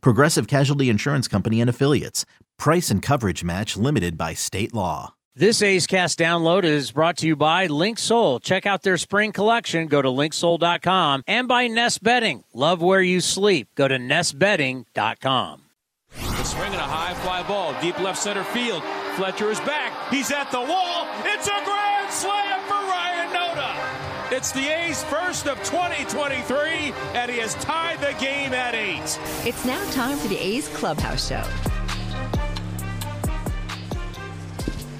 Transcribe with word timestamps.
Progressive 0.00 0.46
Casualty 0.46 0.88
Insurance 0.88 1.28
Company 1.28 1.60
and 1.60 1.70
Affiliates. 1.70 2.24
Price 2.58 2.90
and 2.90 3.02
coverage 3.02 3.44
match 3.44 3.76
limited 3.76 4.16
by 4.16 4.34
state 4.34 4.74
law. 4.74 5.14
This 5.36 5.62
A's 5.62 5.88
Cast 5.88 6.18
download 6.20 6.62
is 6.62 6.92
brought 6.92 7.16
to 7.18 7.26
you 7.26 7.34
by 7.34 7.66
Link 7.66 7.98
Soul. 7.98 8.38
Check 8.38 8.66
out 8.66 8.82
their 8.82 8.96
spring 8.96 9.32
collection. 9.32 9.88
Go 9.88 10.00
to 10.00 10.08
linksoul.com 10.08 11.24
and 11.26 11.48
by 11.48 11.66
Nest 11.66 12.04
Bedding. 12.04 12.44
Love 12.52 12.80
where 12.80 13.02
you 13.02 13.20
sleep. 13.20 13.68
Go 13.74 13.88
to 13.88 13.96
nestbedding.com. 13.96 15.62
The 16.14 16.44
swing 16.44 16.72
and 16.72 16.74
a 16.76 16.78
high 16.78 17.14
fly 17.14 17.42
ball, 17.42 17.74
deep 17.80 17.98
left 17.98 18.18
center 18.22 18.44
field. 18.44 18.84
Fletcher 19.16 19.50
is 19.50 19.58
back. 19.60 19.92
He's 20.10 20.30
at 20.30 20.52
the 20.52 20.60
wall. 20.60 21.08
It's 21.24 21.48
a 21.48 21.64
It's 24.44 24.52
the 24.52 24.68
A's 24.68 25.02
first 25.04 25.46
of 25.46 25.56
2023, 25.64 26.92
and 27.14 27.30
he 27.30 27.38
has 27.38 27.54
tied 27.54 27.98
the 28.00 28.12
game 28.22 28.52
at 28.52 28.74
eight. 28.74 29.18
It's 29.42 29.64
now 29.64 29.82
time 29.92 30.18
for 30.18 30.28
the 30.28 30.36
A's 30.36 30.68
Clubhouse 30.68 31.30
Show. 31.30 31.42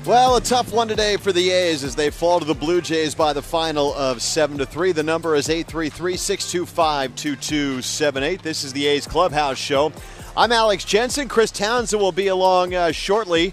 Well, 0.06 0.36
a 0.36 0.40
tough 0.40 0.72
one 0.72 0.88
today 0.88 1.19
for 1.19 1.30
the 1.30 1.50
A's 1.50 1.84
as 1.84 1.94
they 1.94 2.08
fall 2.08 2.41
to 2.41 2.46
the 2.46 2.54
Blue 2.54 2.80
Jays 2.80 3.14
by 3.14 3.34
the 3.34 3.42
final 3.42 3.92
of 3.92 4.22
7 4.22 4.56
to 4.56 4.64
3. 4.64 4.92
The 4.92 5.02
number 5.02 5.34
is 5.34 5.48
833-625-2278. 5.48 8.41
This 8.41 8.64
is 8.64 8.72
the 8.72 8.86
A's 8.86 9.06
Clubhouse 9.06 9.58
show. 9.58 9.92
I'm 10.38 10.52
Alex 10.52 10.86
Jensen. 10.86 11.28
Chris 11.28 11.50
Townsend 11.50 12.00
will 12.00 12.12
be 12.12 12.28
along 12.28 12.74
uh, 12.74 12.92
shortly. 12.92 13.52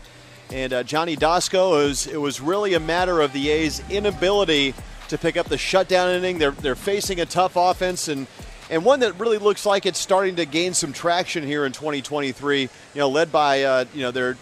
And 0.52 0.72
uh, 0.72 0.84
Johnny 0.84 1.18
Doskow, 1.18 1.84
it 1.84 1.88
was, 1.88 2.08
it 2.08 2.22
was 2.22 2.40
really 2.40 2.76
a 2.76 2.80
matter 2.80 3.20
of 3.20 3.34
the 3.34 3.50
A's 3.50 3.84
inability 3.90 4.74
to 5.12 5.18
pick 5.18 5.38
up 5.38 5.48
the 5.48 5.58
shutdown 5.58 6.10
inning. 6.10 6.40
They're, 6.40 6.52
they're 6.52 6.76
facing 6.76 7.20
a 7.20 7.26
tough 7.26 7.54
offense 7.56 8.08
and 8.08 8.28
and 8.70 8.86
one 8.86 9.02
that 9.02 9.20
really 9.20 9.38
looks 9.38 9.66
like 9.66 9.86
it's 9.86 10.00
starting 10.00 10.38
to 10.38 10.46
gain 10.46 10.74
some 10.74 10.94
traction 10.94 11.44
here 11.44 11.66
in 11.66 11.74
2023. 11.74 12.62
You 12.62 12.70
know, 12.96 13.10
led 13.10 13.30
by 13.30 13.64
uh, 13.64 13.86
you 13.94 14.02
know 14.02 14.12
their 14.12 14.38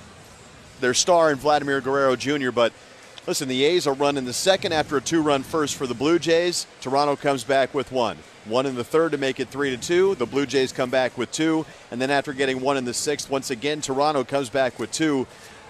their 0.79 0.93
star 0.93 1.31
in 1.31 1.37
Vladimir 1.37 1.81
Guerrero 1.81 2.15
Jr. 2.15 2.51
But 2.51 2.71
listen, 3.25 3.47
the 3.47 3.63
A's 3.63 3.87
are 3.87 3.95
running 3.95 4.25
the 4.25 4.33
second 4.33 4.71
after 4.71 4.97
a 4.97 5.01
two-run 5.01 5.41
first 5.41 5.75
for 5.75 5.87
the 5.87 5.95
Blue 5.95 6.19
Jays. 6.19 6.67
Toronto 6.79 7.15
comes 7.15 7.43
back 7.43 7.73
with 7.73 7.91
one. 7.91 8.17
One 8.45 8.67
in 8.67 8.75
the 8.75 8.83
third 8.83 9.13
to 9.13 9.17
make 9.17 9.39
it 9.39 9.49
three 9.49 9.71
to 9.71 9.77
two. 9.77 10.13
The 10.13 10.27
Blue 10.27 10.45
Jays 10.45 10.71
come 10.71 10.91
back 10.91 11.17
with 11.17 11.31
two, 11.31 11.65
and 11.89 11.99
then 11.99 12.11
after 12.11 12.31
getting 12.31 12.61
one 12.61 12.77
in 12.77 12.85
the 12.85 12.93
sixth, 12.93 13.31
once 13.31 13.49
again 13.49 13.81
Toronto 13.81 14.23
comes 14.23 14.49
back 14.51 14.77
with 14.77 14.91
two. 14.91 15.25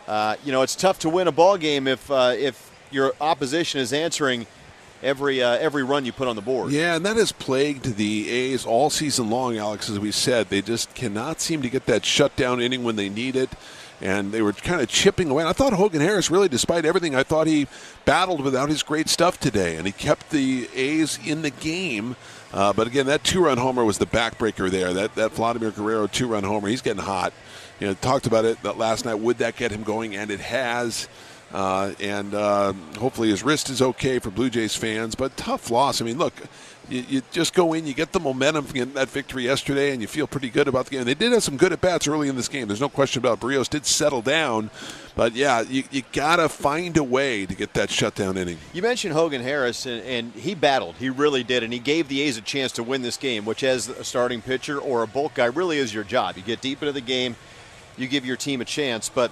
Uh, 0.06 0.36
you 0.44 0.52
know, 0.52 0.64
it's 0.64 0.76
tough 0.76 1.00
to 1.00 1.10
win 1.10 1.30
a 1.30 1.32
ball 1.32 1.58
game 1.58 1.88
if 1.88 2.12
uh, 2.12 2.34
if 2.38 2.70
your 2.92 3.14
opposition 3.22 3.80
is 3.80 3.94
answering 3.94 4.46
every 5.02 5.42
uh, 5.42 5.58
every 5.58 5.84
run 5.84 6.06
you 6.06 6.12
put 6.12 6.28
on 6.28 6.36
the 6.36 6.42
board. 6.42 6.72
Yeah, 6.72 6.96
and 6.96 7.06
that 7.06 7.18
has 7.18 7.32
plagued 7.32 7.96
the 7.96 8.30
A's 8.30 8.66
all 8.66 8.90
season 8.90 9.30
long, 9.30 9.58
Alex. 9.58 9.90
As 9.90 10.00
we 10.00 10.12
said, 10.12 10.50
they 10.50 10.62
just 10.62 10.94
cannot 10.96 11.42
seem 11.42 11.62
to 11.62 11.70
get 11.70 11.86
that 11.86 12.06
shutdown 12.06 12.62
inning 12.62 12.84
when 12.84 12.96
they 12.96 13.10
need 13.10 13.36
it. 13.36 13.50
And 14.02 14.32
they 14.32 14.42
were 14.42 14.54
kind 14.54 14.80
of 14.82 14.88
chipping 14.88 15.30
away. 15.30 15.44
And 15.44 15.50
I 15.50 15.52
thought 15.52 15.74
Hogan 15.74 16.00
Harris, 16.00 16.32
really, 16.32 16.48
despite 16.48 16.86
everything, 16.86 17.16
I 17.16 17.24
thought 17.24 17.48
he 17.48 17.68
battled 18.06 18.40
without 18.40 18.70
his 18.70 18.82
great 18.82 19.10
stuff 19.10 19.38
today, 19.38 19.76
and 19.76 19.86
he 19.86 19.92
kept 19.92 20.30
the 20.30 20.70
A's 20.74 21.20
in 21.26 21.42
the 21.42 21.50
game. 21.50 22.16
Uh, 22.54 22.72
but 22.72 22.88
again, 22.88 23.08
that 23.08 23.26
two-run 23.26 23.58
homer 23.58 23.84
was 23.84 23.98
the 23.98 24.06
backbreaker 24.06 24.70
there. 24.70 24.94
That 24.94 25.16
that 25.16 25.34
Vladimir 25.34 25.72
Guerrero 25.72 26.08
two-run 26.08 26.46
homer, 26.46 26.70
he's 26.70 26.82
getting 26.82 27.04
hot. 27.04 27.34
You 27.82 27.88
know, 27.88 27.94
talked 27.94 28.26
about 28.26 28.46
it 28.46 28.64
that 28.64 28.78
last 28.78 29.04
night. 29.04 29.16
Would 29.16 29.40
that 29.40 29.58
get 29.58 29.72
him 29.72 29.84
going? 29.84 30.16
And 30.16 30.32
it 30.32 30.40
has. 30.40 31.10
Uh, 31.52 31.94
and 32.00 32.34
uh, 32.34 32.74
hopefully 32.98 33.30
his 33.30 33.44
wrist 33.44 33.70
is 33.70 33.82
okay 33.82 34.20
for 34.20 34.30
Blue 34.30 34.50
Jays 34.50 34.76
fans. 34.76 35.16
But 35.16 35.36
tough 35.36 35.72
loss. 35.72 36.02
I 36.02 36.06
mean, 36.06 36.18
look, 36.18 36.34
you, 36.90 37.06
you, 37.08 37.22
just 37.32 37.54
go 37.54 37.74
in, 37.74 37.86
you 37.86 37.94
get 37.94 38.12
the 38.12 38.20
momentum 38.20 38.66
from 38.66 38.94
that 38.94 39.10
victory 39.10 39.44
yesterday, 39.44 39.92
and 39.92 40.02
you 40.02 40.08
feel 40.08 40.28
pretty 40.28 40.50
good 40.50 40.68
about 40.68 40.86
the 40.86 40.92
game. 40.92 41.06
They 41.06 41.14
did 41.14 41.32
have 41.32 41.44
some 41.44 41.58
good 41.58 41.72
at 41.72 41.82
bats 41.82 42.08
early 42.08 42.30
in 42.30 42.36
this 42.36 42.48
game. 42.48 42.68
There's 42.68 42.82
no 42.82 42.90
question 42.90 43.20
about 43.20 43.38
it. 43.38 43.42
Berrios 43.42 43.70
did 43.70 43.86
settle 43.86 44.22
down, 44.22 44.70
but 45.16 45.34
yeah, 45.34 45.62
you, 45.62 45.84
you 45.92 46.04
got 46.14 46.38
to 46.38 46.50
find 46.50 46.98
a 46.98 47.04
way 47.04 47.46
to 47.46 47.56
get 47.56 47.74
that 47.76 47.90
shutdown 47.90 48.38
inning. 48.38 48.58
You 48.74 48.82
mentioned 48.82 49.14
Hogan 49.14 49.42
Harris, 49.42 49.86
and, 49.86 50.04
and, 50.04 50.34
he 50.34 50.56
battled. 50.56 50.96
He 50.96 51.10
really 51.10 51.44
did, 51.44 51.64
and 51.64 51.74
he 51.74 51.80
gave 51.80 52.08
the 52.08 52.22
A's 52.22 52.38
a 52.38 52.42
chance 52.42 52.72
to 52.74 52.84
win 52.84 53.02
this 53.02 53.18
game, 53.18 53.46
which, 53.46 53.64
as 53.64 53.90
a 53.90 54.04
starting 54.04 54.42
pitcher 54.42 54.80
or 54.80 55.04
a 55.04 55.08
bulk 55.08 55.36
guy, 55.36 55.46
really 55.46 55.78
is 55.78 55.94
your 55.94 56.04
job. 56.04 56.38
You 56.38 56.44
get 56.44 56.62
deep 56.62 56.82
into 56.82 56.92
the 56.92 57.02
game, 57.02 57.36
you 57.98 58.08
give 58.08 58.26
your 58.26 58.38
team 58.38 58.62
a 58.62 58.66
chance, 58.66 59.10
but 59.10 59.32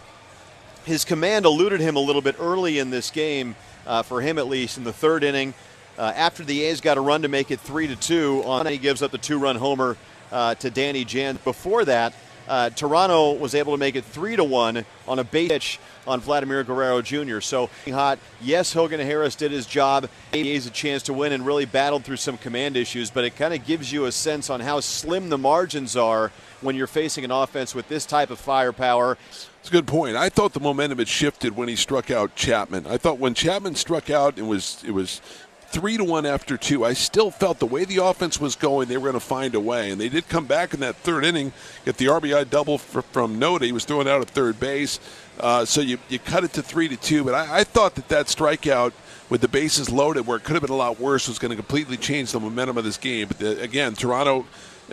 his 0.88 1.03
command 1.03 1.46
eluded 1.46 1.81
him 1.81 1.98
a 1.98 2.00
little 2.00 2.22
bit 2.22 2.38
early 2.40 2.80
in 2.80 2.90
this 2.90 3.12
game, 3.12 3.56
uh, 3.86 4.02
for 4.03 4.22
him 4.22 4.38
at 4.38 4.48
least, 4.48 4.78
in 4.78 4.86
the 4.86 4.94
third 4.94 5.24
inning. 5.24 5.53
Uh, 5.98 6.14
after 6.16 6.44
the 6.44 6.64
A's 6.64 6.80
got 6.80 6.98
a 6.98 7.02
run 7.02 7.24
to 7.24 7.28
make 7.28 7.52
it 7.52 7.59
three 7.59 7.88
to 7.88 7.96
two, 7.96 8.42
on 8.46 8.66
he 8.68 8.78
gives 8.78 9.02
up 9.02 9.12
the 9.12 9.18
two-run 9.18 9.58
homer 9.58 9.98
uh, 10.31 10.56
to 10.56 10.70
Danny 10.70 11.03
Jan. 11.03 11.40
Before 11.44 11.84
that, 11.86 12.14
uh, 12.48 12.70
Toronto 12.70 13.34
was 13.34 13.53
able 13.53 13.74
to 13.74 13.78
make 13.78 13.96
it 13.96 14.06
three 14.06 14.38
to 14.38 14.44
one 14.44 14.86
on 15.08 15.20
a 15.20 15.24
base 15.24 15.50
pitch 15.50 15.80
on 16.06 16.22
Vladimir 16.22 16.64
Guerrero 16.64 17.02
Jr. 17.02 17.42
So 17.42 17.69
hot. 17.86 18.19
Yes, 18.40 18.72
Hogan 18.72 19.02
Harris 19.02 19.36
did 19.36 19.52
his 19.52 19.66
job. 19.66 20.08
He 20.31 20.54
has 20.54 20.66
a 20.66 20.72
chance 20.72 21.04
to 21.04 21.14
win 21.14 21.34
and 21.34 21.46
really 21.46 21.66
battled 21.66 22.06
through 22.06 22.18
some 22.18 22.38
command 22.38 22.78
issues, 22.78 23.12
but 23.12 23.25
it 23.25 23.36
kind 23.36 23.54
of 23.54 23.66
gives 23.66 23.92
you 23.92 24.06
a 24.06 24.12
sense 24.12 24.50
on 24.50 24.62
how 24.62 24.80
slim 24.80 25.28
the 25.28 25.38
margins 25.38 25.98
are 25.98 26.31
when 26.62 26.75
you're 26.75 26.88
facing 26.88 27.25
an 27.25 27.31
offense 27.31 27.75
with 27.75 27.90
this 27.90 28.06
type 28.06 28.30
of 28.30 28.40
firepower. 28.40 29.18
It's 29.67 29.73
a 29.73 29.79
good 29.79 29.88
point. 29.88 30.16
I 30.16 30.29
thought 30.29 30.53
the 30.53 30.61
momentum 30.61 31.00
had 31.00 31.09
shifted 31.09 31.57
when 31.57 31.67
he 31.67 31.75
struck 31.75 32.09
out 32.09 32.35
Chapman. 32.35 32.88
I 32.88 32.95
thought 32.95 33.19
when 33.19 33.33
Chapman 33.33 33.75
struck 33.75 34.09
out, 34.09 34.38
it 34.39 34.44
was 34.44 34.81
it 34.88 34.91
was 34.91 35.19
three 35.67 35.97
to 35.97 36.05
one 36.05 36.25
after 36.25 36.55
two. 36.55 36.85
I 36.85 36.94
still 36.94 37.31
felt 37.31 37.59
the 37.59 37.66
way 37.66 37.83
the 37.83 37.97
offense 37.97 38.39
was 38.39 38.56
going, 38.56 38.88
they 38.88 38.95
were 38.95 39.11
going 39.11 39.19
to 39.19 39.19
find 39.19 39.56
a 39.56 39.59
way, 39.59 39.91
and 39.91 40.00
they 40.00 40.07
did 40.07 40.29
come 40.29 40.45
back 40.45 40.73
in 40.73 40.79
that 40.79 40.95
third 40.95 41.25
inning, 41.25 41.51
get 41.83 41.97
the 41.97 42.06
RBI 42.06 42.50
double 42.50 42.77
for, 42.77 43.01
from 43.01 43.41
Noda. 43.41 43.63
He 43.63 43.73
was 43.73 43.83
throwing 43.83 44.07
out 44.07 44.22
at 44.22 44.29
third 44.29 44.57
base, 44.57 45.01
uh, 45.41 45.66
so 45.66 45.81
you 45.81 45.97
you 46.07 46.17
cut 46.17 46.45
it 46.45 46.53
to 46.53 46.61
three 46.61 46.88
to 46.88 46.95
two. 46.95 47.25
But 47.25 47.33
I, 47.33 47.57
I 47.57 47.63
thought 47.66 47.95
that 47.95 48.07
that 48.07 48.27
strikeout 48.27 48.94
with 49.29 49.41
the 49.41 49.50
bases 49.50 49.89
loaded, 49.89 50.25
where 50.25 50.38
it 50.38 50.45
could 50.45 50.53
have 50.53 50.61
been 50.61 50.72
a 50.72 50.77
lot 50.77 50.97
worse, 50.97 51.27
was 51.27 51.39
going 51.39 51.51
to 51.51 51.57
completely 51.57 51.97
change 51.97 52.31
the 52.31 52.39
momentum 52.39 52.77
of 52.77 52.85
this 52.85 52.95
game. 52.95 53.27
But 53.27 53.39
the, 53.39 53.61
again, 53.61 53.95
Toronto. 53.95 54.45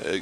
Uh, 0.04 0.16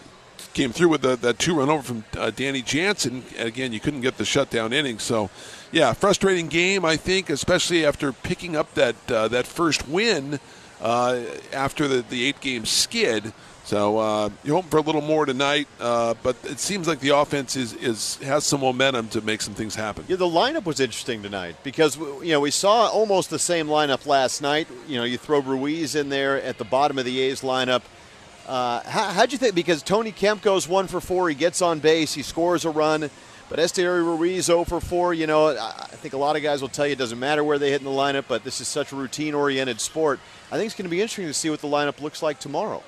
came 0.55 0.73
through 0.73 0.89
with 0.89 1.03
the, 1.03 1.17
that 1.17 1.39
two 1.39 1.55
run 1.55 1.69
over 1.69 1.83
from 1.83 2.05
uh, 2.17 2.31
Danny 2.31 2.63
Jansen. 2.63 3.25
Again, 3.39 3.73
you 3.73 3.81
couldn't 3.81 4.01
get 4.01 4.19
the 4.19 4.25
shutdown 4.25 4.73
inning. 4.73 4.99
So, 4.99 5.31
yeah, 5.71 5.93
frustrating 5.93 6.49
game, 6.49 6.85
I 6.85 6.97
think, 6.97 7.31
especially 7.31 7.85
after 7.85 8.13
picking 8.13 8.57
up 8.57 8.75
that 8.75 8.97
uh, 9.11 9.29
that 9.29 9.47
first 9.47 9.89
win 9.89 10.41
uh, 10.81 11.21
after 11.53 11.89
the, 11.89 12.03
the 12.03 12.25
eight 12.25 12.41
game 12.41 12.67
skid. 12.67 13.33
So 13.65 13.99
uh, 13.99 14.31
you're 14.43 14.57
hoping 14.57 14.71
for 14.71 14.79
a 14.79 14.83
little 14.83 15.01
more 15.01 15.25
tonight, 15.25 15.69
uh, 15.79 16.15
but 16.23 16.37
it 16.43 16.59
seems 16.59 16.89
like 16.89 16.99
the 16.99 17.11
offense 17.11 17.55
is, 17.55 17.73
is 17.75 18.17
has 18.17 18.45
some 18.45 18.61
momentum 18.61 19.09
to 19.11 19.21
make 19.21 19.41
some 19.41 19.55
things 19.55 19.77
happen. 19.77 20.05
Yeah, 20.09 20.17
the 20.17 20.25
lineup 20.25 20.65
was 20.65 20.81
interesting 20.81 21.23
tonight 21.23 21.55
because 21.63 21.97
you 21.97 22.33
know 22.33 22.41
we 22.41 22.51
saw 22.51 22.89
almost 22.89 23.31
the 23.31 23.39
same 23.39 23.69
lineup 23.69 24.05
last 24.05 24.43
night. 24.43 24.67
You 24.89 24.99
know, 24.99 25.05
you 25.05 25.17
throw 25.17 25.39
Ruiz 25.39 25.95
in 25.95 26.09
there 26.09 26.43
at 26.43 26.59
the 26.59 26.65
bottom 26.65 26.99
of 26.99 27.05
the 27.05 27.21
A's 27.21 27.43
lineup. 27.43 27.83
Uh, 28.47 28.81
how, 28.85 29.11
how'd 29.11 29.33
you 29.33 29.39
think? 29.39 29.55
Because 29.55 29.83
Tony 29.83 30.13
Kemp 30.13 30.43
goes 30.43 30.69
one 30.69 30.87
for 30.87 31.01
four, 31.01 31.29
he 31.29 31.35
gets 31.35 31.63
on 31.63 31.79
base, 31.79 32.15
he 32.15 32.23
scores 32.23 32.65
a 32.65 32.71
run. 32.71 33.11
But 33.49 33.59
Esteury 33.59 34.03
Ruiz 34.03 34.47
0 34.47 34.65
for 34.65 34.81
4, 34.81 35.13
you 35.13 35.27
know, 35.27 35.49
I 35.49 35.87
think 35.97 36.15
a 36.15 36.17
lot 36.17 36.37
of 36.37 36.43
guys 36.43 36.63
will 36.63 36.71
tell 36.71 36.87
you 36.87 36.95
it 36.95 36.99
doesn't 36.99 37.19
matter 37.19 37.45
where 37.45 37.59
they 37.59 37.71
hit 37.71 37.83
in 37.83 37.85
the 37.85 37.91
lineup, 37.91 38.25
but 38.27 38.45
this 38.45 38.63
is 38.63 38.69
such 38.69 38.93
a 38.93 38.97
routine 38.97 39.35
oriented 39.35 39.79
sport. 39.79 40.21
I 40.51 40.57
think 40.57 40.67
it's 40.67 40.75
going 40.75 40.87
to 40.87 40.91
be 40.91 41.03
interesting 41.03 41.27
to 41.27 41.35
see 41.35 41.51
what 41.51 41.61
the 41.61 41.69
lineup 41.69 42.01
looks 42.01 42.23
like 42.23 42.39
tomorrow. 42.39 42.83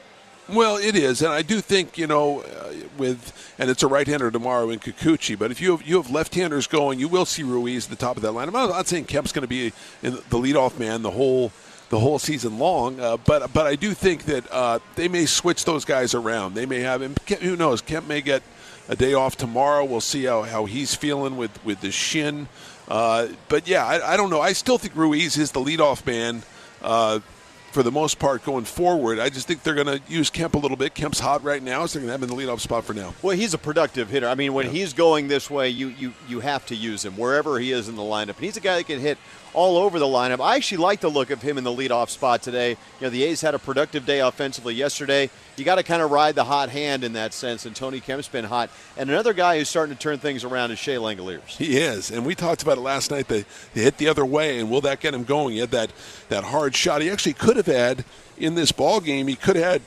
Well, 0.49 0.77
it 0.77 0.97
is, 0.97 1.21
and 1.21 1.33
I 1.33 1.43
do 1.43 1.61
think 1.61 1.99
you 1.99 2.06
know, 2.06 2.41
uh, 2.41 2.73
with 2.97 3.55
and 3.59 3.69
it's 3.69 3.83
a 3.83 3.87
right-hander 3.87 4.31
tomorrow 4.31 4.71
in 4.71 4.79
Kikuchi. 4.79 5.39
But 5.39 5.51
if 5.51 5.61
you 5.61 5.77
have, 5.77 5.87
you 5.87 5.97
have 5.97 6.11
left-handers 6.11 6.67
going, 6.67 6.99
you 6.99 7.09
will 7.09 7.27
see 7.27 7.43
Ruiz 7.43 7.85
at 7.85 7.91
the 7.91 7.97
top 7.97 8.17
of 8.17 8.23
that 8.23 8.33
lineup. 8.33 8.49
I'm 8.49 8.71
not 8.71 8.87
saying 8.87 9.05
Kemp's 9.05 9.33
going 9.33 9.43
to 9.43 9.49
be 9.49 9.73
the 10.01 10.11
leadoff 10.31 10.79
man 10.79 11.03
the 11.03 11.11
whole 11.11 11.51
the 11.91 11.99
whole 11.99 12.19
season 12.19 12.59
long. 12.59 12.99
Uh, 13.01 13.17
but 13.17 13.53
but 13.53 13.67
I 13.67 13.77
do 13.77 13.95
think 13.95 14.25
that 14.25 14.51
uh, 14.51 14.79
they 14.97 15.09
may 15.09 15.27
switch 15.27 15.65
those 15.65 15.85
guys 15.85 16.15
around. 16.15 16.55
They 16.55 16.67
may 16.67 16.81
have 16.81 17.03
him. 17.03 17.15
Who 17.41 17.57
knows? 17.57 17.81
Kemp 17.81 18.07
may 18.07 18.21
get 18.21 18.43
a 18.89 18.97
day 18.97 19.15
off 19.15 19.37
tomorrow. 19.37 19.85
We'll 19.85 20.01
see 20.01 20.25
how, 20.25 20.43
how 20.43 20.65
he's 20.67 20.95
feeling 20.95 21.37
with 21.37 21.65
with 21.65 21.81
the 21.81 21.91
shin. 21.91 22.49
Uh, 22.87 23.29
but 23.49 23.67
yeah, 23.67 23.87
I, 23.87 24.13
I, 24.13 24.17
don't 24.19 24.29
know. 24.29 24.43
I 24.43 24.53
still 24.53 24.77
think 24.77 24.95
Ruiz 24.95 25.39
is 25.39 25.53
the 25.53 25.61
leadoff 25.61 26.05
man. 26.07 26.43
Uh, 26.83 27.21
for 27.75 27.83
the 27.83 27.91
most 27.91 28.21
part 28.21 28.45
going 28.45 28.65
forward. 28.65 29.19
I 29.19 29.29
just 29.31 29.49
think 29.49 29.65
they're 29.65 29.75
going 29.75 29.89
to 29.89 30.01
use 30.07 30.31
Kemp 30.31 30.55
a 30.55 30.59
little 30.59 30.77
bit. 30.77 30.95
Kemp's 30.95 31.19
hot 31.19 31.43
right 31.43 31.61
now, 31.61 31.87
so 31.87 31.99
they're 31.99 32.07
going 32.07 32.09
to 32.09 32.13
have 32.13 32.23
him 32.23 32.31
in 32.31 32.47
the 32.47 32.53
leadoff 32.53 32.61
spot 32.61 32.85
for 32.85 32.95
now. 32.95 33.15
Well, 33.21 33.37
he's 33.37 33.53
a 33.53 33.59
productive 33.59 34.09
hitter. 34.09 34.29
I 34.29 34.37
mean, 34.37 34.55
when 34.55 34.67
yeah. 34.67 34.73
he's 34.73 34.93
going 34.93 35.27
this 35.27 35.51
way, 35.51 35.71
you, 35.71 35.89
you 35.89 36.15
you 36.29 36.39
have 36.39 36.65
to 36.67 36.77
use 36.77 37.05
him 37.05 37.17
wherever 37.17 37.59
he 37.59 37.73
is 37.73 37.89
in 37.89 37.97
the 37.97 38.03
lineup. 38.03 38.37
And 38.37 38.45
he's 38.45 38.57
a 38.57 38.61
guy 38.61 38.77
that 38.77 38.87
can 38.87 39.01
hit 39.01 39.19
all 39.55 39.79
over 39.79 39.99
the 39.99 40.06
lineup. 40.06 40.41
I 40.41 40.56
actually 40.56 40.79
like 40.79 41.01
the 41.01 41.09
look 41.09 41.31
of 41.31 41.41
him 41.41 41.56
in 41.56 41.65
the 41.65 41.71
leadoff 41.71 42.11
spot 42.11 42.43
today. 42.43 42.71
You 42.71 42.77
know, 43.03 43.11
the 43.11 43.23
A's 43.23 43.41
had 43.41 43.55
a 43.55 43.59
productive 43.59 44.05
day 44.05 44.21
offensively 44.21 44.75
yesterday. 44.75 45.31
You 45.56 45.65
got 45.65 45.77
to 45.77 45.83
kind 45.83 46.03
of 46.03 46.11
ride 46.11 46.35
the 46.35 46.45
hot 46.45 46.69
hand 46.69 47.05
in 47.05 47.12
that 47.12 47.33
sense, 47.33 47.65
and 47.65 47.75
Tony 47.75 48.01
Kemp's 48.01 48.29
been 48.29 48.45
hot. 48.45 48.71
And 48.97 49.09
another 49.09 49.33
guy 49.33 49.56
who's 49.59 49.69
starting 49.69 49.95
to 49.95 50.01
turn 50.01 50.19
things 50.19 50.45
around 50.45 50.73
is 50.73 50.79
Shea 50.79 50.97
Langeliers. 50.97 51.47
He 51.47 51.79
is, 51.79 52.11
and 52.11 52.27
we 52.27 52.35
talked 52.35 52.62
about 52.62 52.77
it 52.77 52.83
last 52.83 53.11
night. 53.11 53.29
They, 53.29 53.45
they 53.73 53.83
hit 53.83 53.99
the 53.99 54.09
other 54.09 54.27
way, 54.27 54.59
and 54.59 54.71
will 54.71 54.81
that 54.83 55.01
get 55.01 55.15
him 55.15 55.25
going? 55.25 55.55
He 55.55 55.61
had 55.61 55.71
that, 55.71 55.93
that 56.29 56.45
hard 56.45 56.75
shot. 56.75 57.03
He 57.03 57.11
actually 57.11 57.35
could 57.35 57.56
have 57.56 57.67
had 57.67 58.05
in 58.37 58.56
this 58.56 58.73
ball 58.73 59.01
game. 59.01 59.29
He 59.29 59.37
could 59.37 59.56
have 59.56 59.65
had 59.65 59.83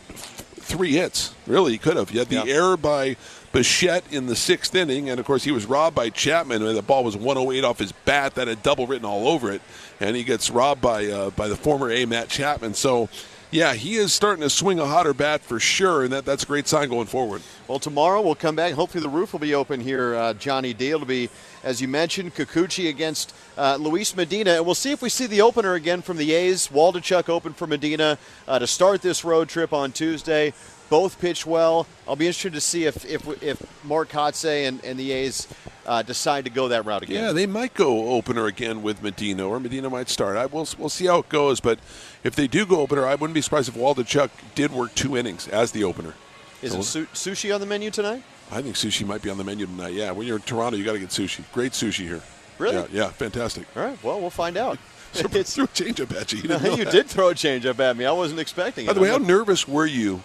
three 0.67 0.93
hits. 0.93 1.35
Really, 1.45 1.73
he 1.73 1.77
could 1.77 1.97
have. 1.97 2.09
He 2.09 2.17
had 2.17 2.29
the 2.29 2.45
yeah. 2.45 2.53
error 2.53 2.77
by 2.77 3.17
Bichette 3.57 4.03
in 4.13 4.27
the 4.27 4.35
sixth 4.35 4.75
inning, 4.75 5.09
and 5.09 5.19
of 5.19 5.25
course 5.25 5.43
he 5.43 5.51
was 5.51 5.65
robbed 5.65 5.95
by 5.95 6.11
Chapman. 6.11 6.61
The 6.61 6.83
ball 6.83 7.03
was 7.03 7.17
108 7.17 7.63
off 7.63 7.79
his 7.79 7.91
bat, 7.91 8.35
that 8.35 8.47
had 8.47 8.61
double 8.61 8.85
written 8.85 9.03
all 9.03 9.27
over 9.27 9.51
it, 9.51 9.63
and 9.99 10.15
he 10.15 10.23
gets 10.23 10.51
robbed 10.51 10.79
by 10.79 11.07
uh, 11.07 11.31
by 11.31 11.47
the 11.47 11.55
former 11.55 11.89
A 11.89 12.05
Matt 12.05 12.29
Chapman. 12.29 12.75
So. 12.75 13.09
Yeah, 13.49 13.75
he 13.75 13.95
is 13.95 14.11
starting 14.11 14.41
to 14.41 14.49
swing 14.49 14.77
a 14.77 14.85
hotter 14.85 15.13
bat 15.13 15.39
for 15.41 15.57
sure, 15.57 16.03
and 16.03 16.11
that, 16.11 16.25
that's 16.25 16.43
a 16.43 16.45
great 16.45 16.67
sign 16.67 16.89
going 16.89 17.07
forward. 17.07 17.41
Well, 17.69 17.79
tomorrow 17.79 18.19
we'll 18.19 18.35
come 18.35 18.57
back. 18.57 18.73
Hopefully, 18.73 19.01
the 19.01 19.07
roof 19.07 19.31
will 19.31 19.39
be 19.39 19.55
open 19.55 19.79
here, 19.79 20.15
uh, 20.15 20.33
Johnny 20.33 20.73
D. 20.73 20.89
It'll 20.89 21.05
be, 21.05 21.29
as 21.63 21.81
you 21.81 21.87
mentioned, 21.87 22.35
Kikuchi 22.35 22.89
against 22.89 23.33
uh, 23.57 23.77
Luis 23.79 24.17
Medina, 24.17 24.51
and 24.55 24.65
we'll 24.65 24.75
see 24.75 24.91
if 24.91 25.01
we 25.01 25.07
see 25.07 25.27
the 25.27 25.39
opener 25.39 25.75
again 25.75 26.01
from 26.01 26.17
the 26.17 26.33
A's. 26.33 26.67
Waldichuk 26.67 27.29
open 27.29 27.53
for 27.53 27.67
Medina 27.67 28.17
uh, 28.49 28.59
to 28.59 28.67
start 28.67 29.01
this 29.01 29.23
road 29.23 29.47
trip 29.47 29.71
on 29.71 29.93
Tuesday. 29.93 30.53
Both 30.89 31.19
pitch 31.19 31.45
well. 31.45 31.85
I'll 32.07 32.15
be 32.15 32.27
interested 32.27 32.53
to 32.53 32.61
see 32.61 32.85
if 32.85 33.05
if, 33.05 33.43
if 33.43 33.61
Mark 33.83 34.09
Kotsay 34.09 34.67
and, 34.67 34.83
and 34.85 34.97
the 34.99 35.11
A's 35.11 35.47
uh, 35.85 36.01
decide 36.01 36.45
to 36.45 36.51
go 36.51 36.67
that 36.67 36.85
route 36.85 37.03
again. 37.03 37.23
Yeah, 37.23 37.31
they 37.31 37.45
might 37.45 37.73
go 37.73 38.09
opener 38.09 38.45
again 38.45 38.83
with 38.83 39.01
Medina, 39.01 39.47
or 39.47 39.59
Medina 39.59 39.89
might 39.89 40.09
start. 40.09 40.37
I 40.37 40.45
will 40.45 40.67
we'll 40.77 40.89
see 40.89 41.07
how 41.07 41.19
it 41.19 41.29
goes. 41.29 41.59
But 41.59 41.79
if 42.23 42.35
they 42.35 42.47
do 42.47 42.65
go 42.65 42.81
opener, 42.81 43.05
I 43.05 43.15
wouldn't 43.15 43.33
be 43.33 43.41
surprised 43.41 43.69
if 43.69 43.75
Waldichuk 43.75 44.29
did 44.55 44.71
work 44.71 44.93
two 44.95 45.17
innings 45.17 45.47
as 45.47 45.71
the 45.71 45.83
opener. 45.83 46.13
Is 46.61 46.71
so, 46.71 46.79
it 46.79 46.83
su- 46.83 47.07
sushi 47.13 47.53
on 47.53 47.61
the 47.61 47.67
menu 47.67 47.91
tonight? 47.91 48.23
I 48.51 48.61
think 48.61 48.75
sushi 48.75 49.05
might 49.05 49.21
be 49.21 49.29
on 49.29 49.37
the 49.37 49.43
menu 49.43 49.65
tonight. 49.65 49.93
Yeah, 49.93 50.11
when 50.11 50.25
you're 50.25 50.37
in 50.37 50.41
Toronto, 50.41 50.77
you 50.77 50.85
got 50.85 50.93
to 50.93 50.99
get 50.99 51.09
sushi. 51.09 51.43
Great 51.53 51.73
sushi 51.73 52.05
here. 52.05 52.21
Really? 52.57 52.75
Yeah, 52.75 52.87
yeah, 52.91 53.09
fantastic. 53.09 53.67
All 53.75 53.83
right. 53.83 54.03
Well, 54.03 54.19
we'll 54.19 54.29
find 54.29 54.57
out. 54.57 54.79
so 55.13 55.27
threw 55.27 55.63
a 55.63 55.67
changeup 55.67 56.19
at 56.19 56.33
you. 56.33 56.39
You, 56.39 56.75
you 56.83 56.85
did 56.85 57.07
throw 57.07 57.29
a 57.29 57.33
changeup 57.33 57.79
at 57.79 57.95
me. 57.95 58.05
I 58.05 58.11
wasn't 58.11 58.39
expecting 58.39 58.85
it. 58.85 58.87
By 58.87 58.93
the 58.93 58.99
way, 58.99 59.09
how 59.09 59.17
nervous 59.17 59.67
were 59.67 59.85
you 59.85 60.21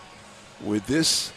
with 0.62 0.86
this. 0.86 1.32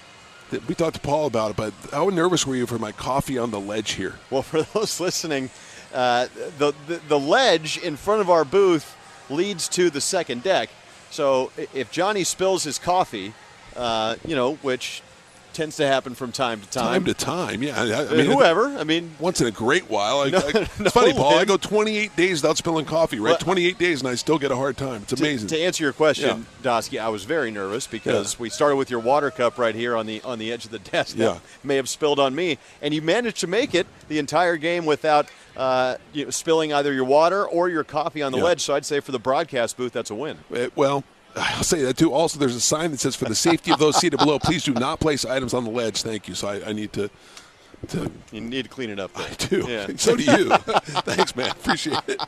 We 0.68 0.76
talked 0.76 0.96
to 0.96 1.02
Paul 1.02 1.26
about 1.26 1.52
it, 1.52 1.58
but 1.58 1.74
how 1.92 2.10
nervous 2.10 2.46
were 2.46 2.56
you 2.56 2.66
for 2.66 2.78
my 2.78 2.92
coffee 2.92 3.38
on 3.38 3.52
the 3.52 3.60
ledge 3.60 3.92
here? 3.94 4.16
Well, 4.30 4.44
for 4.44 4.62
those 4.62 5.00
listening, 5.00 5.50
uh, 5.94 6.28
the, 6.58 6.74
the, 6.88 7.02
the 7.08 7.20
ledge 7.20 7.78
in 7.78 7.96
front 7.96 8.22
of 8.22 8.30
our 8.30 8.46
booth 8.46 8.96
leads 9.30 9.68
to 9.70 9.90
the 9.90 10.02
second 10.02 10.44
deck. 10.44 10.70
So 11.10 11.52
if 11.74 11.92
Johnny 11.92 12.24
spills 12.24 12.64
his 12.64 12.78
coffee, 12.78 13.34
uh, 13.76 14.16
you 14.26 14.36
know, 14.36 14.56
which 14.56 15.02
tends 15.56 15.78
to 15.78 15.88
happen 15.88 16.14
from 16.14 16.32
time 16.32 16.62
to 16.62 16.70
time. 16.70 16.86
Time 16.86 17.06
to 17.06 17.14
time, 17.14 17.64
yeah. 17.64 17.82
I, 17.82 18.08
I 18.08 18.16
mean, 18.16 18.26
whoever. 18.26 18.68
I 18.78 18.84
mean, 18.84 19.16
once 19.20 19.40
in 19.42 19.48
a 19.48 19.52
great 19.52 19.90
while. 19.90 20.20
I, 20.20 20.30
no, 20.32 20.38
I, 20.38 20.52
it's 20.54 20.80
no 20.80 20.90
funny, 20.90 21.14
Paul. 21.14 21.36
I 21.36 21.46
go 21.46 21.58
28 21.58 22.16
days 22.16 22.42
without 22.42 22.58
spilling 22.58 22.86
coffee, 22.86 23.20
right? 23.20 23.32
Well, 23.32 23.38
28 23.38 23.80
days, 23.80 24.02
and 24.02 24.10
I 24.10 24.16
still 24.16 24.38
get 24.38 24.52
a 24.52 24.56
hard 24.56 24.78
time. 24.78 25.04
It's 25.04 25.14
amazing. 25.14 25.48
To, 25.48 25.56
to 25.56 25.62
answer 25.62 25.84
your 25.84 25.94
question, 25.94 26.46
yeah. 26.62 26.70
Dosky, 26.70 27.00
I 27.00 27.10
was 27.10 27.24
very 27.24 27.50
nervous 27.52 27.88
because 27.88 28.34
yeah. 28.34 28.42
we 28.42 28.50
started 28.50 28.76
with 28.76 28.92
your 28.92 29.00
water 29.00 29.32
cup 29.32 29.58
right 29.58 29.74
here 29.74 29.96
on 29.96 30.06
the 30.06 30.22
on 30.22 30.38
the 30.38 30.52
edge 30.52 30.66
of 30.66 30.72
the 30.72 30.80
desk. 30.80 31.16
Yeah, 31.18 31.40
may 31.64 31.78
have 31.78 31.90
spilled 31.90 32.20
on 32.20 32.36
me, 32.36 32.58
and 32.82 32.94
you 32.94 33.02
managed 33.02 33.40
to 33.40 33.48
make 33.48 33.74
it 33.74 33.88
the 34.08 34.20
entire 34.20 34.58
game 34.58 34.86
without. 34.86 35.28
Uh, 35.56 35.96
you 36.12 36.26
know, 36.26 36.30
spilling 36.32 36.74
either 36.74 36.92
your 36.92 37.06
water 37.06 37.48
or 37.48 37.70
your 37.70 37.86
coffee 37.86 38.22
on 38.22 38.34
the 38.34 38.40
yeah. 38.40 38.44
ledge. 38.44 38.60
So 38.60 38.76
I'd 38.76 38.84
say 38.84 39.00
for 39.00 39.14
the 39.14 39.20
broadcast 39.20 39.78
booth, 39.78 39.94
that's 39.94 40.10
a 40.10 40.14
win. 40.14 40.40
Uh, 40.54 40.68
well, 40.76 41.06
I'll 41.36 41.64
say 41.64 41.82
that 41.84 41.98
too. 41.98 42.14
Also, 42.14 42.40
there's 42.40 42.56
a 42.56 42.62
sign 42.62 42.92
that 42.92 43.00
says, 43.00 43.16
"For 43.16 43.26
the 43.26 43.36
safety 43.36 43.72
of 43.72 43.80
those 43.80 43.98
seated 43.98 44.18
below, 44.18 44.40
please 44.40 44.64
do 44.64 44.74
not 44.74 45.00
place 45.00 45.26
items 45.26 45.54
on 45.54 45.64
the 45.64 45.70
ledge." 45.70 46.02
Thank 46.02 46.28
you. 46.28 46.36
So 46.36 46.48
I, 46.48 46.70
I 46.70 46.74
need 46.74 46.94
to, 46.94 47.10
to. 47.90 48.12
You 48.32 48.42
need 48.42 48.64
to 48.64 48.70
clean 48.70 48.90
it 48.90 49.00
up. 49.00 49.14
Though. 49.14 49.24
I 49.24 49.34
do. 49.34 49.66
Yeah. 49.68 49.88
so 49.98 50.16
do 50.16 50.24
you. 50.24 50.50
Thanks, 51.04 51.36
man. 51.36 51.52
Appreciate 51.52 52.00
it. 52.08 52.22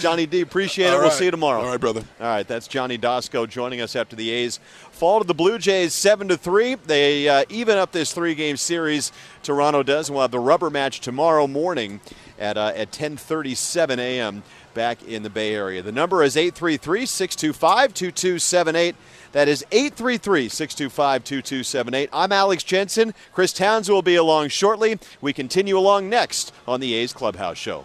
Johnny 0.00 0.26
D, 0.26 0.40
appreciate 0.40 0.88
All 0.88 0.92
it. 0.92 0.96
Right. 0.96 1.02
We'll 1.02 1.10
see 1.10 1.26
you 1.26 1.30
tomorrow. 1.30 1.60
All 1.60 1.68
right, 1.68 1.80
brother. 1.80 2.02
All 2.20 2.26
right, 2.26 2.46
that's 2.46 2.66
Johnny 2.66 2.96
Doskow 2.96 3.48
joining 3.48 3.80
us 3.80 3.94
after 3.94 4.16
the 4.16 4.30
A's 4.30 4.58
fall 4.90 5.20
to 5.20 5.26
the 5.26 5.34
Blue 5.34 5.58
Jays 5.58 5.92
seven 5.92 6.28
to 6.28 6.36
three. 6.36 6.76
They 6.76 7.28
uh, 7.28 7.44
even 7.48 7.76
up 7.76 7.92
this 7.92 8.12
three-game 8.12 8.56
series. 8.56 9.12
Toronto 9.42 9.82
does, 9.82 10.08
and 10.08 10.14
we'll 10.14 10.22
have 10.22 10.30
the 10.30 10.38
rubber 10.38 10.70
match 10.70 11.00
tomorrow 11.00 11.46
morning 11.46 12.00
at 12.38 12.56
uh, 12.56 12.72
at 12.74 12.90
10:37 12.90 13.98
a.m 13.98 14.42
back 14.74 15.02
in 15.02 15.22
the 15.22 15.30
Bay 15.30 15.54
Area. 15.54 15.82
The 15.82 15.92
number 15.92 16.22
is 16.22 16.36
833 16.36 17.06
625 17.06 17.94
2278. 17.94 18.96
That 19.32 19.48
is 19.48 19.64
833 19.70 20.48
625 20.48 21.24
2278. 21.24 22.10
I'm 22.12 22.32
Alex 22.32 22.62
Jensen. 22.62 23.14
Chris 23.32 23.52
Towns 23.52 23.88
will 23.88 24.02
be 24.02 24.16
along 24.16 24.48
shortly. 24.48 24.98
We 25.20 25.32
continue 25.32 25.78
along 25.78 26.08
next 26.08 26.52
on 26.66 26.80
the 26.80 26.94
A's 26.94 27.12
Clubhouse 27.12 27.58
Show. 27.58 27.84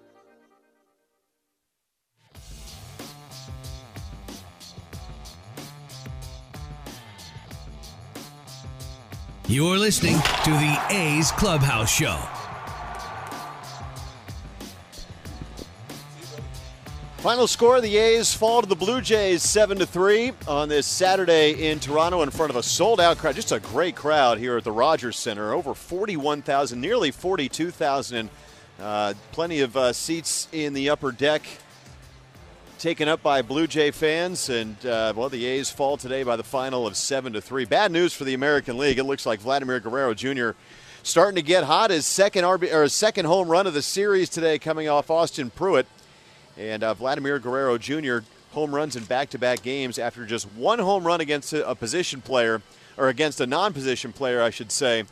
You're 9.51 9.77
listening 9.77 10.15
to 10.45 10.49
the 10.49 10.81
A's 10.91 11.29
Clubhouse 11.33 11.91
Show. 11.91 12.17
Final 17.17 17.47
score: 17.47 17.81
The 17.81 17.97
A's 17.97 18.33
fall 18.33 18.61
to 18.61 18.69
the 18.69 18.77
Blue 18.77 19.01
Jays 19.01 19.43
seven 19.43 19.77
to 19.79 19.85
three 19.85 20.31
on 20.47 20.69
this 20.69 20.87
Saturday 20.87 21.69
in 21.69 21.81
Toronto 21.81 22.21
in 22.21 22.29
front 22.29 22.49
of 22.49 22.55
a 22.55 22.63
sold-out 22.63 23.17
crowd. 23.17 23.35
Just 23.35 23.51
a 23.51 23.59
great 23.59 23.97
crowd 23.97 24.37
here 24.37 24.55
at 24.55 24.63
the 24.63 24.71
Rogers 24.71 25.17
Centre. 25.17 25.51
Over 25.51 25.73
forty-one 25.73 26.43
thousand, 26.43 26.79
nearly 26.79 27.11
forty-two 27.11 27.71
thousand. 27.71 28.29
Uh, 28.79 29.15
plenty 29.33 29.59
of 29.59 29.75
uh, 29.75 29.91
seats 29.91 30.47
in 30.53 30.71
the 30.73 30.89
upper 30.89 31.11
deck 31.11 31.41
taken 32.81 33.07
up 33.07 33.21
by 33.21 33.43
Blue 33.43 33.67
Jay 33.67 33.91
fans, 33.91 34.49
and 34.49 34.75
uh, 34.87 35.13
well, 35.15 35.29
the 35.29 35.45
A's 35.45 35.69
fall 35.69 35.97
today 35.97 36.23
by 36.23 36.35
the 36.35 36.43
final 36.43 36.87
of 36.87 36.97
seven 36.97 37.31
to 37.33 37.39
three. 37.39 37.63
Bad 37.63 37.91
news 37.91 38.11
for 38.11 38.23
the 38.23 38.33
American 38.33 38.75
League. 38.75 38.97
It 38.97 39.03
looks 39.03 39.23
like 39.23 39.39
Vladimir 39.39 39.79
Guerrero 39.79 40.15
Jr. 40.15 40.53
starting 41.03 41.35
to 41.35 41.43
get 41.43 41.65
hot. 41.65 41.91
His 41.91 42.07
second 42.07 42.43
RB, 42.43 42.73
or 42.73 42.81
his 42.81 42.95
second 42.95 43.25
home 43.25 43.49
run 43.49 43.67
of 43.67 43.75
the 43.75 43.83
series 43.83 44.29
today, 44.29 44.57
coming 44.57 44.89
off 44.89 45.11
Austin 45.11 45.51
Pruitt, 45.51 45.85
and 46.57 46.83
uh, 46.83 46.95
Vladimir 46.95 47.37
Guerrero 47.37 47.77
Jr. 47.77 48.21
home 48.53 48.73
runs 48.73 48.95
in 48.95 49.03
back-to-back 49.03 49.61
games 49.61 49.99
after 49.99 50.25
just 50.25 50.51
one 50.53 50.79
home 50.79 51.05
run 51.05 51.21
against 51.21 51.53
a 51.53 51.75
position 51.75 52.19
player, 52.19 52.63
or 52.97 53.09
against 53.09 53.39
a 53.39 53.45
non-position 53.45 54.11
player, 54.11 54.41
I 54.41 54.49
should 54.49 54.71
say, 54.71 55.03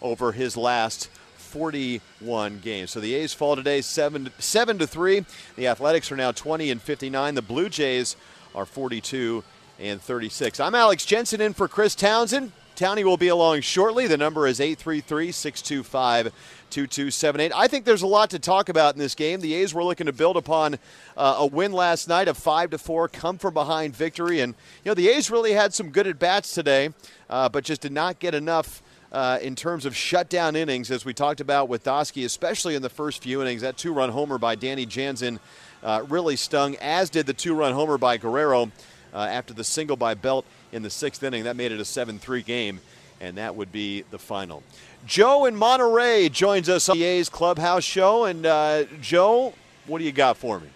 over 0.00 0.30
his 0.30 0.56
last 0.56 1.10
41 1.56 2.58
games. 2.58 2.90
So 2.90 3.00
the 3.00 3.14
A's 3.14 3.32
fall 3.32 3.56
today 3.56 3.80
7 3.80 4.30
7 4.38 4.78
to 4.78 4.86
3. 4.86 5.24
The 5.56 5.68
Athletics 5.68 6.12
are 6.12 6.16
now 6.16 6.30
20 6.30 6.70
and 6.70 6.82
59. 6.82 7.34
The 7.34 7.40
Blue 7.40 7.70
Jays 7.70 8.14
are 8.54 8.66
42 8.66 9.42
and 9.80 9.98
36. 10.02 10.60
I'm 10.60 10.74
Alex 10.74 11.06
Jensen 11.06 11.40
in 11.40 11.54
for 11.54 11.66
Chris 11.66 11.94
Townsend. 11.94 12.52
Townie 12.76 13.04
will 13.04 13.16
be 13.16 13.28
along 13.28 13.62
shortly. 13.62 14.06
The 14.06 14.18
number 14.18 14.46
is 14.46 14.60
833 14.60 15.32
625 15.32 16.24
2278. 16.68 17.52
I 17.54 17.68
think 17.68 17.86
there's 17.86 18.02
a 18.02 18.06
lot 18.06 18.28
to 18.30 18.38
talk 18.38 18.68
about 18.68 18.94
in 18.94 18.98
this 18.98 19.14
game. 19.14 19.40
The 19.40 19.54
A's 19.54 19.72
were 19.72 19.82
looking 19.82 20.08
to 20.08 20.12
build 20.12 20.36
upon 20.36 20.78
uh, 21.16 21.36
a 21.38 21.46
win 21.46 21.72
last 21.72 22.06
night, 22.06 22.28
a 22.28 22.34
5 22.34 22.70
to 22.70 22.78
4 22.78 23.08
come 23.08 23.38
from 23.38 23.54
behind 23.54 23.96
victory. 23.96 24.40
And, 24.40 24.54
you 24.84 24.90
know, 24.90 24.94
the 24.94 25.08
A's 25.08 25.30
really 25.30 25.52
had 25.52 25.72
some 25.72 25.88
good 25.88 26.06
at 26.06 26.18
bats 26.18 26.52
today, 26.52 26.90
uh, 27.30 27.48
but 27.48 27.64
just 27.64 27.80
did 27.80 27.92
not 27.92 28.18
get 28.18 28.34
enough. 28.34 28.82
Uh, 29.16 29.38
in 29.40 29.56
terms 29.56 29.86
of 29.86 29.96
shutdown 29.96 30.54
innings, 30.54 30.90
as 30.90 31.06
we 31.06 31.14
talked 31.14 31.40
about 31.40 31.70
with 31.70 31.82
Dosky, 31.82 32.26
especially 32.26 32.74
in 32.74 32.82
the 32.82 32.90
first 32.90 33.22
few 33.22 33.40
innings, 33.40 33.62
that 33.62 33.78
two 33.78 33.94
run 33.94 34.10
homer 34.10 34.36
by 34.36 34.54
Danny 34.54 34.84
Jansen 34.84 35.40
uh, 35.82 36.04
really 36.10 36.36
stung, 36.36 36.76
as 36.82 37.08
did 37.08 37.24
the 37.24 37.32
two 37.32 37.54
run 37.54 37.72
homer 37.72 37.96
by 37.96 38.18
Guerrero 38.18 38.70
uh, 39.14 39.20
after 39.20 39.54
the 39.54 39.64
single 39.64 39.96
by 39.96 40.12
Belt 40.12 40.44
in 40.70 40.82
the 40.82 40.90
sixth 40.90 41.22
inning. 41.22 41.44
That 41.44 41.56
made 41.56 41.72
it 41.72 41.80
a 41.80 41.84
7 41.86 42.18
3 42.18 42.42
game, 42.42 42.78
and 43.18 43.38
that 43.38 43.56
would 43.56 43.72
be 43.72 44.04
the 44.10 44.18
final. 44.18 44.62
Joe 45.06 45.46
in 45.46 45.56
Monterey 45.56 46.28
joins 46.28 46.68
us 46.68 46.90
on 46.90 46.98
the 46.98 47.04
A's 47.04 47.30
Clubhouse 47.30 47.84
Show. 47.84 48.26
And 48.26 48.44
uh, 48.44 48.84
Joe, 49.00 49.54
what 49.86 49.96
do 50.00 50.04
you 50.04 50.12
got 50.12 50.36
for 50.36 50.60
me? 50.60 50.68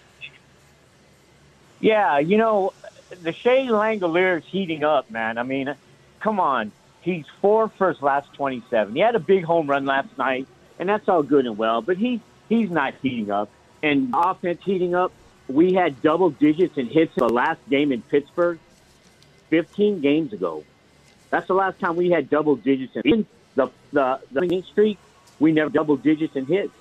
Yeah, 1.79 2.19
you 2.21 2.39
know, 2.39 2.73
the 3.23 3.35
Shea 3.35 3.67
Langeliers 3.67 4.39
is 4.39 4.45
heating 4.47 4.83
up, 4.83 5.11
man. 5.11 5.37
I 5.37 5.43
mean, 5.43 5.75
come 6.21 6.41
on. 6.41 6.73
He's 7.03 7.25
four 7.41 7.69
for 7.69 7.93
his 7.93 8.03
last 8.03 8.33
27. 8.35 8.95
He 8.95 9.01
had 9.01 9.15
a 9.15 9.21
big 9.21 9.45
home 9.45 9.69
run 9.69 9.87
last 9.87 10.17
night, 10.19 10.47
and 10.79 10.89
that's 10.89 11.09
all 11.09 11.23
good 11.23 11.47
and 11.47 11.57
well, 11.57 11.81
but 11.81 11.97
he, 11.97 12.21
he's 12.49 12.71
not 12.71 12.95
heating 13.03 13.31
up. 13.31 13.49
And 13.83 14.15
offense 14.15 14.61
heating 14.65 14.95
up, 14.95 15.13
we 15.49 15.73
had 15.73 16.03
double 16.03 16.31
digits 16.31 16.77
in 16.77 16.87
hits 16.87 17.17
in 17.17 17.27
the 17.27 17.33
last 17.33 17.61
game 17.69 17.93
in 17.93 18.03
Pittsburgh 18.03 18.59
15 19.49 20.01
games 20.01 20.33
ago. 20.33 20.65
That's 21.31 21.47
the 21.47 21.55
last 21.55 21.79
time 21.79 21.97
we 21.97 22.11
had 22.11 22.29
double 22.29 22.57
digits 22.57 22.93
in 23.05 23.27
the 23.55 23.71
the 23.93 24.21
the 24.33 24.41
winning 24.41 24.65
streak. 24.65 24.99
We 25.39 25.53
never 25.53 25.71
double 25.71 25.97
digits 25.97 26.37
in 26.37 26.47
hits. 26.47 26.75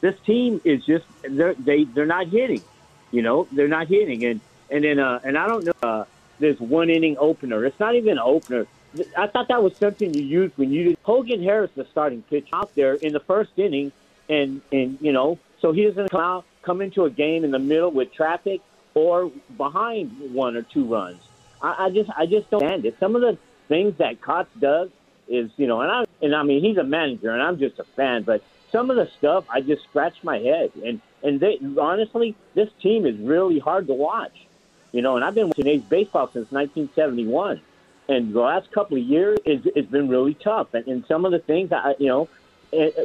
This 0.00 0.18
team 0.20 0.60
is 0.64 0.84
just 0.84 1.06
they're 1.22 1.54
they 1.54 1.84
they're 1.84 2.06
not 2.06 2.28
hitting. 2.28 2.62
You 3.10 3.22
know 3.22 3.48
they're 3.52 3.68
not 3.68 3.88
hitting, 3.88 4.24
and 4.24 4.40
and 4.70 4.84
then 4.84 4.98
uh, 4.98 5.20
and 5.24 5.38
I 5.38 5.46
don't 5.46 5.64
know 5.64 5.72
uh, 5.82 6.04
this 6.38 6.60
one 6.60 6.90
inning 6.90 7.16
opener. 7.18 7.64
It's 7.64 7.80
not 7.80 7.94
even 7.94 8.12
an 8.12 8.18
opener. 8.18 8.66
I 9.16 9.26
thought 9.26 9.48
that 9.48 9.62
was 9.62 9.76
something 9.76 10.14
you 10.14 10.22
used 10.22 10.56
when 10.56 10.70
you 10.70 10.84
did 10.84 10.98
Hogan 11.02 11.42
Harris, 11.42 11.70
the 11.74 11.86
starting 11.90 12.22
pitcher, 12.22 12.48
out 12.52 12.74
there 12.74 12.94
in 12.94 13.12
the 13.12 13.20
first 13.20 13.52
inning, 13.56 13.92
and 14.28 14.60
and 14.72 14.98
you 15.00 15.12
know 15.12 15.38
so 15.60 15.72
he 15.72 15.84
doesn't 15.84 16.10
come 16.10 16.20
out 16.20 16.44
come 16.62 16.80
into 16.80 17.04
a 17.04 17.10
game 17.10 17.44
in 17.44 17.50
the 17.50 17.58
middle 17.58 17.90
with 17.90 18.12
traffic 18.12 18.60
or 18.94 19.30
behind 19.56 20.32
one 20.32 20.56
or 20.56 20.62
two 20.62 20.84
runs. 20.84 21.20
I, 21.62 21.86
I 21.86 21.90
just 21.90 22.10
I 22.16 22.26
just 22.26 22.50
don't 22.50 22.62
understand 22.62 22.84
it. 22.86 22.96
Some 23.00 23.16
of 23.16 23.22
the 23.22 23.38
things 23.68 23.96
that 23.98 24.20
Kotz 24.20 24.46
does 24.58 24.90
is 25.28 25.50
you 25.56 25.66
know, 25.66 25.80
and 25.80 25.90
I 25.90 26.04
and 26.22 26.34
I 26.34 26.42
mean 26.42 26.62
he's 26.62 26.76
a 26.76 26.84
manager 26.84 27.30
and 27.30 27.42
I'm 27.42 27.58
just 27.58 27.78
a 27.78 27.84
fan, 27.84 28.22
but 28.22 28.42
some 28.70 28.90
of 28.90 28.96
the 28.96 29.08
stuff 29.18 29.44
I 29.48 29.60
just 29.60 29.84
scratch 29.84 30.22
my 30.22 30.38
head 30.38 30.72
and 30.84 31.00
and 31.22 31.40
they 31.40 31.58
honestly 31.80 32.34
this 32.54 32.68
team 32.80 33.06
is 33.06 33.16
really 33.18 33.58
hard 33.58 33.86
to 33.86 33.94
watch, 33.94 34.46
you 34.92 35.02
know. 35.02 35.16
And 35.16 35.24
I've 35.24 35.34
been 35.34 35.48
watching 35.48 35.66
A's 35.66 35.82
baseball 35.82 36.26
since 36.26 36.50
1971, 36.52 37.60
and 38.08 38.32
the 38.32 38.40
last 38.40 38.70
couple 38.72 38.96
of 38.96 39.02
years 39.02 39.38
it's, 39.44 39.66
it's 39.74 39.90
been 39.90 40.08
really 40.08 40.34
tough. 40.34 40.74
And, 40.74 40.86
and 40.86 41.06
some 41.06 41.24
of 41.24 41.32
the 41.32 41.38
things 41.38 41.72
I 41.72 41.94
you 41.98 42.08
know. 42.08 42.28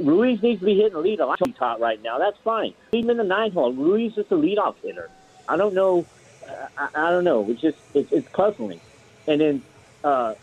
Ruiz 0.01 0.41
needs 0.41 0.61
to 0.61 0.65
be 0.65 0.75
hitting 0.77 0.99
lead 0.99 1.21
off 1.21 1.37
top 1.55 1.79
right 1.79 2.01
now. 2.01 2.17
That's 2.17 2.39
fine. 2.39 2.73
Him 2.91 3.11
in 3.11 3.17
the 3.17 3.23
nine 3.23 3.51
hole. 3.51 3.71
Ruiz 3.71 4.17
is 4.17 4.25
the 4.25 4.35
leadoff 4.35 4.73
hitter. 4.81 5.11
I 5.47 5.57
don't 5.57 5.75
know. 5.75 6.07
I, 6.75 6.87
I 6.95 7.11
don't 7.11 7.23
know. 7.23 7.47
It's 7.49 7.61
just 7.61 7.77
it's, 7.93 8.11
it's 8.11 8.27
puzzling. 8.29 8.79
And 9.27 9.39
then 9.39 9.61
uh, 10.03 10.33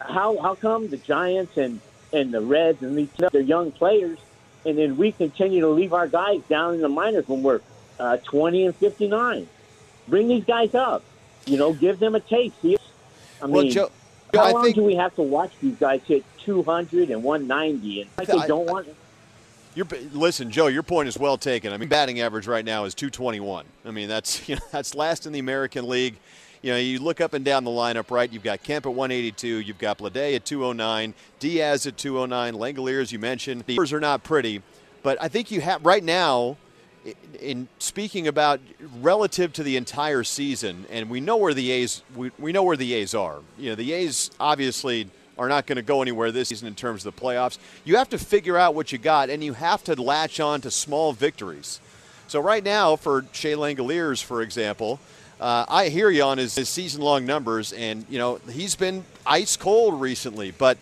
how 0.00 0.38
how 0.38 0.54
come 0.54 0.88
the 0.88 0.96
Giants 0.96 1.56
and 1.56 1.80
and 2.12 2.32
the 2.32 2.40
Reds 2.40 2.82
and 2.82 2.96
these 2.96 3.08
other 3.22 3.40
young 3.40 3.72
players, 3.72 4.18
and 4.64 4.76
then 4.76 4.96
we 4.96 5.12
continue 5.12 5.60
to 5.60 5.68
leave 5.68 5.92
our 5.92 6.08
guys 6.08 6.40
down 6.48 6.74
in 6.74 6.80
the 6.80 6.88
minors 6.88 7.28
when 7.28 7.42
we're 7.42 7.60
uh, 7.98 8.16
20 8.18 8.66
and 8.66 8.76
59? 8.76 9.48
Bring 10.08 10.28
these 10.28 10.44
guys 10.44 10.74
up. 10.74 11.04
You 11.46 11.56
know, 11.56 11.72
give 11.72 11.98
them 11.98 12.14
a 12.14 12.20
taste. 12.20 12.60
See, 12.60 12.76
I 13.42 13.46
well, 13.46 13.62
mean, 13.62 13.72
Joe, 13.72 13.90
how 14.34 14.42
I 14.42 14.52
long 14.52 14.64
think, 14.64 14.76
do 14.76 14.84
we 14.84 14.94
have 14.96 15.14
to 15.16 15.22
watch 15.22 15.52
these 15.60 15.76
guys 15.76 16.00
hit 16.06 16.24
200 16.38 17.10
and 17.10 17.22
190? 17.22 18.02
And 18.02 18.26
they 18.26 18.32
I- 18.32 18.46
don't 18.46 18.66
want. 18.66 18.88
You're, 19.74 19.86
listen, 20.12 20.50
Joe. 20.50 20.66
Your 20.66 20.82
point 20.82 21.08
is 21.08 21.16
well 21.16 21.38
taken. 21.38 21.72
I 21.72 21.76
mean, 21.76 21.88
batting 21.88 22.20
average 22.20 22.48
right 22.48 22.64
now 22.64 22.84
is 22.86 22.94
221. 22.94 23.64
I 23.84 23.90
mean, 23.92 24.08
that's 24.08 24.48
you 24.48 24.56
know, 24.56 24.62
that's 24.72 24.94
last 24.94 25.26
in 25.26 25.32
the 25.32 25.38
American 25.38 25.88
League. 25.88 26.16
You 26.62 26.72
know, 26.72 26.78
you 26.78 26.98
look 26.98 27.20
up 27.20 27.32
and 27.32 27.44
down 27.44 27.64
the 27.64 27.70
lineup, 27.70 28.10
right? 28.10 28.30
You've 28.30 28.42
got 28.42 28.62
Kemp 28.62 28.84
at 28.84 28.92
182. 28.92 29.46
You've 29.60 29.78
got 29.78 30.00
Wade 30.00 30.16
at 30.16 30.44
209. 30.44 31.14
Diaz 31.38 31.86
at 31.86 31.96
209. 31.96 32.54
Langeliers, 32.54 33.12
you 33.12 33.18
mentioned. 33.18 33.64
The 33.66 33.74
numbers 33.76 33.92
are 33.92 34.00
not 34.00 34.24
pretty, 34.24 34.62
but 35.02 35.16
I 35.22 35.28
think 35.28 35.50
you 35.50 35.60
have 35.62 35.86
right 35.86 36.04
now. 36.04 36.56
In 37.40 37.68
speaking 37.78 38.28
about 38.28 38.60
relative 39.00 39.54
to 39.54 39.62
the 39.62 39.76
entire 39.76 40.22
season, 40.22 40.84
and 40.90 41.08
we 41.08 41.20
know 41.20 41.38
where 41.38 41.54
the 41.54 41.70
A's 41.70 42.02
we, 42.14 42.30
we 42.38 42.52
know 42.52 42.62
where 42.62 42.76
the 42.76 42.92
A's 42.92 43.14
are. 43.14 43.38
You 43.58 43.70
know, 43.70 43.74
the 43.74 43.92
A's 43.94 44.30
obviously 44.38 45.08
are 45.38 45.48
not 45.48 45.66
going 45.66 45.76
to 45.76 45.82
go 45.82 46.02
anywhere 46.02 46.30
this 46.30 46.50
season 46.50 46.68
in 46.68 46.74
terms 46.74 47.06
of 47.06 47.16
the 47.16 47.20
playoffs. 47.22 47.56
You 47.84 47.96
have 47.96 48.10
to 48.10 48.18
figure 48.18 48.58
out 48.58 48.74
what 48.74 48.92
you 48.92 48.98
got, 48.98 49.30
and 49.30 49.42
you 49.42 49.54
have 49.54 49.82
to 49.84 50.00
latch 50.00 50.40
on 50.40 50.60
to 50.60 50.70
small 50.70 51.14
victories. 51.14 51.80
So 52.26 52.38
right 52.40 52.62
now, 52.62 52.96
for 52.96 53.24
Shea 53.32 53.54
Langeliers, 53.54 54.22
for 54.22 54.42
example, 54.42 55.00
uh, 55.40 55.64
I 55.66 55.88
hear 55.88 56.10
you 56.10 56.22
on 56.22 56.36
his, 56.36 56.54
his 56.54 56.68
season-long 56.68 57.24
numbers, 57.24 57.72
and 57.72 58.04
you 58.10 58.18
know 58.18 58.40
he's 58.50 58.76
been 58.76 59.04
ice 59.24 59.56
cold 59.56 59.98
recently, 59.98 60.50
but 60.50 60.76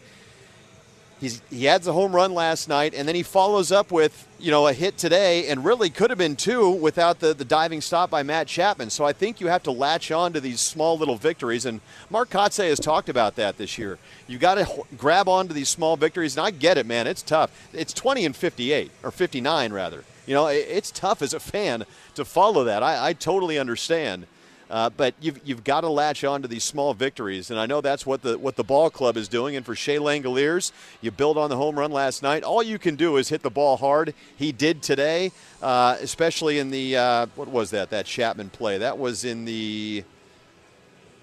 he's 1.20 1.42
he 1.50 1.68
adds 1.68 1.86
the 1.86 1.92
home 1.92 2.14
run 2.14 2.32
last 2.34 2.68
night, 2.68 2.94
and 2.94 3.06
then 3.08 3.14
he 3.14 3.22
follows 3.22 3.70
up 3.72 3.90
with 3.90 4.26
you 4.38 4.50
know 4.50 4.66
a 4.66 4.72
hit 4.72 4.96
today, 4.96 5.48
and 5.48 5.64
really 5.64 5.90
could 5.90 6.10
have 6.10 6.18
been 6.18 6.36
two 6.36 6.70
without 6.70 7.20
the, 7.20 7.34
the 7.34 7.44
diving 7.44 7.80
stop 7.80 8.10
by 8.10 8.22
Matt 8.22 8.46
Chapman. 8.46 8.90
So 8.90 9.04
I 9.04 9.12
think 9.12 9.40
you 9.40 9.48
have 9.48 9.62
to 9.64 9.70
latch 9.70 10.10
on 10.10 10.32
to 10.32 10.40
these 10.40 10.60
small 10.60 10.96
little 10.98 11.16
victories, 11.16 11.66
and 11.66 11.80
Mark 12.10 12.30
Kotsay 12.30 12.68
has 12.68 12.78
talked 12.80 13.08
about 13.08 13.36
that 13.36 13.58
this 13.58 13.78
year. 13.78 13.98
You've 14.26 14.40
got 14.40 14.54
to 14.56 14.84
grab 14.96 15.28
onto 15.28 15.52
these 15.54 15.68
small 15.68 15.96
victories, 15.96 16.36
and 16.36 16.46
I 16.46 16.50
get 16.50 16.78
it, 16.78 16.86
man. 16.86 17.06
It's 17.06 17.22
tough. 17.22 17.50
It's 17.72 17.92
20 17.92 18.24
and 18.26 18.36
58 18.36 18.90
or 19.02 19.10
59 19.10 19.72
rather. 19.72 20.04
You 20.26 20.34
know, 20.34 20.46
it- 20.48 20.66
it's 20.68 20.90
tough 20.90 21.22
as 21.22 21.32
a 21.34 21.40
fan 21.40 21.84
to 22.14 22.24
follow 22.24 22.64
that. 22.64 22.82
I, 22.82 23.08
I 23.08 23.12
totally 23.14 23.58
understand. 23.58 24.26
Uh, 24.70 24.90
but 24.90 25.14
you've, 25.20 25.40
you've 25.44 25.64
got 25.64 25.80
to 25.80 25.88
latch 25.88 26.24
on 26.24 26.42
to 26.42 26.48
these 26.48 26.64
small 26.64 26.92
victories, 26.92 27.50
and 27.50 27.58
I 27.58 27.66
know 27.66 27.80
that's 27.80 28.04
what 28.04 28.22
the 28.22 28.38
what 28.38 28.56
the 28.56 28.64
ball 28.64 28.90
club 28.90 29.16
is 29.16 29.26
doing. 29.26 29.56
And 29.56 29.64
for 29.64 29.74
Shea 29.74 29.96
Langeliers, 29.96 30.72
you 31.00 31.10
build 31.10 31.38
on 31.38 31.48
the 31.48 31.56
home 31.56 31.78
run 31.78 31.90
last 31.90 32.22
night. 32.22 32.42
All 32.42 32.62
you 32.62 32.78
can 32.78 32.94
do 32.94 33.16
is 33.16 33.30
hit 33.30 33.42
the 33.42 33.50
ball 33.50 33.78
hard. 33.78 34.14
He 34.36 34.52
did 34.52 34.82
today, 34.82 35.32
uh, 35.62 35.96
especially 36.00 36.58
in 36.58 36.70
the 36.70 36.96
uh, 36.96 37.26
what 37.34 37.48
was 37.48 37.70
that? 37.70 37.90
That 37.90 38.04
Chapman 38.04 38.50
play. 38.50 38.78
That 38.78 38.98
was 38.98 39.24
in 39.24 39.46
the 39.46 40.04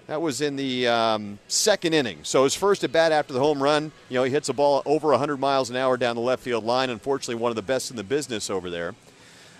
that 0.06 0.22
was 0.22 0.40
in 0.40 0.56
the 0.56 0.86
um, 0.86 1.38
second 1.48 1.92
inning. 1.92 2.20
So 2.22 2.44
his 2.44 2.54
first 2.54 2.84
at 2.84 2.92
bat 2.92 3.10
after 3.10 3.32
the 3.32 3.40
home 3.40 3.60
run, 3.60 3.90
you 4.08 4.14
know, 4.14 4.22
he 4.22 4.30
hits 4.30 4.48
a 4.48 4.52
ball 4.52 4.82
over 4.86 5.08
100 5.08 5.36
miles 5.36 5.68
an 5.68 5.76
hour 5.76 5.96
down 5.96 6.14
the 6.14 6.22
left 6.22 6.42
field 6.42 6.64
line. 6.64 6.90
Unfortunately, 6.90 7.34
one 7.34 7.50
of 7.50 7.56
the 7.56 7.62
best 7.62 7.90
in 7.90 7.96
the 7.96 8.04
business 8.04 8.48
over 8.48 8.70
there. 8.70 8.94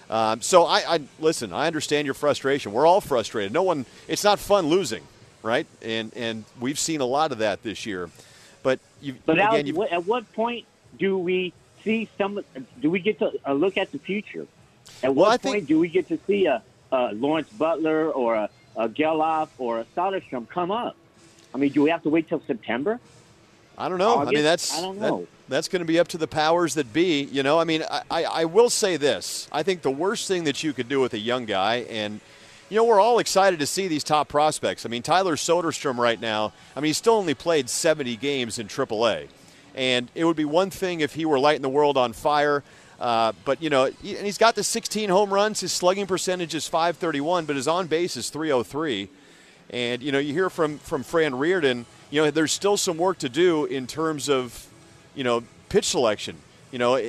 Um, 0.08 0.40
so 0.40 0.64
I, 0.64 0.94
I 0.96 1.00
listen. 1.18 1.52
I 1.52 1.66
understand 1.66 2.04
your 2.06 2.14
frustration. 2.14 2.72
We're 2.72 2.86
all 2.86 3.00
frustrated. 3.00 3.52
No 3.52 3.62
one. 3.62 3.86
It's 4.06 4.22
not 4.24 4.38
fun 4.38 4.66
losing, 4.68 5.02
right? 5.42 5.66
And 5.82 6.12
and 6.14 6.44
we've 6.60 6.78
seen 6.78 7.00
a 7.00 7.04
lot 7.06 7.32
of 7.32 7.38
that 7.38 7.62
this 7.62 7.86
year. 7.86 8.08
But 8.62 8.78
you 9.00 9.14
But 9.26 9.34
again, 9.38 9.74
Alex, 9.76 9.92
at 9.92 10.06
what 10.06 10.32
point 10.32 10.64
do 10.98 11.18
we 11.18 11.52
see 11.82 12.08
some? 12.18 12.40
Do 12.80 12.90
we 12.90 13.00
get 13.00 13.18
to 13.18 13.32
uh, 13.44 13.52
look 13.52 13.76
at 13.76 13.90
the 13.90 13.98
future? 13.98 14.46
At 15.02 15.14
Well, 15.14 15.26
what 15.26 15.32
I 15.32 15.36
think- 15.38 15.54
point 15.56 15.66
do 15.66 15.78
we 15.80 15.88
get 15.88 16.06
to 16.08 16.18
see 16.26 16.46
a, 16.46 16.62
a 16.92 17.12
Lawrence 17.12 17.48
Butler 17.50 18.10
or 18.10 18.34
a, 18.36 18.50
a 18.76 18.88
Gelof 18.88 19.48
or 19.58 19.80
a 19.80 19.84
Soderstrom 19.96 20.48
come 20.48 20.70
up? 20.70 20.94
I 21.52 21.58
mean, 21.58 21.72
do 21.72 21.82
we 21.82 21.90
have 21.90 22.02
to 22.04 22.10
wait 22.10 22.28
till 22.28 22.40
September? 22.46 23.00
I 23.76 23.88
don't 23.88 23.98
know. 23.98 24.18
I 24.20 24.24
mean, 24.26 24.44
that's 24.44 24.72
I 24.76 24.80
don't 24.82 24.98
that- 25.00 25.08
know. 25.10 25.26
That's 25.48 25.68
going 25.68 25.80
to 25.80 25.86
be 25.86 25.98
up 25.98 26.08
to 26.08 26.18
the 26.18 26.26
powers 26.26 26.74
that 26.74 26.92
be. 26.92 27.22
You 27.24 27.42
know, 27.42 27.60
I 27.60 27.64
mean, 27.64 27.84
I, 27.88 28.02
I, 28.10 28.24
I 28.24 28.44
will 28.46 28.70
say 28.70 28.96
this. 28.96 29.48
I 29.52 29.62
think 29.62 29.82
the 29.82 29.90
worst 29.90 30.26
thing 30.26 30.44
that 30.44 30.64
you 30.64 30.72
could 30.72 30.88
do 30.88 31.00
with 31.00 31.14
a 31.14 31.18
young 31.18 31.44
guy, 31.44 31.86
and 31.88 32.20
you 32.68 32.76
know, 32.76 32.84
we're 32.84 33.00
all 33.00 33.20
excited 33.20 33.60
to 33.60 33.66
see 33.66 33.86
these 33.86 34.02
top 34.02 34.28
prospects. 34.28 34.84
I 34.84 34.88
mean, 34.88 35.02
Tyler 35.02 35.36
Soderstrom 35.36 35.98
right 35.98 36.20
now. 36.20 36.52
I 36.74 36.80
mean, 36.80 36.88
he's 36.88 36.96
still 36.96 37.14
only 37.14 37.34
played 37.34 37.70
70 37.70 38.16
games 38.16 38.58
in 38.58 38.66
AAA, 38.66 39.28
and 39.76 40.10
it 40.16 40.24
would 40.24 40.36
be 40.36 40.44
one 40.44 40.70
thing 40.70 41.00
if 41.00 41.14
he 41.14 41.24
were 41.24 41.38
lighting 41.38 41.62
the 41.62 41.68
world 41.68 41.96
on 41.96 42.12
fire. 42.12 42.64
Uh, 42.98 43.32
but 43.44 43.62
you 43.62 43.70
know, 43.70 43.84
and 43.84 43.96
he's 44.02 44.38
got 44.38 44.54
the 44.54 44.64
16 44.64 45.10
home 45.10 45.32
runs. 45.32 45.60
His 45.60 45.72
slugging 45.72 46.06
percentage 46.06 46.54
is 46.54 46.66
531, 46.66 47.44
but 47.44 47.54
his 47.56 47.68
on 47.68 47.86
base 47.86 48.16
is 48.16 48.30
303. 48.30 49.08
And 49.70 50.02
you 50.02 50.10
know, 50.10 50.18
you 50.18 50.32
hear 50.32 50.50
from 50.50 50.78
from 50.78 51.02
Fran 51.02 51.36
Riordan. 51.36 51.86
You 52.10 52.24
know, 52.24 52.30
there's 52.30 52.52
still 52.52 52.76
some 52.76 52.96
work 52.96 53.18
to 53.18 53.28
do 53.28 53.64
in 53.64 53.86
terms 53.86 54.28
of, 54.28 54.68
you 55.16 55.24
know, 55.24 55.42
pitch 55.68 55.86
selection. 55.86 56.36
You 56.70 56.78
know, 56.78 57.00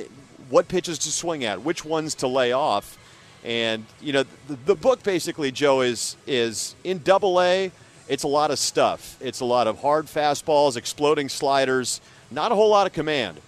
what 0.50 0.66
pitches 0.66 0.98
to 1.00 1.12
swing 1.12 1.44
at, 1.44 1.62
which 1.62 1.84
ones 1.84 2.16
to 2.16 2.26
lay 2.26 2.52
off, 2.52 2.98
and 3.44 3.84
you 4.00 4.12
know, 4.12 4.24
the, 4.48 4.56
the 4.66 4.74
book 4.74 5.02
basically, 5.04 5.52
Joe, 5.52 5.82
is 5.82 6.16
is 6.26 6.74
in 6.82 7.02
Double 7.04 7.40
A. 7.40 7.70
it's 8.08 8.24
a 8.24 8.28
lot 8.28 8.50
of 8.50 8.58
stuff. 8.58 9.16
It's 9.20 9.40
a 9.40 9.44
lot 9.44 9.66
of 9.66 9.80
hard 9.80 10.06
fastballs, 10.06 10.76
exploding 10.76 11.28
sliders, 11.28 12.00
not 12.30 12.50
a 12.50 12.54
whole 12.54 12.70
lot 12.70 12.86
of 12.86 12.92
command. 12.92 13.40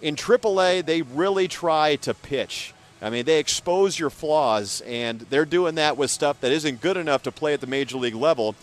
In 0.00 0.14
AAA, 0.14 0.84
they 0.84 1.02
really 1.02 1.48
try 1.48 1.96
to 1.96 2.14
pitch. 2.14 2.72
I 3.02 3.10
mean, 3.10 3.24
they 3.24 3.38
expose 3.38 3.98
your 3.98 4.10
flaws, 4.10 4.82
and 4.86 5.20
they're 5.20 5.44
doing 5.44 5.74
that 5.74 5.96
with 5.96 6.10
stuff 6.10 6.40
that 6.40 6.52
isn't 6.52 6.80
good 6.80 6.96
enough 6.96 7.22
to 7.24 7.32
play 7.32 7.52
at 7.52 7.60
the 7.60 7.66
major 7.66 7.98
league 7.98 8.14
level. 8.14 8.54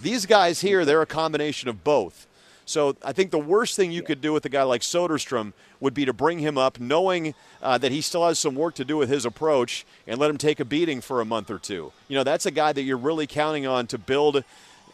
These 0.00 0.26
guys 0.26 0.60
here, 0.60 0.84
they're 0.84 1.02
a 1.02 1.06
combination 1.06 1.68
of 1.68 1.82
both. 1.82 2.26
So 2.70 2.94
I 3.02 3.12
think 3.12 3.32
the 3.32 3.38
worst 3.38 3.74
thing 3.74 3.90
you 3.90 4.00
could 4.00 4.20
do 4.20 4.32
with 4.32 4.44
a 4.44 4.48
guy 4.48 4.62
like 4.62 4.82
Soderstrom 4.82 5.54
would 5.80 5.92
be 5.92 6.04
to 6.04 6.12
bring 6.12 6.38
him 6.38 6.56
up, 6.56 6.78
knowing 6.78 7.34
uh, 7.60 7.78
that 7.78 7.90
he 7.90 8.00
still 8.00 8.24
has 8.24 8.38
some 8.38 8.54
work 8.54 8.76
to 8.76 8.84
do 8.84 8.96
with 8.96 9.08
his 9.08 9.26
approach, 9.26 9.84
and 10.06 10.20
let 10.20 10.30
him 10.30 10.38
take 10.38 10.60
a 10.60 10.64
beating 10.64 11.00
for 11.00 11.20
a 11.20 11.24
month 11.24 11.50
or 11.50 11.58
two. 11.58 11.90
You 12.06 12.16
know, 12.16 12.22
that's 12.22 12.46
a 12.46 12.52
guy 12.52 12.72
that 12.72 12.82
you're 12.82 12.96
really 12.96 13.26
counting 13.26 13.66
on 13.66 13.88
to 13.88 13.98
build. 13.98 14.44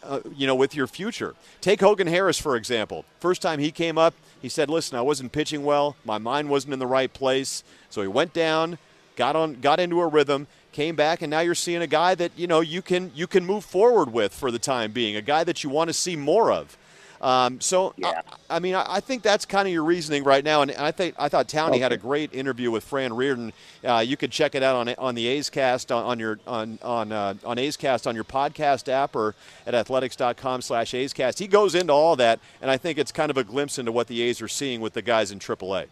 Uh, 0.02 0.20
you 0.36 0.46
know, 0.46 0.54
with 0.54 0.76
your 0.76 0.86
future. 0.86 1.34
Take 1.60 1.80
Hogan 1.80 2.06
Harris, 2.06 2.38
for 2.38 2.54
example. 2.54 3.04
First 3.18 3.42
time 3.42 3.58
he 3.58 3.72
came 3.72 3.98
up, 3.98 4.14
he 4.40 4.48
said, 4.48 4.70
Listen, 4.70 4.96
I 4.96 5.00
wasn't 5.00 5.32
pitching 5.32 5.64
well. 5.64 5.96
My 6.04 6.18
mind 6.18 6.48
wasn't 6.48 6.74
in 6.74 6.78
the 6.78 6.86
right 6.86 7.12
place. 7.12 7.64
So 7.90 8.02
he 8.02 8.06
went 8.06 8.32
down, 8.32 8.78
got 9.16 9.34
on 9.34 9.60
got 9.60 9.80
into 9.80 10.00
a 10.00 10.06
rhythm, 10.06 10.46
came 10.70 10.94
back, 10.94 11.22
and 11.22 11.30
now 11.30 11.40
you're 11.40 11.56
seeing 11.56 11.82
a 11.82 11.88
guy 11.88 12.14
that, 12.14 12.30
you 12.36 12.46
know, 12.46 12.60
you 12.60 12.82
can 12.82 13.10
you 13.16 13.26
can 13.26 13.44
move 13.44 13.64
forward 13.64 14.12
with 14.12 14.32
for 14.32 14.52
the 14.52 14.60
time 14.60 14.92
being, 14.92 15.16
a 15.16 15.22
guy 15.22 15.42
that 15.42 15.64
you 15.64 15.70
want 15.70 15.88
to 15.88 15.94
see 15.94 16.14
more 16.14 16.52
of. 16.52 16.76
Um, 17.20 17.60
so, 17.60 17.94
Yeah. 17.96 18.22
I, 18.48 18.56
I 18.56 18.58
mean, 18.58 18.74
I, 18.74 18.84
I 18.96 19.00
think 19.00 19.22
that's 19.22 19.44
kind 19.44 19.66
of 19.66 19.72
your 19.72 19.84
reasoning 19.84 20.24
right 20.24 20.44
now. 20.44 20.62
And 20.62 20.70
I 20.72 20.90
think 20.90 21.14
I 21.18 21.28
thought 21.28 21.48
Towney 21.48 21.78
had 21.78 21.92
a 21.92 21.96
great 21.96 22.32
interview 22.34 22.70
with 22.70 22.84
Fran 22.84 23.12
Riordan. 23.12 23.52
Uh, 23.84 24.04
you 24.06 24.16
could 24.16 24.30
check 24.30 24.54
it 24.54 24.62
out 24.62 24.76
on 24.76 24.94
on 24.98 25.14
the 25.14 25.26
A's 25.26 25.50
Cast 25.50 25.90
on, 25.90 26.04
on 26.04 26.18
your 26.18 26.38
on 26.46 26.78
on 26.82 27.12
uh, 27.12 27.34
on 27.44 27.58
A's 27.58 27.76
Cast 27.76 28.06
on 28.06 28.14
your 28.14 28.24
podcast 28.24 28.88
app 28.88 29.16
or 29.16 29.34
at 29.66 29.74
athletics.com/slash 29.74 30.94
A's 30.94 31.12
Cast. 31.12 31.38
He 31.38 31.46
goes 31.46 31.74
into 31.74 31.92
all 31.92 32.16
that, 32.16 32.40
and 32.60 32.70
I 32.70 32.76
think 32.76 32.98
it's 32.98 33.12
kind 33.12 33.30
of 33.30 33.36
a 33.36 33.44
glimpse 33.44 33.78
into 33.78 33.92
what 33.92 34.06
the 34.06 34.22
A's 34.22 34.40
are 34.42 34.48
seeing 34.48 34.80
with 34.80 34.92
the 34.92 35.02
guys 35.02 35.30
in 35.30 35.38
AAA. 35.38 35.86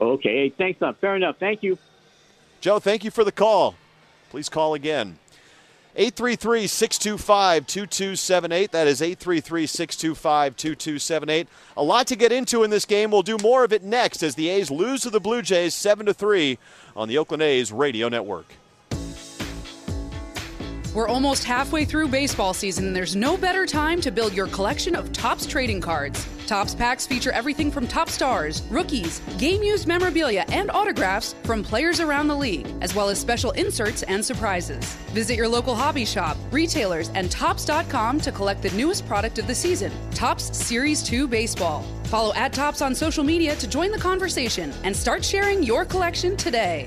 Okay, 0.00 0.34
hey, 0.34 0.48
thanks. 0.50 0.82
Uh, 0.82 0.92
fair 0.94 1.16
enough. 1.16 1.36
Thank 1.38 1.62
you. 1.62 1.78
Joe, 2.60 2.78
thank 2.78 3.04
you 3.04 3.10
for 3.10 3.24
the 3.24 3.32
call. 3.32 3.76
Please 4.30 4.48
call 4.48 4.74
again. 4.74 5.18
833 5.94 6.66
625 6.66 7.66
2278. 7.66 8.72
That 8.72 8.86
is 8.86 9.02
833 9.02 9.66
625 9.66 10.56
2278. 10.56 11.48
A 11.76 11.82
lot 11.82 12.06
to 12.06 12.16
get 12.16 12.32
into 12.32 12.62
in 12.62 12.70
this 12.70 12.86
game. 12.86 13.10
We'll 13.10 13.22
do 13.22 13.36
more 13.42 13.62
of 13.62 13.72
it 13.72 13.82
next 13.82 14.22
as 14.22 14.34
the 14.34 14.48
A's 14.48 14.70
lose 14.70 15.02
to 15.02 15.10
the 15.10 15.20
Blue 15.20 15.42
Jays 15.42 15.74
7 15.74 16.06
to 16.06 16.14
3 16.14 16.58
on 16.96 17.08
the 17.08 17.18
Oakland 17.18 17.42
A's 17.42 17.72
radio 17.72 18.08
network. 18.08 18.46
We're 20.94 21.08
almost 21.08 21.44
halfway 21.44 21.86
through 21.86 22.08
baseball 22.08 22.52
season, 22.52 22.86
and 22.86 22.96
there's 22.96 23.16
no 23.16 23.36
better 23.36 23.64
time 23.64 24.00
to 24.02 24.10
build 24.10 24.34
your 24.34 24.46
collection 24.48 24.94
of 24.94 25.10
Topps 25.12 25.46
trading 25.46 25.80
cards. 25.80 26.26
Topps 26.46 26.74
packs 26.74 27.06
feature 27.06 27.32
everything 27.32 27.70
from 27.70 27.86
top 27.86 28.08
stars, 28.08 28.62
rookies, 28.70 29.20
game 29.38 29.62
used 29.62 29.86
memorabilia, 29.86 30.44
and 30.48 30.70
autographs 30.70 31.34
from 31.44 31.62
players 31.62 32.00
around 32.00 32.28
the 32.28 32.34
league, 32.34 32.66
as 32.80 32.94
well 32.94 33.08
as 33.08 33.18
special 33.18 33.52
inserts 33.52 34.02
and 34.04 34.24
surprises. 34.24 34.84
Visit 35.14 35.36
your 35.36 35.48
local 35.48 35.74
hobby 35.74 36.04
shop, 36.04 36.36
retailers, 36.50 37.10
and 37.10 37.30
Topps.com 37.30 38.20
to 38.20 38.32
collect 38.32 38.62
the 38.62 38.70
newest 38.70 39.06
product 39.06 39.38
of 39.38 39.46
the 39.46 39.54
season 39.54 39.92
Topps 40.12 40.56
Series 40.56 41.02
2 41.02 41.28
Baseball. 41.28 41.84
Follow 42.04 42.34
at 42.34 42.52
Topps 42.52 42.82
on 42.82 42.94
social 42.94 43.24
media 43.24 43.56
to 43.56 43.66
join 43.66 43.90
the 43.90 43.98
conversation 43.98 44.72
and 44.84 44.94
start 44.94 45.24
sharing 45.24 45.62
your 45.62 45.84
collection 45.84 46.36
today. 46.36 46.86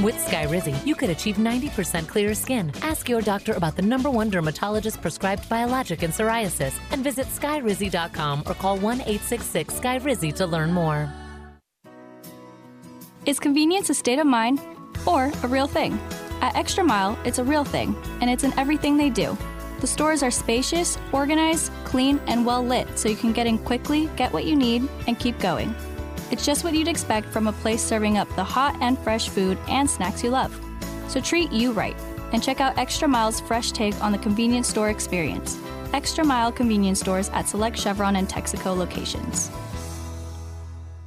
With 0.00 0.14
Skyrizi, 0.14 0.86
you 0.86 0.94
could 0.94 1.10
achieve 1.10 1.36
90% 1.36 2.08
clearer 2.08 2.34
skin. 2.34 2.72
Ask 2.80 3.10
your 3.10 3.20
doctor 3.20 3.52
about 3.52 3.76
the 3.76 3.82
number 3.82 4.08
one 4.08 4.30
dermatologist 4.30 5.02
prescribed 5.02 5.46
biologic 5.50 6.02
in 6.02 6.10
psoriasis 6.10 6.72
and 6.92 7.04
visit 7.04 7.26
skyrizi.com 7.26 8.44
or 8.46 8.54
call 8.54 8.78
1 8.78 9.02
866 9.02 9.74
Skyrizi 9.74 10.34
to 10.36 10.46
learn 10.46 10.72
more. 10.72 11.12
Is 13.26 13.38
convenience 13.38 13.90
a 13.90 13.94
state 13.94 14.18
of 14.18 14.26
mind 14.26 14.62
or 15.06 15.30
a 15.42 15.46
real 15.46 15.66
thing? 15.66 16.00
At 16.40 16.56
Extra 16.56 16.82
Mile, 16.82 17.18
it's 17.26 17.38
a 17.38 17.44
real 17.44 17.62
thing, 17.62 17.94
and 18.22 18.30
it's 18.30 18.44
in 18.44 18.58
everything 18.58 18.96
they 18.96 19.10
do. 19.10 19.36
The 19.80 19.86
stores 19.86 20.22
are 20.22 20.30
spacious, 20.30 20.96
organized, 21.12 21.70
clean, 21.84 22.18
and 22.26 22.46
well 22.46 22.64
lit 22.64 22.98
so 22.98 23.10
you 23.10 23.16
can 23.16 23.34
get 23.34 23.46
in 23.46 23.58
quickly, 23.58 24.08
get 24.16 24.32
what 24.32 24.46
you 24.46 24.56
need, 24.56 24.88
and 25.06 25.18
keep 25.18 25.38
going. 25.38 25.74
It's 26.32 26.46
just 26.46 26.64
what 26.64 26.72
you'd 26.72 26.88
expect 26.88 27.28
from 27.28 27.46
a 27.46 27.52
place 27.52 27.82
serving 27.82 28.16
up 28.16 28.26
the 28.36 28.42
hot 28.42 28.74
and 28.80 28.98
fresh 29.00 29.28
food 29.28 29.58
and 29.68 29.88
snacks 29.88 30.24
you 30.24 30.30
love. 30.30 30.58
So 31.08 31.20
treat 31.20 31.52
you 31.52 31.72
right 31.72 31.94
and 32.32 32.42
check 32.42 32.58
out 32.58 32.78
Extra 32.78 33.06
Mile's 33.06 33.38
fresh 33.38 33.70
take 33.70 34.02
on 34.02 34.12
the 34.12 34.18
convenience 34.18 34.66
store 34.66 34.88
experience. 34.88 35.58
Extra 35.92 36.24
Mile 36.24 36.50
convenience 36.50 37.00
stores 37.00 37.28
at 37.34 37.50
select 37.50 37.78
Chevron 37.78 38.16
and 38.16 38.30
Texaco 38.30 38.74
locations. 38.74 39.50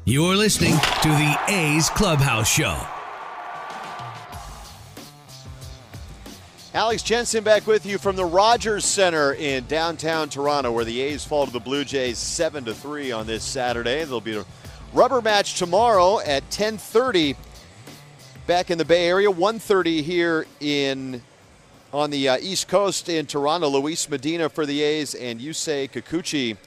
You're 0.04 0.36
listening 0.36 0.76
to 1.02 1.10
the 1.10 1.40
A's 1.48 1.90
Clubhouse 1.90 2.48
Show. 2.48 2.80
Alex 6.76 7.02
Jensen 7.02 7.44
back 7.44 7.66
with 7.66 7.84
you 7.88 7.98
from 7.98 8.16
the 8.16 8.26
Rogers 8.26 8.86
Centre 8.86 9.34
in 9.34 9.66
downtown 9.66 10.30
Toronto, 10.30 10.72
where 10.72 10.86
the 10.86 11.02
A's 11.02 11.26
fall 11.26 11.48
to 11.48 11.52
the 11.52 11.60
Blue 11.60 11.84
Jays 11.84 12.20
seven 12.20 12.64
to 12.66 12.76
three 12.76 13.12
on 13.12 13.26
this 13.26 13.44
Saturday. 13.44 14.04
There'll 14.04 14.22
be 14.22 14.36
a 14.36 14.46
rubber 14.96 15.22
match 15.22 15.56
tomorrow 15.56 16.22
at 16.22 16.50
10:30 16.50 17.36
back 18.48 18.72
in 18.72 18.78
the 18.78 18.86
Bay 18.86 19.08
Area, 19.08 19.30
1:30 19.30 20.02
here 20.02 20.48
in 20.62 21.22
on 21.92 22.12
the 22.12 22.30
uh, 22.30 22.38
East 22.40 22.70
Coast 22.70 23.10
in 23.10 23.26
Toronto. 23.26 23.68
Luis 23.68 24.10
Medina 24.10 24.48
for 24.48 24.66
the 24.66 24.82
A's 24.82 25.14
and 25.14 25.42
Yusei 25.42 25.92
Kikuchi 25.92 26.58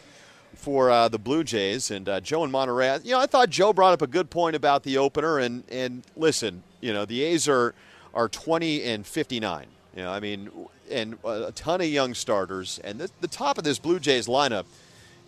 for 0.55 0.91
uh, 0.91 1.09
the 1.09 1.19
Blue 1.19 1.43
Jays 1.43 1.91
and 1.91 2.07
uh, 2.07 2.21
Joe 2.21 2.45
in 2.45 2.51
Monterey. 2.51 2.99
You 3.03 3.13
know, 3.13 3.21
I 3.21 3.27
thought 3.27 3.49
Joe 3.49 3.73
brought 3.73 3.95
up 3.95 4.03
a 4.03 4.07
good 4.07 4.29
point 4.29 4.55
about 4.55 4.83
the 4.83 4.99
opener. 4.99 5.39
And 5.39 5.65
and 5.71 6.03
listen, 6.15 6.63
you 6.83 6.93
know, 6.93 7.07
the 7.07 7.23
A's 7.23 7.49
are 7.49 7.75
are 8.13 8.29
20 8.29 8.85
and 8.85 9.07
59. 9.07 9.67
You 9.97 10.03
know, 10.03 10.13
I 10.13 10.21
mean, 10.21 10.51
and 10.91 11.17
a 11.25 11.53
ton 11.53 11.81
of 11.81 11.89
young 11.89 12.13
starters. 12.13 12.79
And 12.85 12.99
the, 12.99 13.11
the 13.23 13.29
top 13.29 13.57
of 13.57 13.65
this 13.65 13.79
Blue 13.79 13.99
Jays 13.99 14.27
lineup, 14.27 14.67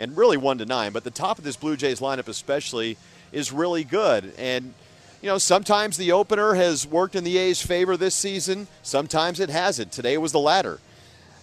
and 0.00 0.16
really 0.16 0.36
one 0.36 0.58
to 0.58 0.66
nine, 0.66 0.92
but 0.92 1.04
the 1.04 1.10
top 1.10 1.38
of 1.38 1.44
this 1.44 1.56
Blue 1.56 1.76
Jays 1.76 2.00
lineup 2.00 2.26
especially 2.26 2.96
is 3.32 3.52
really 3.52 3.84
good. 3.84 4.32
And 4.38 4.74
you 5.22 5.28
know, 5.28 5.38
sometimes 5.38 5.98
the 5.98 6.12
opener 6.12 6.54
has 6.54 6.86
worked 6.86 7.14
in 7.14 7.24
the 7.24 7.36
A's 7.36 7.60
favor 7.60 7.96
this 7.96 8.14
season. 8.14 8.66
Sometimes 8.82 9.38
it 9.38 9.50
hasn't. 9.50 9.92
Today 9.92 10.16
was 10.16 10.32
the 10.32 10.40
latter. 10.40 10.80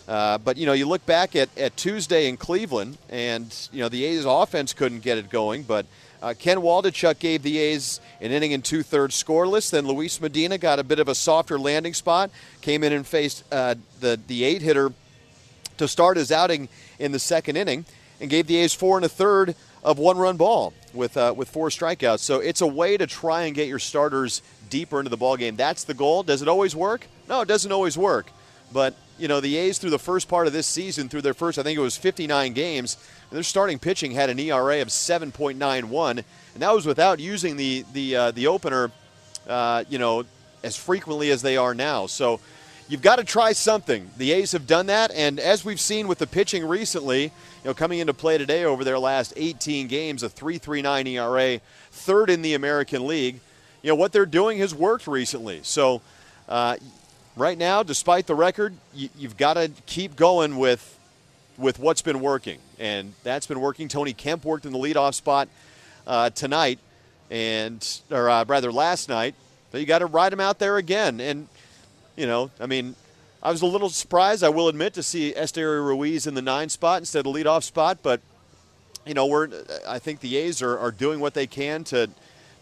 Uh, 0.07 0.39
but 0.39 0.57
you 0.57 0.65
know, 0.65 0.73
you 0.73 0.87
look 0.87 1.05
back 1.05 1.35
at, 1.35 1.55
at 1.57 1.77
Tuesday 1.77 2.27
in 2.27 2.37
Cleveland, 2.37 2.97
and 3.09 3.69
you 3.71 3.81
know 3.81 3.89
the 3.89 4.03
A's 4.05 4.25
offense 4.25 4.73
couldn't 4.73 5.01
get 5.01 5.17
it 5.17 5.29
going. 5.29 5.63
But 5.63 5.85
uh, 6.21 6.33
Ken 6.37 6.57
Waldichuk 6.57 7.19
gave 7.19 7.43
the 7.43 7.57
A's 7.59 7.99
an 8.21 8.31
inning 8.31 8.53
and 8.53 8.65
two 8.65 8.81
thirds 8.81 9.21
scoreless. 9.21 9.69
Then 9.69 9.85
Luis 9.85 10.19
Medina 10.19 10.57
got 10.57 10.79
a 10.79 10.83
bit 10.83 10.99
of 10.99 11.07
a 11.07 11.15
softer 11.15 11.59
landing 11.59 11.93
spot, 11.93 12.31
came 12.61 12.83
in 12.83 12.93
and 12.93 13.05
faced 13.05 13.43
uh, 13.51 13.75
the 13.99 14.19
the 14.27 14.43
eight 14.43 14.61
hitter 14.61 14.91
to 15.77 15.87
start 15.87 16.17
his 16.17 16.31
outing 16.31 16.69
in 16.97 17.11
the 17.11 17.19
second 17.19 17.57
inning, 17.57 17.85
and 18.19 18.29
gave 18.29 18.47
the 18.47 18.57
A's 18.57 18.73
four 18.73 18.97
and 18.97 19.05
a 19.05 19.09
third 19.09 19.55
of 19.83 19.99
one 19.99 20.17
run 20.17 20.37
ball 20.37 20.73
with 20.93 21.15
uh, 21.17 21.33
with 21.35 21.49
four 21.49 21.69
strikeouts. 21.69 22.19
So 22.19 22.39
it's 22.39 22.61
a 22.61 22.67
way 22.67 22.97
to 22.97 23.07
try 23.07 23.43
and 23.43 23.55
get 23.55 23.67
your 23.67 23.79
starters 23.79 24.41
deeper 24.69 24.99
into 24.99 25.09
the 25.09 25.17
ball 25.17 25.37
game. 25.37 25.55
That's 25.55 25.83
the 25.83 25.93
goal. 25.93 26.23
Does 26.23 26.41
it 26.41 26.47
always 26.47 26.75
work? 26.75 27.07
No, 27.29 27.41
it 27.41 27.47
doesn't 27.47 27.71
always 27.71 27.97
work. 27.97 28.31
But 28.71 28.95
you 29.17 29.27
know, 29.27 29.39
the 29.39 29.57
A's 29.57 29.77
through 29.77 29.89
the 29.89 29.99
first 29.99 30.27
part 30.27 30.47
of 30.47 30.53
this 30.53 30.67
season, 30.67 31.09
through 31.09 31.21
their 31.21 31.33
first, 31.33 31.57
I 31.57 31.63
think 31.63 31.77
it 31.77 31.81
was 31.81 31.97
59 31.97 32.53
games, 32.53 32.97
their 33.31 33.43
starting 33.43 33.79
pitching 33.79 34.11
had 34.11 34.29
an 34.29 34.39
ERA 34.39 34.81
of 34.81 34.89
7.91, 34.89 36.11
and 36.11 36.23
that 36.57 36.73
was 36.73 36.85
without 36.85 37.19
using 37.19 37.57
the 37.57 37.85
the 37.93 38.15
uh, 38.15 38.31
the 38.31 38.47
opener, 38.47 38.91
uh, 39.47 39.83
you 39.89 39.99
know, 39.99 40.23
as 40.63 40.75
frequently 40.75 41.31
as 41.31 41.41
they 41.41 41.57
are 41.57 41.73
now. 41.73 42.07
So 42.07 42.39
you've 42.87 43.01
got 43.01 43.17
to 43.17 43.23
try 43.23 43.53
something. 43.53 44.09
The 44.17 44.31
A's 44.31 44.51
have 44.53 44.67
done 44.67 44.87
that, 44.87 45.11
and 45.11 45.39
as 45.39 45.65
we've 45.65 45.79
seen 45.79 46.07
with 46.07 46.19
the 46.19 46.27
pitching 46.27 46.65
recently, 46.65 47.23
you 47.23 47.31
know, 47.65 47.73
coming 47.73 47.99
into 47.99 48.13
play 48.13 48.37
today 48.37 48.65
over 48.65 48.83
their 48.83 48.99
last 48.99 49.33
18 49.35 49.87
games, 49.87 50.23
a 50.23 50.29
3.39 50.29 51.07
ERA, 51.07 51.59
third 51.91 52.29
in 52.29 52.41
the 52.41 52.53
American 52.53 53.07
League. 53.07 53.39
You 53.81 53.89
know 53.89 53.95
what 53.95 54.11
they're 54.11 54.25
doing 54.25 54.59
has 54.59 54.73
worked 54.73 55.07
recently. 55.07 55.59
So 55.63 56.01
uh, 56.49 56.77
right 57.35 57.57
now, 57.57 57.83
despite 57.83 58.27
the 58.27 58.35
record, 58.35 58.73
you, 58.93 59.09
you've 59.17 59.37
got 59.37 59.53
to 59.55 59.71
keep 59.85 60.15
going 60.15 60.57
with 60.57 60.93
with 61.57 61.79
what's 61.79 62.03
been 62.03 62.21
working, 62.21 62.59
and 62.77 63.13
that's 63.23 63.47
been 63.47 63.59
working. 63.59 63.87
Tony 63.87 64.13
Kemp 64.13 64.45
worked 64.45 64.65
in 64.65 64.71
the 64.71 64.77
leadoff 64.77 65.15
spot 65.15 65.49
uh, 66.05 66.29
tonight, 66.29 66.79
and 67.31 68.01
or 68.11 68.29
uh, 68.29 68.45
rather 68.47 68.71
last 68.71 69.09
night. 69.09 69.33
But 69.71 69.81
you 69.81 69.87
got 69.87 69.99
to 69.99 70.05
ride 70.05 70.31
him 70.31 70.39
out 70.39 70.59
there 70.59 70.77
again, 70.77 71.19
and 71.19 71.47
you 72.17 72.27
know, 72.27 72.51
I 72.59 72.65
mean, 72.65 72.95
I 73.41 73.51
was 73.51 73.61
a 73.61 73.65
little 73.65 73.89
surprised, 73.89 74.43
I 74.43 74.49
will 74.49 74.67
admit, 74.67 74.93
to 74.95 75.03
see 75.03 75.33
Esteury 75.33 75.85
Ruiz 75.85 76.27
in 76.27 76.33
the 76.33 76.41
nine 76.41 76.67
spot 76.67 76.99
instead 76.99 77.25
of 77.25 77.31
the 77.31 77.39
leadoff 77.39 77.63
spot, 77.63 77.99
but 78.01 78.19
you 79.05 79.13
know, 79.13 79.25
we're 79.25 79.47
I 79.87 79.99
think 79.99 80.19
the 80.19 80.35
A's 80.35 80.61
are, 80.61 80.77
are 80.77 80.91
doing 80.91 81.21
what 81.21 81.33
they 81.33 81.47
can 81.47 81.85
to 81.85 82.09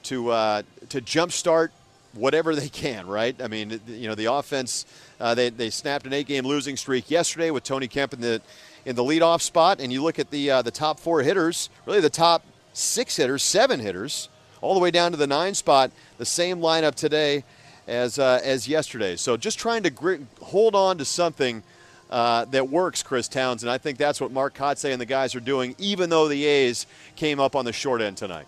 to 0.04 0.30
uh, 0.30 0.62
to 0.90 1.02
jumpstart 1.02 1.70
whatever 2.14 2.56
they 2.56 2.70
can, 2.70 3.08
right? 3.08 3.36
I 3.42 3.48
mean, 3.48 3.82
you 3.88 4.08
know, 4.08 4.16
the 4.16 4.32
offense 4.32 4.86
uh, 5.20 5.34
they 5.34 5.50
they 5.50 5.72
snapped 5.72 6.06
an 6.06 6.14
eight-game 6.14 6.46
losing 6.46 6.78
streak 6.78 7.10
yesterday 7.10 7.50
with 7.50 7.64
Tony 7.64 7.88
Kemp 7.88 8.14
in 8.14 8.22
the 8.22 8.42
in 8.86 8.96
the 8.96 9.04
leadoff 9.04 9.42
spot, 9.42 9.80
and 9.80 9.92
you 9.92 10.04
look 10.04 10.20
at 10.20 10.30
the 10.30 10.52
uh, 10.52 10.62
the 10.62 10.72
top 10.72 11.00
four 11.00 11.24
hitters, 11.24 11.70
really 11.88 12.02
the 12.02 12.10
top 12.10 12.46
six 12.74 13.16
hitters, 13.16 13.42
seven 13.42 13.80
hitters, 13.80 14.30
all 14.62 14.76
the 14.76 14.80
way 14.80 14.92
down 14.92 15.12
to 15.12 15.18
the 15.18 15.28
nine 15.28 15.56
spot, 15.56 15.92
the 16.18 16.26
same 16.26 16.60
lineup 16.60 16.94
today 16.94 17.44
as 17.88 18.20
uh, 18.20 18.40
as 18.44 18.68
yesterday. 18.68 19.16
So 19.16 19.38
just 19.38 19.60
trying 19.60 19.84
to 19.84 19.90
grit, 19.90 20.22
hold 20.42 20.76
on 20.76 20.98
to 20.98 21.06
something. 21.06 21.64
Uh, 22.08 22.46
that 22.46 22.70
works, 22.70 23.02
Chris 23.02 23.28
Townsend. 23.28 23.70
I 23.70 23.80
think 23.80 23.98
that's 23.98 24.22
what 24.22 24.32
Mark 24.32 24.56
Kotsay 24.56 24.92
and 24.92 25.02
the 25.02 25.08
guys 25.08 25.34
are 25.34 25.40
doing, 25.40 25.76
even 25.80 26.12
though 26.12 26.28
the 26.28 26.46
A's 26.46 26.86
came 27.16 27.40
up 27.40 27.56
on 27.56 27.66
the 27.66 27.74
short 27.74 28.00
end 28.00 28.16
tonight. 28.16 28.46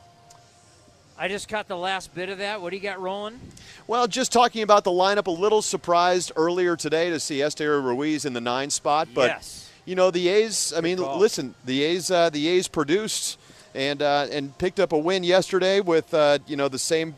I 1.18 1.28
just 1.28 1.50
caught 1.50 1.68
the 1.68 1.76
last 1.76 2.14
bit 2.14 2.30
of 2.30 2.38
that. 2.38 2.62
What 2.62 2.70
do 2.70 2.76
you 2.76 2.84
got 2.84 3.02
rolling? 3.02 3.40
Well, 3.88 4.08
just 4.08 4.32
talking 4.32 4.62
about 4.62 4.84
the 4.84 4.92
lineup, 4.92 5.26
a 5.26 5.32
little 5.32 5.64
surprised 5.64 6.32
earlier 6.36 6.76
today 6.76 7.10
to 7.10 7.20
see 7.20 7.40
Esteury 7.40 7.84
Ruiz 7.84 8.26
in 8.26 8.34
the 8.34 8.42
nine 8.42 8.70
spot, 8.70 9.08
but 9.16 9.30
yes. 9.32 9.72
you 9.86 9.96
know 9.96 10.12
the 10.12 10.28
A's. 10.28 10.72
I 10.78 10.82
mean, 10.82 11.00
listen, 11.00 11.56
the 11.66 11.82
A's, 11.82 12.12
uh, 12.12 12.30
the 12.30 12.48
A's 12.48 12.68
produced 12.68 13.40
and 13.74 14.04
uh, 14.04 14.28
and 14.30 14.56
picked 14.60 14.80
up 14.80 14.92
a 14.92 14.98
win 14.98 15.24
yesterday 15.24 15.80
with 15.80 16.14
uh, 16.14 16.38
you 16.46 16.56
know 16.56 16.68
the 16.68 16.80
same. 16.80 17.16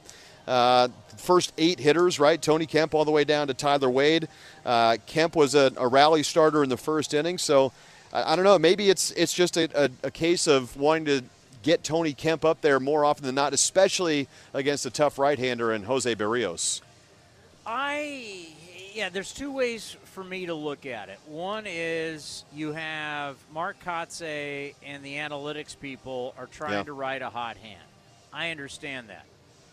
First 1.20 1.54
eight 1.58 1.80
hitters, 1.80 2.20
right? 2.20 2.42
Tony 2.42 2.66
Kemp 2.66 2.94
all 2.94 3.06
the 3.06 3.12
way 3.12 3.24
down 3.24 3.48
to 3.48 3.54
Tyler 3.54 3.90
Wade. 3.90 4.28
Uh, 4.66 4.98
Kemp 5.06 5.36
was 5.36 5.54
a, 5.56 5.72
a, 5.78 5.88
rally 5.88 6.24
starter 6.24 6.64
in 6.64 6.70
the 6.70 6.78
first 6.78 7.14
inning, 7.14 7.38
so 7.38 7.72
I, 8.14 8.34
I 8.34 8.36
don't 8.36 8.46
know. 8.46 8.58
Maybe 8.58 8.90
it's 8.90 9.12
it's 9.12 9.34
just 9.34 9.58
a, 9.58 9.70
a, 9.86 9.90
a 10.04 10.12
case 10.12 10.48
of 10.48 10.76
wanting 10.78 11.06
to 11.06 11.24
get 11.62 11.84
Tony 11.84 12.14
Kemp 12.14 12.46
up 12.46 12.62
there 12.62 12.80
more 12.80 13.04
often 13.06 13.26
than 13.26 13.36
not, 13.36 13.54
especially 13.54 14.28
against 14.54 14.86
a 14.86 14.90
tough 14.90 15.20
right-hander 15.20 15.74
in 15.74 15.84
Jose 15.84 16.16
Berrios. 16.16 16.82
I 17.66 18.48
yeah, 18.94 19.10
there's 19.10 19.34
two 19.34 19.52
ways 19.52 19.96
for 20.06 20.24
me 20.24 20.48
to 20.48 20.54
look 20.54 20.86
at 20.86 21.10
it. 21.10 21.20
One 21.28 21.66
is 21.68 22.44
you 22.54 22.74
have 22.74 23.38
Mark 23.54 23.84
Kotsay 23.84 24.74
and 24.84 25.04
the 25.04 25.16
analytics 25.16 25.80
people 25.80 26.34
are 26.38 26.48
trying 26.48 26.74
Yeah. 26.74 26.84
to 26.84 26.94
ride 26.94 27.22
a 27.22 27.30
hot 27.30 27.58
hand. 27.58 27.84
I 28.34 28.52
understand 28.52 29.10
that, 29.10 29.26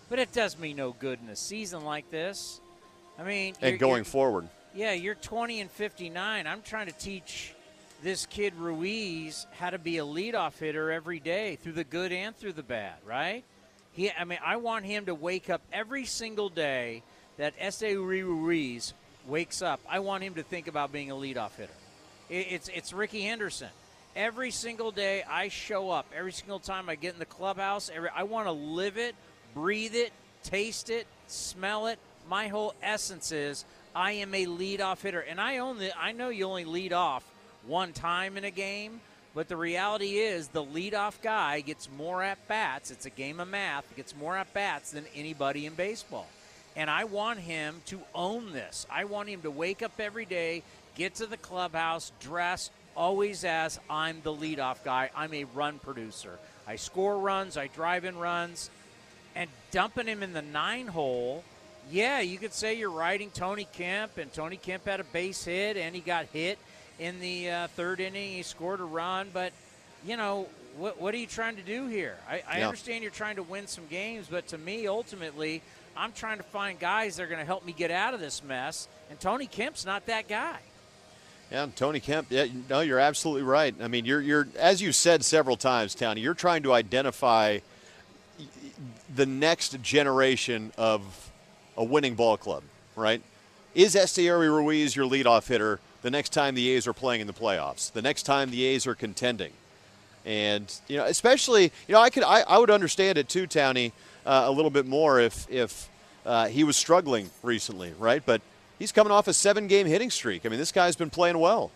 but 0.08 0.18
it 0.18 0.32
does 0.32 0.58
me 0.58 0.72
no 0.74 0.92
good 0.92 1.18
in 1.22 1.28
a 1.28 1.36
season 1.36 1.84
like 1.84 2.10
this. 2.10 2.60
I 3.18 3.24
mean, 3.24 3.54
And 3.62 3.78
going 3.78 4.04
forward. 4.04 4.48
yeah, 4.74 4.92
you're 4.92 5.14
20 5.14 5.60
and 5.60 5.70
59. 5.70 6.46
I'm 6.46 6.62
trying 6.62 6.86
to 6.86 6.92
teach 6.92 7.54
this 8.02 8.26
kid 8.26 8.54
Ruiz 8.56 9.46
how 9.58 9.70
to 9.70 9.78
be 9.78 9.98
a 9.98 10.04
leadoff 10.04 10.58
hitter 10.58 10.90
every 10.92 11.18
day 11.18 11.56
through 11.56 11.72
the 11.72 11.84
good 11.84 12.12
and 12.12 12.36
through 12.36 12.52
the 12.52 12.62
bad, 12.62 12.94
right? 13.06 13.42
He, 13.92 14.10
I 14.12 14.24
mean, 14.24 14.38
I 14.44 14.56
want 14.56 14.84
him 14.84 15.06
to 15.06 15.14
wake 15.14 15.48
up 15.48 15.62
every 15.72 16.04
single 16.04 16.50
day 16.50 17.02
that 17.38 17.58
Esteury 17.58 18.22
Ruiz 18.22 18.92
wakes 19.26 19.62
up. 19.62 19.80
I 19.88 20.00
want 20.00 20.22
him 20.22 20.34
to 20.34 20.42
think 20.42 20.68
about 20.68 20.92
being 20.92 21.10
a 21.10 21.14
leadoff 21.14 21.56
hitter. 21.56 21.72
It, 22.28 22.46
it's 22.50 22.68
it's 22.68 22.92
Rickey 22.92 23.22
Henderson. 23.22 23.70
Every 24.14 24.50
single 24.50 24.90
day 24.90 25.22
I 25.28 25.48
show 25.48 25.90
up. 25.90 26.06
Every 26.14 26.32
single 26.32 26.58
time 26.58 26.88
I 26.90 26.94
get 26.96 27.14
in 27.14 27.18
the 27.18 27.24
clubhouse, 27.24 27.90
every, 27.94 28.10
I 28.14 28.24
want 28.24 28.46
to 28.46 28.52
live 28.52 28.98
it, 28.98 29.14
breathe 29.56 29.94
it, 29.94 30.12
taste 30.44 30.90
it, 30.90 31.06
smell 31.28 31.86
it. 31.86 31.98
My 32.28 32.48
whole 32.48 32.74
essence 32.82 33.32
is 33.32 33.64
I 33.94 34.12
am 34.12 34.34
a 34.34 34.44
leadoff 34.44 35.00
hitter, 35.00 35.20
and 35.20 35.40
I 35.40 35.58
own 35.58 35.78
the. 35.78 35.98
I 35.98 36.12
know 36.12 36.28
you 36.28 36.44
only 36.44 36.66
lead 36.66 36.92
off 36.92 37.24
one 37.66 37.94
time 37.94 38.36
in 38.36 38.44
a 38.44 38.50
game, 38.50 39.00
but 39.34 39.48
the 39.48 39.56
reality 39.56 40.18
is 40.18 40.48
the 40.48 40.62
leadoff 40.62 41.22
guy 41.22 41.62
gets 41.62 41.88
more 41.96 42.22
at 42.22 42.46
bats. 42.48 42.90
It's 42.90 43.06
a 43.06 43.10
game 43.10 43.40
of 43.40 43.48
math. 43.48 43.84
Gets 43.96 44.14
more 44.14 44.36
at 44.36 44.52
bats 44.52 44.90
than 44.90 45.06
anybody 45.14 45.64
in 45.64 45.74
baseball. 45.74 46.28
And 46.76 46.90
I 46.90 47.04
want 47.04 47.38
him 47.38 47.80
to 47.86 48.00
own 48.14 48.52
this. 48.52 48.86
I 48.90 49.04
want 49.04 49.30
him 49.30 49.40
to 49.40 49.50
wake 49.50 49.82
up 49.82 49.98
every 49.98 50.26
day, 50.26 50.62
get 50.94 51.14
to 51.16 51.26
the 51.26 51.38
clubhouse, 51.38 52.12
dress 52.20 52.70
always 52.94 53.44
as 53.44 53.80
I'm 53.88 54.20
the 54.22 54.34
leadoff 54.34 54.84
guy. 54.84 55.08
I'm 55.16 55.32
a 55.32 55.44
run 55.44 55.78
producer. 55.78 56.38
I 56.66 56.76
score 56.76 57.18
runs, 57.18 57.56
I 57.56 57.68
drive 57.68 58.04
in 58.04 58.18
runs, 58.18 58.70
and 59.36 59.48
dumping 59.70 60.06
him 60.08 60.22
in 60.24 60.32
the 60.32 60.42
nine 60.42 60.88
hole. 60.88 61.44
Yeah, 61.90 62.20
you 62.20 62.38
could 62.38 62.52
say 62.52 62.74
you're 62.74 62.90
riding 62.90 63.30
Tony 63.30 63.68
Kemp, 63.72 64.18
and 64.18 64.32
Tony 64.32 64.56
Kemp 64.56 64.86
had 64.86 64.98
a 64.98 65.04
base 65.04 65.44
hit, 65.44 65.76
and 65.76 65.94
he 65.94 66.00
got 66.00 66.26
hit 66.32 66.58
in 66.98 67.20
the 67.20 67.48
uh, 67.50 67.66
third 67.68 68.00
inning. 68.00 68.32
He 68.32 68.42
scored 68.42 68.80
a 68.80 68.84
run, 68.84 69.28
but 69.32 69.52
you 70.04 70.16
know 70.16 70.48
what? 70.76 71.00
What 71.00 71.14
are 71.14 71.18
you 71.18 71.26
trying 71.28 71.56
to 71.56 71.62
do 71.62 71.86
here? 71.86 72.16
I, 72.28 72.42
I 72.48 72.58
Yeah. 72.58 72.66
understand 72.66 73.02
you're 73.02 73.12
trying 73.12 73.36
to 73.36 73.44
win 73.44 73.68
some 73.68 73.86
games, 73.88 74.26
but 74.28 74.48
to 74.48 74.58
me, 74.58 74.88
ultimately, 74.88 75.62
I'm 75.96 76.12
trying 76.12 76.38
to 76.38 76.42
find 76.42 76.78
guys 76.80 77.16
that 77.16 77.22
are 77.22 77.26
going 77.28 77.38
to 77.38 77.46
help 77.46 77.64
me 77.64 77.72
get 77.72 77.90
out 77.92 78.14
of 78.14 78.20
this 78.20 78.42
mess. 78.42 78.88
And 79.08 79.20
Tony 79.20 79.46
Kemp's 79.46 79.86
not 79.86 80.06
that 80.06 80.26
guy. 80.28 80.58
Yeah, 81.52 81.66
Tony 81.76 82.00
Kemp. 82.00 82.26
Yeah, 82.30 82.46
no, 82.68 82.80
you're 82.80 82.98
absolutely 82.98 83.44
right. 83.44 83.72
I 83.80 83.86
mean, 83.86 84.04
you're 84.04 84.20
you're 84.20 84.48
as 84.58 84.82
you 84.82 84.90
said 84.90 85.24
several 85.24 85.56
times, 85.56 85.94
Tony. 85.94 86.20
You're 86.20 86.34
trying 86.34 86.64
to 86.64 86.72
identify 86.72 87.60
the 89.16 89.26
next 89.26 89.80
generation 89.82 90.72
of 90.76 91.32
a 91.76 91.82
winning 91.82 92.14
ball 92.14 92.36
club, 92.36 92.62
right? 92.94 93.22
Is 93.74 93.94
Esteury 93.94 94.48
Ruiz 94.48 94.94
your 94.94 95.08
leadoff 95.08 95.48
hitter 95.48 95.80
the 96.02 96.10
next 96.10 96.30
time 96.30 96.54
the 96.54 96.68
A's 96.70 96.86
are 96.86 96.92
playing 96.92 97.20
in 97.22 97.26
the 97.26 97.32
playoffs? 97.32 97.92
The 97.92 98.02
next 98.02 98.22
time 98.22 98.50
the 98.50 98.64
A's 98.64 98.86
are 98.86 98.94
contending? 98.94 99.52
And 100.24 100.72
you 100.88 100.96
know, 100.96 101.04
especially 101.04 101.72
you 101.86 101.92
know, 101.94 102.00
I 102.00 102.10
could 102.10 102.22
I, 102.22 102.40
I 102.42 102.58
would 102.58 102.70
understand 102.70 103.18
it 103.18 103.28
too, 103.28 103.46
Townie, 103.46 103.92
uh, 104.24 104.44
a 104.46 104.50
little 104.50 104.70
bit 104.70 104.86
more 104.86 105.20
if 105.20 105.50
if 105.50 105.88
uh, 106.24 106.48
he 106.48 106.64
was 106.64 106.76
struggling 106.76 107.30
recently, 107.42 107.94
right? 107.98 108.22
But 108.24 108.42
he's 108.78 108.92
coming 108.92 109.12
off 109.12 109.28
a 109.28 109.32
seven-game 109.32 109.86
hitting 109.86 110.10
streak. 110.10 110.44
I 110.44 110.48
mean, 110.48 110.58
this 110.58 110.72
guy's 110.72 110.96
been 110.96 111.10
playing 111.10 111.38
well. 111.38 111.70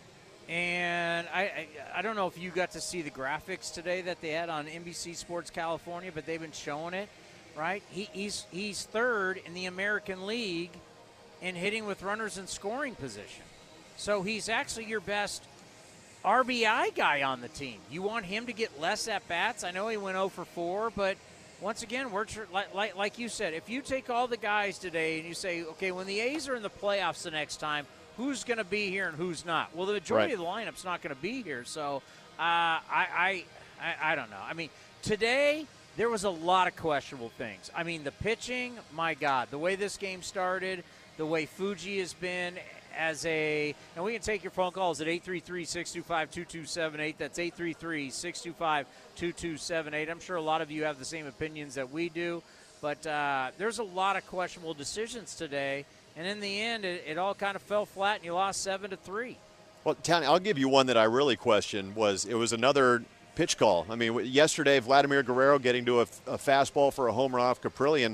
And 0.49 1.29
I, 1.33 1.43
I, 1.43 1.69
I 1.95 2.03
don't 2.03 2.17
know 2.17 2.27
if 2.27 2.37
you 2.37 2.51
got 2.51 2.73
to 2.73 2.81
see 2.81 3.03
the 3.03 3.11
graphics 3.11 3.73
today 3.73 4.01
that 4.03 4.21
they 4.21 4.31
had 4.31 4.49
on 4.49 4.67
NBC 4.67 5.15
Sports 5.15 5.49
California, 5.49 6.11
but 6.13 6.27
they've 6.27 6.41
been 6.41 6.51
showing 6.51 6.93
it, 6.93 7.09
right? 7.61 7.83
He, 7.91 8.09
he's 8.13 8.47
he's 8.51 8.85
third 8.85 9.41
in 9.45 9.53
the 9.55 9.67
American 9.67 10.27
League 10.27 10.71
in 11.43 11.55
hitting 11.55 11.85
with 11.87 12.03
runners 12.03 12.39
in 12.39 12.47
scoring 12.47 12.95
position. 12.95 13.45
So 13.97 14.23
he's 14.23 14.49
actually 14.49 14.87
your 14.87 15.01
best 15.01 15.43
RBI 16.25 16.95
guy 16.95 17.23
on 17.23 17.41
the 17.41 17.49
team. 17.49 17.79
You 17.91 18.03
want 18.03 18.25
him 18.25 18.47
to 18.47 18.53
get 18.53 18.81
less 18.81 19.09
at 19.09 19.27
bats. 19.29 19.63
I 19.65 19.71
know 19.71 19.89
he 19.89 19.97
went 19.97 20.17
0 20.17 20.29
for 20.31 20.45
4, 20.45 20.91
but 20.91 21.17
once 21.61 21.83
again, 21.83 22.11
we're 22.11 22.27
like, 22.53 22.75
like 22.75 22.97
like 22.97 23.19
you 23.19 23.29
said, 23.29 23.53
if 23.55 23.69
you 23.69 23.83
take 23.83 24.09
all 24.11 24.27
the 24.27 24.37
guys 24.39 24.79
today 24.79 25.19
and 25.19 25.29
you 25.29 25.35
say, 25.35 25.63
okay, 25.65 25.93
when 25.93 26.07
the 26.07 26.19
A's 26.21 26.49
are 26.49 26.57
in 26.57 26.63
the 26.63 26.71
playoffs 26.71 27.23
the 27.23 27.31
next 27.31 27.57
time, 27.59 27.87
who's 28.17 28.45
going 28.45 28.59
to 28.59 28.65
be 28.65 28.89
here 28.91 29.09
and 29.09 29.17
who's 29.17 29.45
not? 29.45 29.75
Well, 29.77 29.87
the 29.87 29.93
majority 29.93 30.29
Right. 30.29 30.33
of 30.35 30.41
the 30.41 30.45
lineup's 30.73 30.85
not 30.85 31.03
going 31.03 31.15
to 31.15 31.21
be 31.23 31.43
here. 31.43 31.65
So 31.65 31.97
uh, 32.39 32.43
I, 32.43 32.83
I 32.91 33.45
I 33.83 34.13
I 34.13 34.15
don't 34.15 34.31
know. 34.31 34.41
I 34.43 34.55
mean, 34.55 34.71
today 35.03 35.67
there 35.97 36.09
was 36.09 36.23
a 36.25 36.31
lot 36.31 36.67
of 36.69 36.77
questionable 36.77 37.31
things. 37.31 37.71
I 37.75 37.83
mean, 37.83 38.05
the 38.05 38.13
pitching, 38.13 38.79
my 38.95 39.15
God, 39.15 39.49
the 39.51 39.59
way 39.59 39.75
this 39.77 39.97
game 39.97 40.23
started, 40.23 40.85
the 41.17 41.27
way 41.27 41.47
Fuji 41.47 41.99
has 41.99 42.13
been 42.15 42.59
as 42.97 43.27
a, 43.27 43.75
and 43.95 44.05
we 44.05 44.13
can 44.13 44.23
take 44.23 44.45
your 44.45 44.51
phone 44.51 44.73
calls 44.73 45.01
at 45.01 45.07
833-625-2278. 45.07 47.15
That's 47.19 47.39
833-625-2278. 47.39 50.11
I'm 50.11 50.21
sure 50.21 50.37
a 50.37 50.43
lot 50.43 50.61
of 50.61 50.71
you 50.71 50.85
have 50.85 50.99
the 50.99 51.05
same 51.05 51.27
opinions 51.27 51.75
that 51.75 51.91
we 51.91 52.09
do, 52.09 52.43
but 52.81 53.07
uh, 53.07 53.51
there's 53.59 53.79
a 53.79 53.85
lot 53.85 54.17
of 54.17 54.27
questionable 54.27 54.75
decisions 54.75 55.35
today, 55.35 55.85
and 56.17 56.27
in 56.27 56.41
the 56.41 56.61
end, 56.61 56.85
it, 56.85 57.05
it 57.07 57.19
all 57.19 57.35
kind 57.35 57.57
of 57.57 57.63
fell 57.63 57.87
flat, 57.87 58.17
and 58.17 58.25
you 58.25 58.35
lost 58.35 58.63
seven 58.63 58.91
to 58.91 58.97
three. 58.97 59.37
Well, 59.85 59.95
Townie, 59.95 60.25
I'll 60.25 60.39
give 60.39 60.59
you 60.59 60.69
one 60.69 60.87
that 60.87 60.99
I 60.99 61.05
really 61.05 61.37
questioned. 61.37 61.97
Was 61.97 62.27
it 62.27 62.35
was 62.35 62.53
another 62.53 63.03
pitch 63.41 63.57
call? 63.57 63.87
I 63.89 63.97
mean, 63.97 64.21
yesterday 64.27 64.79
Vladimir 64.81 65.23
Guerrero 65.23 65.59
getting 65.59 65.87
to 65.87 66.01
a, 66.01 66.07
a 66.27 66.37
fastball 66.37 66.93
for 66.93 67.09
a 67.09 67.13
home 67.13 67.35
run 67.35 67.47
off 67.47 67.63
Caprillion. 67.63 68.11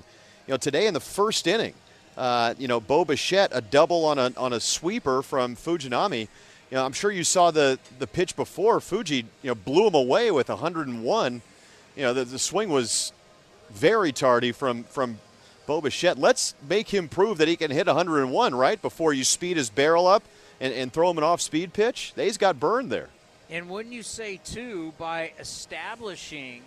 You 0.46 0.52
know, 0.52 0.56
today 0.56 0.86
in 0.86 0.94
the 0.94 1.00
first 1.00 1.48
inning, 1.48 1.74
uh, 2.16 2.54
you 2.60 2.68
know, 2.68 2.78
Bo 2.78 3.04
Bichette 3.04 3.50
a 3.52 3.60
double 3.60 4.04
on 4.04 4.20
a 4.20 4.32
on 4.36 4.52
a 4.52 4.60
sweeper 4.60 5.22
from 5.22 5.56
Fujinami. 5.56 6.28
You 6.70 6.76
know, 6.76 6.86
I'm 6.86 6.92
sure 6.92 7.10
you 7.10 7.24
saw 7.24 7.50
the 7.50 7.76
the 7.98 8.06
pitch 8.06 8.36
before. 8.36 8.78
Fuji, 8.78 9.26
you 9.42 9.50
know, 9.50 9.56
blew 9.56 9.88
him 9.88 9.96
away 9.96 10.30
with 10.30 10.48
101. 10.48 11.42
You 11.96 12.02
know, 12.02 12.14
the, 12.14 12.24
the 12.24 12.38
swing 12.38 12.68
was 12.68 13.12
very 13.70 14.12
tardy 14.12 14.52
from 14.52 14.84
from 14.84 15.18
Bo 15.66 15.80
Bichette. 15.80 16.18
Let's 16.18 16.54
make 16.68 16.94
him 16.94 17.08
prove 17.08 17.38
that 17.38 17.48
he 17.48 17.56
can 17.56 17.72
hit 17.72 17.88
101 17.88 18.54
right 18.54 18.80
before 18.80 19.12
you 19.12 19.24
speed 19.24 19.56
his 19.56 19.70
barrel 19.70 20.06
up 20.06 20.22
and, 20.60 20.72
and 20.72 20.92
throw 20.92 21.10
him 21.10 21.18
an 21.18 21.24
off 21.24 21.40
speed 21.40 21.72
pitch. 21.72 22.12
They's 22.14 22.38
got 22.38 22.60
burned 22.60 22.92
there. 22.92 23.08
And 23.48 23.68
wouldn't 23.68 23.94
you 23.94 24.02
say 24.02 24.40
too, 24.42 24.92
by 24.98 25.32
establishing 25.38 26.62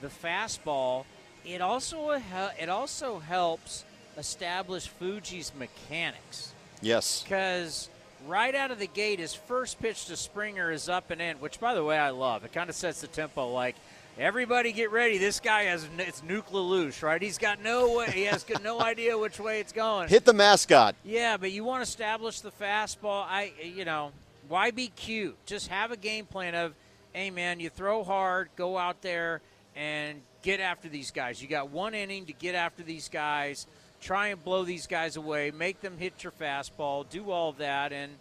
the 0.00 0.08
fastball, 0.08 1.04
it 1.44 1.60
also 1.60 2.10
it 2.10 2.68
also 2.68 3.18
helps 3.18 3.84
establish 4.16 4.88
Fuji's 4.88 5.52
mechanics. 5.56 6.52
Yes. 6.80 7.22
Because 7.22 7.88
right 8.26 8.54
out 8.54 8.70
of 8.70 8.78
the 8.78 8.86
gate, 8.86 9.18
his 9.18 9.34
first 9.34 9.80
pitch 9.80 10.06
to 10.06 10.16
Springer 10.16 10.70
is 10.70 10.88
up 10.88 11.10
and 11.10 11.20
in, 11.20 11.36
which 11.38 11.60
by 11.60 11.74
the 11.74 11.84
way 11.84 11.98
I 11.98 12.10
love. 12.10 12.44
It 12.44 12.52
kind 12.52 12.68
of 12.68 12.76
sets 12.76 13.00
the 13.00 13.06
tempo. 13.06 13.48
Like 13.52 13.76
everybody, 14.18 14.72
get 14.72 14.90
ready. 14.90 15.18
This 15.18 15.40
guy 15.40 15.64
has 15.64 15.86
it's 15.98 16.22
nuclear 16.22 16.62
loose, 16.62 17.02
right? 17.02 17.20
He's 17.20 17.38
got 17.38 17.62
no 17.62 17.96
way. 17.98 18.10
He 18.10 18.22
has 18.24 18.44
no 18.62 18.80
idea 18.82 19.16
which 19.16 19.38
way 19.38 19.60
it's 19.60 19.72
going. 19.72 20.08
Hit 20.08 20.24
the 20.24 20.34
mascot. 20.34 20.94
Yeah, 21.04 21.36
but 21.36 21.52
you 21.52 21.64
want 21.64 21.84
to 21.84 21.88
establish 21.88 22.40
the 22.40 22.50
fastball. 22.50 23.24
I, 23.28 23.52
you 23.62 23.84
know, 23.84 24.12
why 24.48 24.70
be 24.70 24.88
cute? 24.88 25.36
Just 25.46 25.68
have 25.68 25.90
a 25.90 25.96
game 25.96 26.26
plan 26.26 26.54
of, 26.54 26.74
hey 27.12 27.30
man, 27.30 27.60
you 27.60 27.70
throw 27.70 28.04
hard, 28.04 28.48
go 28.56 28.76
out 28.78 29.02
there 29.02 29.40
and 29.76 30.20
get 30.42 30.60
after 30.60 30.88
these 30.88 31.10
guys. 31.10 31.42
You 31.42 31.48
got 31.48 31.70
one 31.70 31.94
inning 31.94 32.26
to 32.26 32.32
get 32.32 32.54
after 32.54 32.82
these 32.82 33.08
guys. 33.08 33.66
Try 34.00 34.28
and 34.28 34.44
blow 34.44 34.64
these 34.64 34.86
guys 34.86 35.16
away. 35.16 35.50
Make 35.50 35.80
them 35.80 35.96
hit 35.98 36.22
your 36.22 36.32
fastball. 36.32 37.08
Do 37.08 37.30
all 37.30 37.52
that, 37.52 37.92
and 37.92 38.12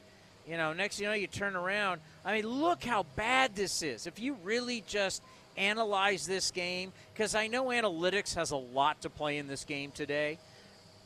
you 0.48 0.58
know, 0.58 0.74
next 0.74 1.00
you 1.00 1.08
know, 1.08 1.14
you 1.14 1.28
turn 1.28 1.56
around. 1.56 2.00
I 2.24 2.34
mean, 2.34 2.48
look 2.48 2.84
how 2.84 3.06
bad 3.16 3.56
this 3.56 3.82
is. 3.82 4.08
If 4.08 4.20
you 4.20 4.38
really 4.44 4.84
just 4.88 5.22
analyze 5.58 6.26
this 6.26 6.52
game, 6.52 6.94
because 7.14 7.36
I 7.36 7.48
know 7.48 7.66
analytics 7.66 8.36
has 8.36 8.52
a 8.52 8.58
lot 8.58 9.02
to 9.02 9.10
play 9.10 9.38
in 9.38 9.48
this 9.48 9.66
game 9.66 9.92
today. 9.92 10.40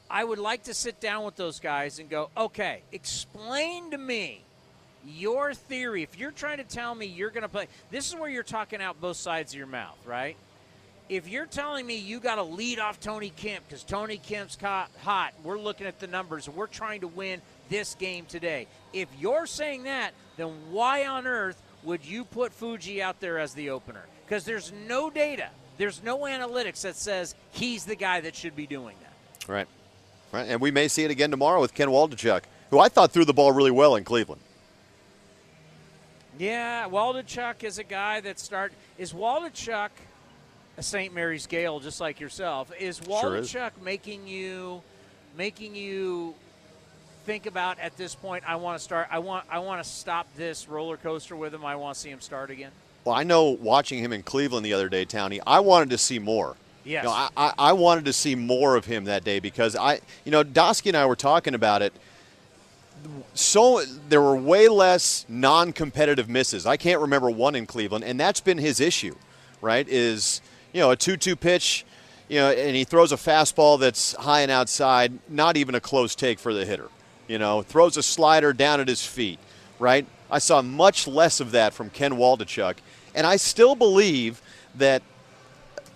I 0.10 0.24
would 0.24 0.40
like 0.40 0.64
to 0.64 0.74
sit 0.74 1.02
down 1.02 1.26
with 1.26 1.36
those 1.36 1.60
guys 1.60 2.00
and 2.00 2.10
go, 2.10 2.30
okay, 2.38 2.84
explain 2.92 3.92
to 3.92 3.98
me 3.98 4.42
your 5.08 5.54
theory. 5.54 6.04
If 6.04 6.18
you're 6.18 6.32
trying 6.32 6.58
to 6.58 6.64
tell 6.64 6.94
me 6.94 7.06
you're 7.06 7.30
going 7.30 7.44
to 7.44 7.50
play, 7.50 7.68
this 7.92 8.08
is 8.08 8.16
where 8.16 8.30
you're 8.30 8.44
talking 8.44 8.82
out 8.82 9.00
both 9.00 9.18
sides 9.18 9.54
of 9.54 9.58
your 9.58 9.68
mouth, 9.68 9.98
right? 10.06 10.36
If 11.10 11.30
you're 11.30 11.46
telling 11.46 11.86
me 11.86 11.98
you 11.98 12.20
got 12.20 12.36
to 12.36 12.44
lead 12.44 12.80
off 12.80 13.00
Tony 13.00 13.30
Kemp 13.30 13.66
because 13.68 13.84
Tony 13.84 14.18
Kemp's 14.18 14.58
hot, 14.62 15.34
we're 15.44 15.58
looking 15.58 15.88
at 15.88 16.00
the 16.00 16.08
numbers 16.08 16.48
and 16.48 16.56
we're 16.56 16.68
trying 16.68 17.02
to 17.02 17.08
win 17.08 17.42
this 17.70 17.96
game 17.96 18.26
today. 18.26 18.68
If 18.92 19.08
you're 19.18 19.46
saying 19.46 19.84
that, 19.84 20.14
then 20.36 20.50
why 20.70 21.06
on 21.06 21.26
earth 21.26 21.62
would 21.84 22.06
you 22.06 22.26
put 22.26 22.52
Fuji 22.54 23.02
out 23.02 23.22
there 23.22 23.40
as 23.40 23.54
the 23.54 23.70
opener? 23.70 24.04
Because 24.26 24.44
there's 24.44 24.74
no 24.88 25.10
data, 25.10 25.50
there's 25.78 26.04
no 26.04 26.20
analytics 26.20 26.82
that 26.82 26.98
says 26.98 27.36
he's 27.52 27.86
the 27.86 27.96
guy 27.96 28.20
that 28.22 28.36
should 28.36 28.56
be 28.56 28.68
doing 28.68 28.96
that. 29.02 29.50
Right. 29.50 29.68
Right. 30.34 30.50
And 30.50 30.60
we 30.60 30.72
may 30.72 30.90
see 30.90 31.06
it 31.06 31.12
again 31.12 31.32
tomorrow 31.32 31.62
with 31.62 31.74
Ken 31.74 31.88
Waldichuk, 31.88 32.42
who 32.70 32.80
I 32.80 32.90
thought 32.90 33.14
threw 33.14 33.24
the 33.24 33.34
ball 33.34 33.54
really 33.54 33.72
well 33.72 33.96
in 33.96 34.04
Cleveland. 34.04 34.42
Yeah, 36.38 36.88
Waldichuk 36.88 37.64
is 37.64 37.80
a 37.80 37.84
guy 37.84 38.22
that 38.22 38.40
start 38.40 38.74
is 38.98 39.14
Waldichuk 39.14 39.90
a 40.78 40.84
St. 40.84 41.14
Mary's 41.14 41.48
Gael 41.48 41.80
just 41.80 42.00
like 42.00 42.20
yourself. 42.20 42.72
Is 42.80 43.00
Waldichuk 43.00 43.50
sure 43.50 43.72
making 43.84 44.28
you 44.28 44.82
making 45.38 45.76
you 45.76 46.36
think 47.26 47.46
about 47.46 47.80
at 47.80 47.98
this 47.98 48.16
point 48.16 48.44
I 48.48 48.56
want 48.56 48.78
to 48.78 48.84
start 48.84 49.08
I 49.12 49.20
want 49.20 49.46
I 49.50 49.60
want 49.60 49.84
to 49.84 49.90
stop 49.90 50.28
this 50.36 50.68
roller 50.68 50.98
coaster 50.98 51.36
with 51.36 51.54
him. 51.54 51.66
I 51.66 51.76
want 51.76 51.96
to 51.96 52.02
see 52.02 52.10
him 52.10 52.22
start 52.22 52.52
again. 52.52 52.72
Well, 53.04 53.16
I 53.16 53.24
know 53.24 53.46
watching 53.46 54.00
him 54.00 54.14
in 54.14 54.22
Cleveland 54.22 54.66
the 54.66 54.74
other 54.74 54.90
day, 54.90 55.06
Townie, 55.06 55.40
I 55.48 55.62
wanted 55.62 55.90
to 55.92 55.98
see 55.98 56.20
more. 56.20 56.56
Yes. 56.84 57.04
You 57.04 57.10
know, 57.10 57.16
I, 57.16 57.30
I, 57.38 57.54
I 57.58 57.74
wanted 57.74 58.06
to 58.06 58.14
see 58.14 58.36
more 58.36 58.76
of 58.76 58.86
him 58.86 59.06
that 59.06 59.24
day 59.24 59.40
because 59.40 59.76
I, 59.76 60.00
you 60.26 60.32
know, 60.32 60.44
Dosky 60.44 60.88
and 60.88 60.98
I 60.98 61.06
were 61.06 61.16
talking 61.16 61.54
about 61.54 61.82
it. 61.82 61.94
So 63.34 63.84
there 64.10 64.22
were 64.22 64.36
way 64.36 64.68
less 64.68 65.26
non-competitive 65.30 66.30
misses. 66.30 66.66
I 66.66 66.78
can't 66.78 67.02
remember 67.02 67.30
one 67.30 67.56
in 67.56 67.66
Cleveland, 67.66 68.04
and 68.04 68.20
that's 68.20 68.42
been 68.42 68.58
his 68.58 68.80
issue, 68.80 69.16
right? 69.62 69.88
Is 69.88 70.42
you 70.74 70.82
know 70.82 70.92
a 70.92 70.96
two-two 70.96 71.36
pitch, 71.36 71.86
you 72.28 72.40
know, 72.40 72.52
and 72.52 72.76
he 72.76 72.84
throws 72.84 73.12
a 73.12 73.18
fastball 73.18 73.80
that's 73.80 74.14
high 74.14 74.42
and 74.42 74.52
outside, 74.52 75.20
not 75.30 75.58
even 75.58 75.76
a 75.76 75.80
close 75.80 76.16
take 76.16 76.40
for 76.40 76.54
the 76.54 76.66
hitter. 76.66 76.90
You 77.28 77.40
know, 77.40 77.62
throws 77.62 77.98
a 77.98 78.04
slider 78.04 78.54
down 78.54 78.80
at 78.80 78.88
his 78.88 79.06
feet, 79.06 79.40
right? 79.80 80.06
I 80.32 80.40
saw 80.40 80.62
much 80.62 81.08
less 81.08 81.40
of 81.40 81.52
that 81.52 81.74
from 81.74 81.90
Ken 81.90 82.14
Waldichuk, 82.14 82.76
and 83.16 83.28
I 83.28 83.38
still 83.38 83.76
believe 83.76 84.42
that 84.76 85.02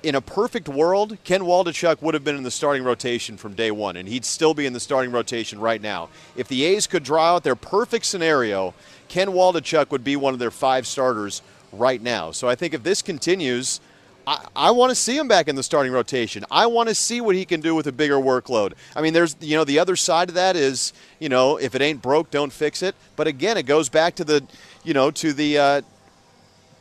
in 0.03 0.15
a 0.15 0.21
perfect 0.21 0.67
world, 0.67 1.17
Ken 1.23 1.41
Waldichuk 1.41 2.01
would 2.01 2.13
have 2.13 2.23
been 2.23 2.35
in 2.35 2.43
the 2.43 2.51
starting 2.51 2.83
rotation 2.83 3.37
from 3.37 3.53
day 3.53 3.71
one, 3.71 3.97
and 3.97 4.07
he'd 4.07 4.25
still 4.25 4.53
be 4.53 4.65
in 4.65 4.73
the 4.73 4.79
starting 4.79 5.11
rotation 5.11 5.59
right 5.59 5.81
now. 5.81 6.09
If 6.35 6.47
the 6.47 6.63
A's 6.65 6.87
could 6.87 7.03
draw 7.03 7.35
out 7.35 7.43
their 7.43 7.55
perfect 7.55 8.05
scenario, 8.05 8.73
Ken 9.07 9.29
Waldichuk 9.29 9.91
would 9.91 10.03
be 10.03 10.15
one 10.15 10.33
of 10.33 10.39
their 10.39 10.51
five 10.51 10.87
starters 10.87 11.41
right 11.71 12.01
now. 12.01 12.31
So 12.31 12.47
I 12.47 12.55
think 12.55 12.73
if 12.73 12.83
this 12.83 13.01
continues, 13.01 13.79
I, 14.25 14.45
I 14.55 14.71
want 14.71 14.89
to 14.91 14.95
see 14.95 15.17
him 15.17 15.27
back 15.27 15.47
in 15.47 15.55
the 15.55 15.63
starting 15.63 15.91
rotation. 15.91 16.45
I 16.51 16.65
want 16.67 16.89
to 16.89 16.95
see 16.95 17.21
what 17.21 17.35
he 17.35 17.45
can 17.45 17.61
do 17.61 17.75
with 17.75 17.87
a 17.87 17.91
bigger 17.91 18.17
workload. 18.17 18.73
I 18.95 19.01
mean, 19.01 19.13
there's 19.13 19.35
you 19.39 19.55
know 19.55 19.63
the 19.63 19.79
other 19.79 19.95
side 19.95 20.29
of 20.29 20.35
that 20.35 20.55
is 20.55 20.93
you 21.19 21.29
know 21.29 21.57
if 21.57 21.75
it 21.75 21.81
ain't 21.81 22.01
broke, 22.01 22.31
don't 22.31 22.51
fix 22.51 22.81
it. 22.81 22.95
But 23.15 23.27
again, 23.27 23.57
it 23.57 23.63
goes 23.63 23.89
back 23.89 24.15
to 24.15 24.23
the 24.23 24.43
you 24.83 24.93
know 24.93 25.11
to 25.11 25.33
the 25.33 25.57
uh, 25.57 25.81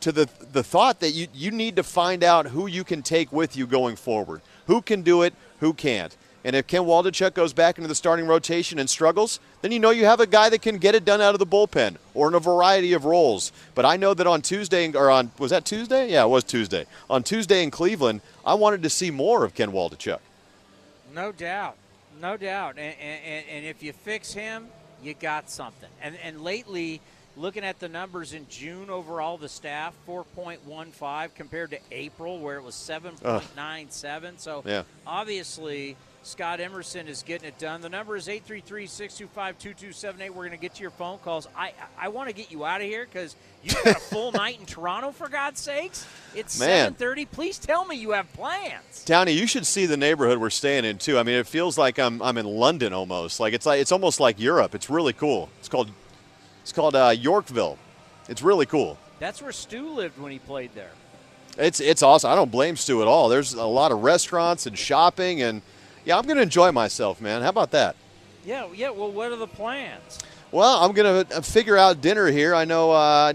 to 0.01 0.11
the 0.11 0.29
the 0.51 0.63
thought 0.63 0.99
that 0.99 1.11
you 1.11 1.27
you 1.33 1.51
need 1.51 1.75
to 1.77 1.83
find 1.83 2.23
out 2.23 2.47
who 2.47 2.67
you 2.67 2.83
can 2.83 3.01
take 3.01 3.31
with 3.31 3.55
you 3.55 3.65
going 3.65 3.95
forward. 3.95 4.41
Who 4.67 4.81
can 4.81 5.01
do 5.01 5.21
it, 5.21 5.33
who 5.59 5.73
can't. 5.73 6.15
And 6.43 6.55
if 6.55 6.65
Ken 6.65 6.81
Waldichuk 6.81 7.35
goes 7.35 7.53
back 7.53 7.77
into 7.77 7.87
the 7.87 7.93
starting 7.95 8.25
rotation 8.25 8.79
and 8.79 8.89
struggles, 8.89 9.39
then 9.61 9.71
you 9.71 9.79
know 9.79 9.91
you 9.91 10.05
have 10.05 10.19
a 10.19 10.25
guy 10.25 10.49
that 10.49 10.63
can 10.63 10.79
get 10.79 10.95
it 10.95 11.05
done 11.05 11.21
out 11.21 11.35
of 11.35 11.39
the 11.39 11.45
bullpen 11.45 11.97
or 12.15 12.27
in 12.27 12.33
a 12.33 12.39
variety 12.39 12.93
of 12.93 13.05
roles. 13.05 13.51
But 13.75 13.85
I 13.85 13.95
know 13.95 14.15
that 14.15 14.25
on 14.25 14.41
Tuesday 14.41 14.91
or 14.91 15.11
on 15.11 15.31
was 15.37 15.51
that 15.51 15.65
Tuesday? 15.65 16.11
Yeah, 16.11 16.23
it 16.23 16.29
was 16.29 16.43
Tuesday. 16.43 16.85
On 17.09 17.21
Tuesday 17.21 17.63
in 17.63 17.69
Cleveland, 17.69 18.21
I 18.43 18.55
wanted 18.55 18.81
to 18.83 18.89
see 18.89 19.11
more 19.11 19.43
of 19.45 19.53
Ken 19.53 19.71
Waldichuk. 19.71 20.19
No 21.13 21.31
doubt, 21.31 21.75
no 22.19 22.37
doubt. 22.37 22.77
And, 22.79 22.95
and, 22.99 23.45
and 23.47 23.65
if 23.65 23.83
you 23.83 23.93
fix 23.93 24.33
him, 24.33 24.67
you 25.03 25.13
got 25.13 25.49
something. 25.49 25.89
And 26.01 26.15
and 26.23 26.41
lately 26.41 27.01
looking 27.37 27.63
at 27.63 27.79
the 27.79 27.89
numbers 27.89 28.33
in 28.33 28.47
June 28.49 28.89
overall, 28.89 29.37
the 29.37 29.49
staff 29.49 29.93
4.15 30.07 31.35
compared 31.35 31.71
to 31.71 31.79
April 31.91 32.39
where 32.39 32.57
it 32.57 32.63
was 32.63 32.75
7.97. 32.75 34.39
So 34.39 34.63
yeah. 34.65 34.83
obviously 35.05 35.95
Scott 36.23 36.59
Emerson 36.59 37.07
is 37.07 37.23
getting 37.23 37.47
it 37.47 37.57
done. 37.57 37.81
The 37.81 37.89
number 37.89 38.15
is 38.15 38.27
833-625-2278. 38.27 40.29
We're 40.29 40.35
going 40.35 40.51
to 40.51 40.57
get 40.57 40.75
to 40.75 40.81
your 40.81 40.91
phone 40.91 41.17
calls. 41.19 41.47
I 41.55 41.61
I, 41.61 42.05
I 42.05 42.07
want 42.09 42.29
to 42.29 42.35
get 42.35 42.51
you 42.51 42.65
out 42.65 42.81
of 42.81 42.87
here 42.87 43.05
because 43.05 43.35
you 43.63 43.73
got 43.73 43.95
a 43.95 43.99
full 43.99 44.31
night 44.31 44.59
in 44.59 44.65
Toronto 44.65 45.11
for 45.11 45.29
God's 45.29 45.59
sakes. 45.59 46.05
It's 46.35 46.59
Man. 46.59 46.93
7:30. 46.93 47.31
Please 47.31 47.57
tell 47.57 47.85
me 47.85 47.95
you 47.95 48.11
have 48.11 48.31
plans. 48.33 49.05
Townie, 49.05 49.35
you 49.35 49.47
should 49.47 49.65
see 49.65 49.85
the 49.85 49.97
neighborhood 49.97 50.37
we're 50.37 50.49
staying 50.49 50.85
in 50.85 50.97
too. 50.97 51.17
I 51.17 51.23
mean, 51.23 51.35
it 51.35 51.47
feels 51.47 51.77
like 51.77 51.97
I'm 51.97 52.21
I'm 52.21 52.37
in 52.37 52.45
London 52.45 52.93
almost. 52.93 53.39
Like 53.39 53.53
it's 53.53 53.65
like 53.65 53.81
it's 53.81 53.91
almost 53.91 54.19
like 54.19 54.39
Europe. 54.39 54.75
It's 54.75 54.89
really 54.89 55.13
cool. 55.13 55.49
It's 55.59 55.69
called 55.69 55.89
it's 56.61 56.71
called 56.71 56.95
uh, 56.95 57.13
Yorkville. 57.17 57.77
It's 58.29 58.41
really 58.41 58.65
cool. 58.65 58.97
That's 59.19 59.41
where 59.41 59.51
Stu 59.51 59.89
lived 59.89 60.19
when 60.19 60.31
he 60.31 60.39
played 60.39 60.71
there. 60.73 60.91
It's 61.57 61.79
it's 61.79 62.01
awesome. 62.01 62.31
I 62.31 62.35
don't 62.35 62.51
blame 62.51 62.75
Stu 62.75 63.01
at 63.01 63.07
all. 63.07 63.29
There's 63.29 63.53
a 63.53 63.65
lot 63.65 63.91
of 63.91 64.03
restaurants 64.03 64.65
and 64.65 64.77
shopping, 64.77 65.41
and 65.41 65.61
yeah, 66.05 66.17
I'm 66.17 66.25
going 66.25 66.37
to 66.37 66.43
enjoy 66.43 66.71
myself, 66.71 67.19
man. 67.19 67.41
How 67.41 67.49
about 67.49 67.71
that? 67.71 67.95
Yeah, 68.45 68.67
yeah. 68.73 68.89
Well, 68.89 69.11
what 69.11 69.31
are 69.31 69.35
the 69.35 69.47
plans? 69.47 70.19
Well, 70.51 70.83
I'm 70.83 70.91
going 70.91 71.25
to 71.25 71.41
figure 71.41 71.77
out 71.77 72.01
dinner 72.01 72.27
here. 72.27 72.53
I 72.53 72.65
know, 72.65 72.91
uh, 72.91 73.33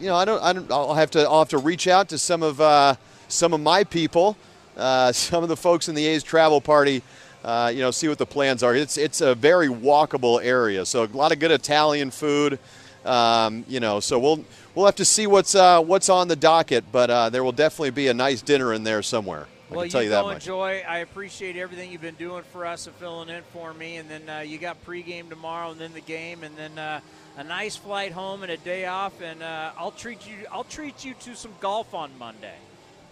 you 0.00 0.06
know, 0.06 0.16
I 0.16 0.24
don't, 0.24 0.42
I 0.42 0.52
don't. 0.52 0.70
I'll 0.72 0.94
have 0.94 1.12
to, 1.12 1.20
I'll 1.22 1.38
have 1.38 1.50
to 1.50 1.58
reach 1.58 1.86
out 1.86 2.08
to 2.08 2.18
some 2.18 2.42
of, 2.42 2.60
uh, 2.60 2.96
some 3.28 3.52
of 3.52 3.60
my 3.60 3.84
people, 3.84 4.36
uh, 4.76 5.12
some 5.12 5.42
of 5.42 5.48
the 5.48 5.56
folks 5.56 5.88
in 5.88 5.94
the 5.94 6.04
A's 6.06 6.22
travel 6.22 6.60
party. 6.60 7.02
Uh, 7.46 7.68
you 7.72 7.78
know, 7.78 7.92
see 7.92 8.08
what 8.08 8.18
the 8.18 8.26
plans 8.26 8.64
are. 8.64 8.74
It's, 8.74 8.98
it's 8.98 9.20
a 9.20 9.36
very 9.36 9.68
walkable 9.68 10.44
area, 10.44 10.84
so 10.84 11.04
a 11.04 11.06
lot 11.06 11.30
of 11.30 11.38
good 11.38 11.52
Italian 11.52 12.10
food. 12.10 12.58
Um, 13.04 13.64
you 13.68 13.78
know, 13.78 14.00
so 14.00 14.18
we'll, 14.18 14.44
we'll 14.74 14.86
have 14.86 14.96
to 14.96 15.04
see 15.04 15.28
what's, 15.28 15.54
uh, 15.54 15.80
what's 15.80 16.08
on 16.08 16.26
the 16.26 16.34
docket, 16.34 16.90
but 16.90 17.08
uh, 17.08 17.30
there 17.30 17.44
will 17.44 17.52
definitely 17.52 17.92
be 17.92 18.08
a 18.08 18.14
nice 18.14 18.42
dinner 18.42 18.72
in 18.72 18.82
there 18.82 19.00
somewhere. 19.00 19.46
I 19.70 19.74
well, 19.74 19.82
can 19.82 19.90
tell 19.92 20.02
you, 20.02 20.08
go 20.08 20.16
that 20.16 20.22
much. 20.24 20.42
enjoy. 20.42 20.82
I 20.88 20.98
appreciate 20.98 21.56
everything 21.56 21.92
you've 21.92 22.02
been 22.02 22.16
doing 22.16 22.42
for 22.52 22.66
us 22.66 22.88
and 22.88 22.96
filling 22.96 23.28
in 23.28 23.44
for 23.52 23.72
me. 23.72 23.98
And 23.98 24.10
then 24.10 24.28
uh, 24.28 24.40
you 24.40 24.58
got 24.58 24.84
pregame 24.84 25.28
tomorrow, 25.28 25.70
and 25.70 25.80
then 25.80 25.92
the 25.92 26.00
game, 26.00 26.42
and 26.42 26.56
then 26.56 26.76
uh, 26.76 27.00
a 27.36 27.44
nice 27.44 27.76
flight 27.76 28.10
home 28.10 28.42
and 28.42 28.50
a 28.50 28.56
day 28.56 28.86
off. 28.86 29.20
And 29.22 29.40
I'll 29.44 29.92
treat 29.92 30.26
you. 30.26 30.34
I'll 30.50 30.64
treat 30.64 31.04
you 31.04 31.14
to 31.20 31.36
some 31.36 31.52
golf 31.60 31.94
on 31.94 32.10
Monday. 32.18 32.56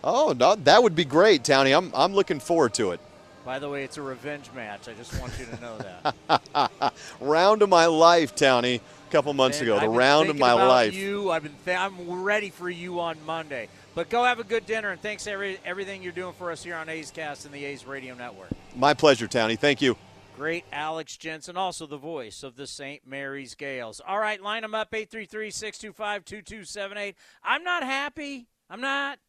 Oh, 0.03 0.35
no, 0.37 0.57
that 0.57 0.83
would 0.83 0.97
be 0.97 1.05
great, 1.05 1.44
Townie. 1.44 1.77
I'm, 1.77 1.92
I'm 1.94 2.14
looking 2.14 2.40
forward 2.40 2.75
to 2.75 2.90
it. 2.90 3.01
By 3.45 3.59
the 3.59 3.69
way, 3.69 3.85
it's 3.85 3.99
a 3.99 4.03
revenge 4.03 4.51
match. 4.55 4.89
I 4.89 4.95
just 4.95 5.21
want 5.21 5.39
you 5.39 5.45
to 5.45 5.61
know 5.61 5.79
that. 5.79 6.93
round 7.21 7.63
of 7.63 7.69
my 7.69 7.87
life, 7.87 8.35
Townie. 8.35 8.81
A 8.81 9.13
couple 9.13 9.35
months 9.35 9.61
And 9.61 9.69
ago, 9.69 9.79
the 9.79 9.89
round 9.89 10.31
of 10.31 10.39
my 10.39 10.55
life. 10.55 10.95
You, 10.95 11.31
I've 11.31 11.43
been. 11.43 11.55
Th- 11.65 11.77
I'm 11.77 12.23
ready 12.23 12.51
for 12.51 12.71
you 12.71 13.01
on 13.01 13.17
Monday. 13.27 13.69
But 13.95 14.09
go 14.09 14.25
have 14.25 14.41
a 14.41 14.45
good 14.45 14.67
dinner, 14.67 14.91
and 14.91 15.01
thanks 15.01 15.27
every 15.27 15.59
everything 15.65 16.03
you're 16.03 16.13
doing 16.13 16.33
for 16.33 16.51
us 16.51 16.65
here 16.65 16.75
on 16.75 16.89
A's 16.89 17.11
Cast 17.11 17.45
and 17.45 17.55
the 17.55 17.65
A's 17.65 17.87
Radio 17.87 18.15
Network. 18.15 18.49
My 18.75 18.95
pleasure, 18.95 19.29
Townie. 19.29 19.59
Thank 19.59 19.83
you. 19.83 19.97
Great 20.37 20.65
Alex 20.73 21.17
Jensen, 21.17 21.57
also 21.57 21.87
the 21.87 21.97
voice 21.97 22.43
of 22.43 22.57
the 22.57 22.67
St. 22.67 23.07
Mary's 23.07 23.55
Gaels. 23.55 24.01
All 24.05 24.19
right, 24.19 24.43
line 24.43 24.63
them 24.63 24.75
up 24.75 24.93
833 24.93 25.51
625 25.51 26.25
2278. 26.25 27.15
I'm 27.45 27.63
not 27.63 27.85
happy. 27.85 28.49
I'm 28.69 28.81
not. 28.81 29.21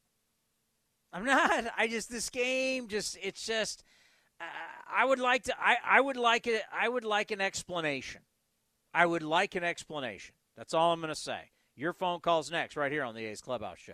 I'm 1.14 1.24
not. 1.24 1.66
I 1.78 1.88
just, 1.88 2.10
this 2.10 2.30
game, 2.30 2.88
just, 2.88 3.18
it's 3.22 3.46
just, 3.46 3.84
I 4.88 5.06
would 5.06 5.20
like 5.20 5.44
to, 5.44 5.54
I, 5.60 5.78
I 5.84 6.02
would 6.02 6.18
like 6.18 6.48
it, 6.48 6.62
I 6.74 6.88
would 6.88 7.04
like 7.04 7.32
an 7.32 7.42
explanation. 7.42 8.22
I 8.94 9.06
would 9.06 9.24
like 9.24 9.56
an 9.56 9.64
explanation. 9.64 10.36
That's 10.56 10.74
all 10.74 10.94
I'm 10.94 11.02
going 11.02 11.14
to 11.14 11.20
say. 11.20 11.52
Your 11.76 11.92
phone 11.92 12.22
calls 12.22 12.50
next, 12.50 12.78
right 12.78 12.92
here 12.92 13.04
on 13.04 13.14
the 13.14 13.26
A's 13.26 13.42
Clubhouse 13.42 13.80
Show. 13.80 13.94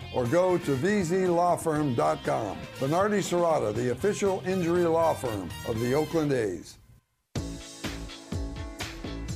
or 0.13 0.25
go 0.25 0.57
to 0.57 0.75
vzlawfirm.com. 0.75 2.57
Venardi 2.79 3.19
Zurada, 3.19 3.73
the 3.73 3.91
official 3.91 4.43
injury 4.45 4.83
law 4.83 5.13
firm 5.13 5.49
of 5.67 5.79
the 5.79 5.93
Oakland 5.93 6.31
A's. 6.31 6.77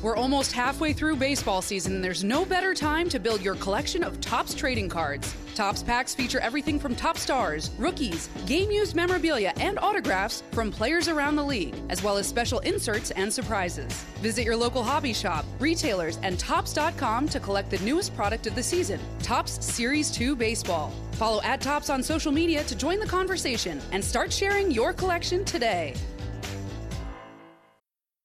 We're 0.06 0.18
almost 0.18 0.52
halfway 0.52 0.94
through 0.94 1.16
baseball 1.16 1.64
season, 1.64 1.96
and 1.96 2.04
there's 2.04 2.24
no 2.24 2.46
better 2.46 2.76
time 2.76 3.10
to 3.10 3.18
build 3.18 3.42
your 3.42 3.56
collection 3.56 4.04
of 4.04 4.22
Topps 4.22 4.54
trading 4.54 4.88
cards. 4.88 5.36
Topps 5.56 5.82
packs 5.82 6.14
feature 6.14 6.40
everything 6.42 6.80
from 6.80 6.96
top 6.96 7.18
stars, 7.18 7.72
rookies, 7.80 8.30
game 8.46 8.70
used 8.70 8.96
memorabilia, 8.96 9.52
and 9.60 9.80
autographs 9.80 10.44
from 10.52 10.72
players 10.72 11.08
around 11.08 11.36
the 11.36 11.44
league, 11.44 11.74
as 11.90 12.04
well 12.04 12.18
as 12.18 12.28
special 12.28 12.60
inserts 12.60 13.10
and 13.10 13.34
surprises. 13.34 14.04
Visit 14.22 14.44
your 14.44 14.56
local 14.56 14.84
hobby 14.84 15.12
shop, 15.12 15.44
retailers, 15.58 16.20
and 16.22 16.38
Topps.com 16.38 17.28
to 17.30 17.40
collect 17.40 17.72
the 17.72 17.80
newest 17.80 18.16
product 18.16 18.46
of 18.46 18.54
the 18.54 18.62
season 18.62 19.00
Topps 19.24 19.66
Series 19.66 20.12
2 20.12 20.36
Baseball. 20.36 20.94
Follow 21.14 21.42
at 21.42 21.62
Topps 21.62 21.90
on 21.90 22.04
social 22.04 22.32
media 22.32 22.64
to 22.66 22.76
join 22.76 23.00
the 23.00 23.08
conversation 23.08 23.82
and 23.92 24.06
start 24.06 24.32
sharing 24.32 24.70
your 24.70 24.94
collection 24.94 25.44
today. 25.44 25.96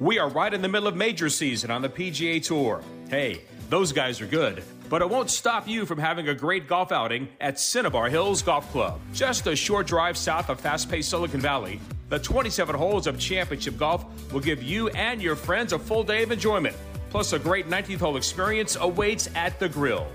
We 0.00 0.20
are 0.20 0.28
right 0.28 0.54
in 0.54 0.62
the 0.62 0.68
middle 0.68 0.86
of 0.86 0.94
major 0.94 1.28
season 1.28 1.72
on 1.72 1.82
the 1.82 1.88
PGA 1.88 2.44
Tour. 2.44 2.82
Hey, 3.10 3.42
those 3.68 3.90
guys 3.90 4.20
are 4.20 4.26
good, 4.26 4.62
but 4.88 5.02
it 5.02 5.10
won't 5.10 5.28
stop 5.28 5.66
you 5.66 5.84
from 5.84 5.98
having 5.98 6.28
a 6.28 6.34
great 6.34 6.68
golf 6.68 6.92
outing 6.92 7.26
at 7.40 7.58
Cinnabar 7.58 8.08
Hills 8.08 8.40
Golf 8.40 8.70
Club. 8.70 9.00
Just 9.12 9.48
a 9.48 9.56
short 9.56 9.88
drive 9.88 10.16
south 10.16 10.50
of 10.50 10.60
fast 10.60 10.88
paced 10.88 11.10
Silicon 11.10 11.40
Valley, 11.40 11.80
the 12.10 12.18
27 12.20 12.76
holes 12.76 13.08
of 13.08 13.18
championship 13.18 13.76
golf 13.76 14.04
will 14.32 14.40
give 14.40 14.62
you 14.62 14.88
and 14.90 15.20
your 15.20 15.34
friends 15.34 15.72
a 15.72 15.78
full 15.78 16.04
day 16.04 16.22
of 16.22 16.30
enjoyment. 16.30 16.76
Plus, 17.10 17.32
a 17.32 17.38
great 17.38 17.68
19th 17.68 17.98
hole 18.00 18.16
experience 18.16 18.76
awaits 18.80 19.28
at 19.34 19.58
the 19.58 19.68
grill. 19.68 20.06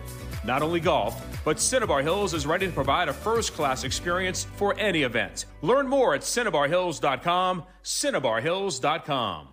Not 0.45 0.61
only 0.61 0.79
golf, 0.79 1.21
but 1.43 1.59
Cinnabar 1.59 2.01
Hills 2.01 2.33
is 2.33 2.45
ready 2.47 2.67
to 2.67 2.71
provide 2.71 3.09
a 3.09 3.13
first 3.13 3.53
class 3.53 3.83
experience 3.83 4.45
for 4.55 4.75
any 4.79 5.03
event. 5.03 5.45
Learn 5.61 5.87
more 5.87 6.13
at 6.15 6.21
cinnabarhills.com, 6.21 7.63
cinnabarhills.com. 7.83 9.52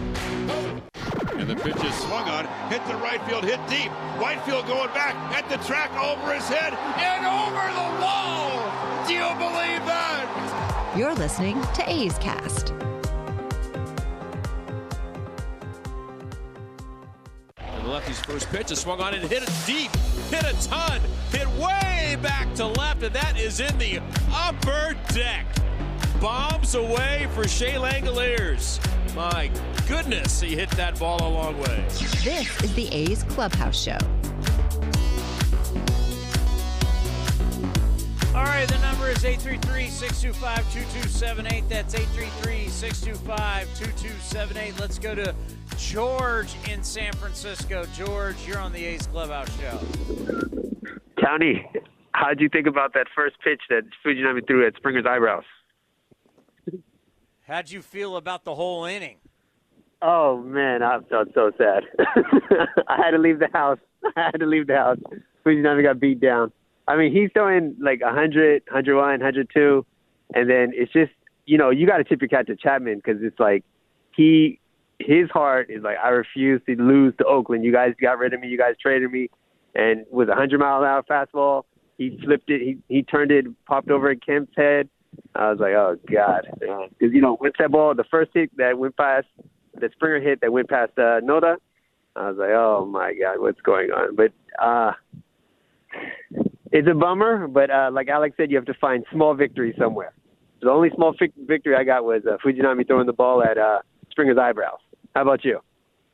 And 1.33 1.49
the 1.49 1.55
pitch 1.55 1.83
is 1.83 1.95
swung 1.95 2.29
on, 2.29 2.45
hit 2.69 2.85
the 2.87 2.95
right 2.97 3.21
field, 3.27 3.43
hit 3.43 3.59
deep. 3.67 3.91
Whitefield 4.19 4.67
going 4.67 4.89
back 4.93 5.15
at 5.33 5.49
the 5.49 5.57
track 5.65 5.91
over 5.97 6.33
his 6.33 6.47
head 6.47 6.73
and 6.97 7.25
over 7.25 7.65
the 7.73 8.01
wall. 8.01 9.07
Do 9.07 9.13
you 9.13 9.27
believe 9.39 9.85
that? 9.87 10.93
You're 10.95 11.15
listening 11.15 11.61
to 11.73 11.89
A's 11.89 12.17
Cast. 12.19 12.73
And 17.57 17.85
the 17.85 17.89
lefty's 17.89 18.19
first 18.19 18.49
pitch 18.49 18.71
is 18.71 18.79
swung 18.79 19.01
on 19.01 19.13
and 19.13 19.23
hit 19.23 19.41
it 19.41 19.51
deep, 19.65 19.89
hit 20.29 20.43
a 20.43 20.69
ton, 20.69 21.01
hit 21.31 21.47
way 21.51 22.17
back 22.21 22.53
to 22.55 22.67
left, 22.67 23.01
and 23.03 23.15
that 23.15 23.39
is 23.39 23.59
in 23.59 23.75
the 23.77 24.01
upper 24.31 24.95
deck. 25.13 25.47
Bombs 26.19 26.75
away 26.75 27.27
for 27.33 27.47
Shea 27.47 27.73
Langeliers. 27.73 28.79
My 29.15 29.49
goodness, 29.87 30.39
he 30.39 30.55
hit 30.55 30.69
that 30.71 30.97
ball 30.97 31.21
a 31.21 31.27
long 31.27 31.59
way. 31.59 31.85
This 32.23 32.63
is 32.63 32.73
the 32.75 32.87
A's 32.91 33.23
Clubhouse 33.23 33.83
Show. 33.83 33.97
All 38.33 38.45
right, 38.45 38.65
the 38.69 38.77
number 38.79 39.09
is 39.09 39.17
833-625-2278. 39.17 41.67
That's 41.67 41.93
833-625-2278. 41.93 44.79
Let's 44.79 44.97
go 44.97 45.13
to 45.13 45.35
George 45.77 46.55
in 46.69 46.81
San 46.81 47.11
Francisco. 47.13 47.83
George, 47.93 48.37
you're 48.47 48.59
on 48.59 48.71
the 48.71 48.85
A's 48.85 49.07
Clubhouse 49.07 49.53
Show. 49.59 49.77
Townie, 51.19 51.65
how'd 52.13 52.39
you 52.39 52.47
think 52.47 52.67
about 52.67 52.93
that 52.93 53.07
first 53.13 53.35
pitch 53.43 53.61
that 53.69 53.83
Fujinami 54.05 54.47
threw 54.47 54.65
at 54.65 54.75
Springer's 54.75 55.05
eyebrows? 55.05 55.43
How'd 57.51 57.69
you 57.69 57.81
feel 57.81 58.15
about 58.15 58.45
the 58.45 58.55
whole 58.55 58.85
inning? 58.85 59.17
Oh 60.01 60.37
man, 60.41 60.81
I 60.81 60.99
felt 61.09 61.33
so 61.33 61.51
sad. 61.57 61.83
I 62.87 62.95
had 62.95 63.11
to 63.11 63.17
leave 63.17 63.39
the 63.39 63.49
house. 63.51 63.77
I 64.15 64.29
had 64.31 64.39
to 64.39 64.45
leave 64.45 64.67
the 64.67 64.77
house. 64.77 64.99
Fujinami 65.45 65.83
got 65.83 65.99
beat 65.99 66.21
down. 66.21 66.53
I 66.87 66.95
mean, 66.95 67.11
he's 67.11 67.29
throwing 67.33 67.75
like 67.77 68.01
100, 68.01 68.63
101, 68.67 69.05
102, 69.05 69.85
and 70.33 70.49
then 70.49 70.71
it's 70.73 70.93
just 70.93 71.11
you 71.45 71.57
know 71.57 71.71
you 71.71 71.85
got 71.85 71.97
to 71.97 72.05
tip 72.05 72.21
your 72.21 72.29
hat 72.31 72.47
to 72.47 72.55
Chapman 72.55 73.01
because 73.03 73.21
it's 73.21 73.37
like 73.37 73.65
he 74.15 74.61
his 74.99 75.29
heart 75.29 75.69
is 75.69 75.83
like 75.83 75.97
I 76.01 76.07
refuse 76.07 76.61
to 76.67 76.75
lose 76.81 77.13
to 77.17 77.25
Oakland. 77.25 77.65
You 77.65 77.73
guys 77.73 77.95
got 78.01 78.17
rid 78.17 78.33
of 78.33 78.39
me. 78.39 78.47
You 78.47 78.57
guys 78.57 78.75
traded 78.81 79.11
me, 79.11 79.29
and 79.75 80.05
with 80.09 80.29
a 80.29 80.39
100 80.39 80.57
mile 80.57 80.83
an 80.83 80.87
hour 80.87 81.03
fastball, 81.03 81.63
he 81.97 82.17
flipped 82.23 82.49
it. 82.49 82.61
He 82.61 82.77
he 82.87 83.03
turned 83.03 83.31
it, 83.31 83.45
popped 83.65 83.89
over 83.89 84.09
at 84.09 84.25
Kemp's 84.25 84.53
head. 84.55 84.87
I 85.35 85.49
was 85.49 85.59
like, 85.59 85.73
oh 85.73 85.97
god, 86.11 86.47
because 86.59 87.13
you 87.13 87.21
know 87.21 87.37
once 87.39 87.55
that 87.59 87.71
ball, 87.71 87.95
the 87.95 88.03
first 88.11 88.31
hit 88.33 88.55
that 88.57 88.77
went 88.77 88.97
past 88.97 89.27
the 89.79 89.89
Springer 89.93 90.19
hit 90.19 90.41
that 90.41 90.51
went 90.51 90.69
past 90.69 90.91
uh, 90.97 91.21
Noda, 91.21 91.55
I 92.15 92.29
was 92.29 92.37
like, 92.37 92.49
oh 92.51 92.85
my 92.85 93.13
god, 93.13 93.39
what's 93.39 93.61
going 93.61 93.91
on? 93.91 94.15
But 94.15 94.31
uh, 94.61 94.91
it's 96.71 96.87
a 96.89 96.93
bummer. 96.93 97.47
But 97.47 97.69
uh, 97.69 97.89
like 97.93 98.09
Alex 98.09 98.35
said, 98.37 98.51
you 98.51 98.57
have 98.57 98.65
to 98.65 98.73
find 98.75 99.05
small 99.11 99.33
victory 99.33 99.73
somewhere. 99.77 100.13
The 100.61 100.69
only 100.69 100.89
small 100.95 101.15
victory 101.47 101.75
I 101.75 101.83
got 101.83 102.03
was 102.03 102.21
uh, 102.25 102.37
Fujinami 102.45 102.85
throwing 102.85 103.07
the 103.07 103.13
ball 103.13 103.43
at 103.43 103.57
uh, 103.57 103.79
Springer's 104.11 104.37
eyebrows. 104.37 104.79
How 105.15 105.23
about 105.23 105.43
you? 105.43 105.59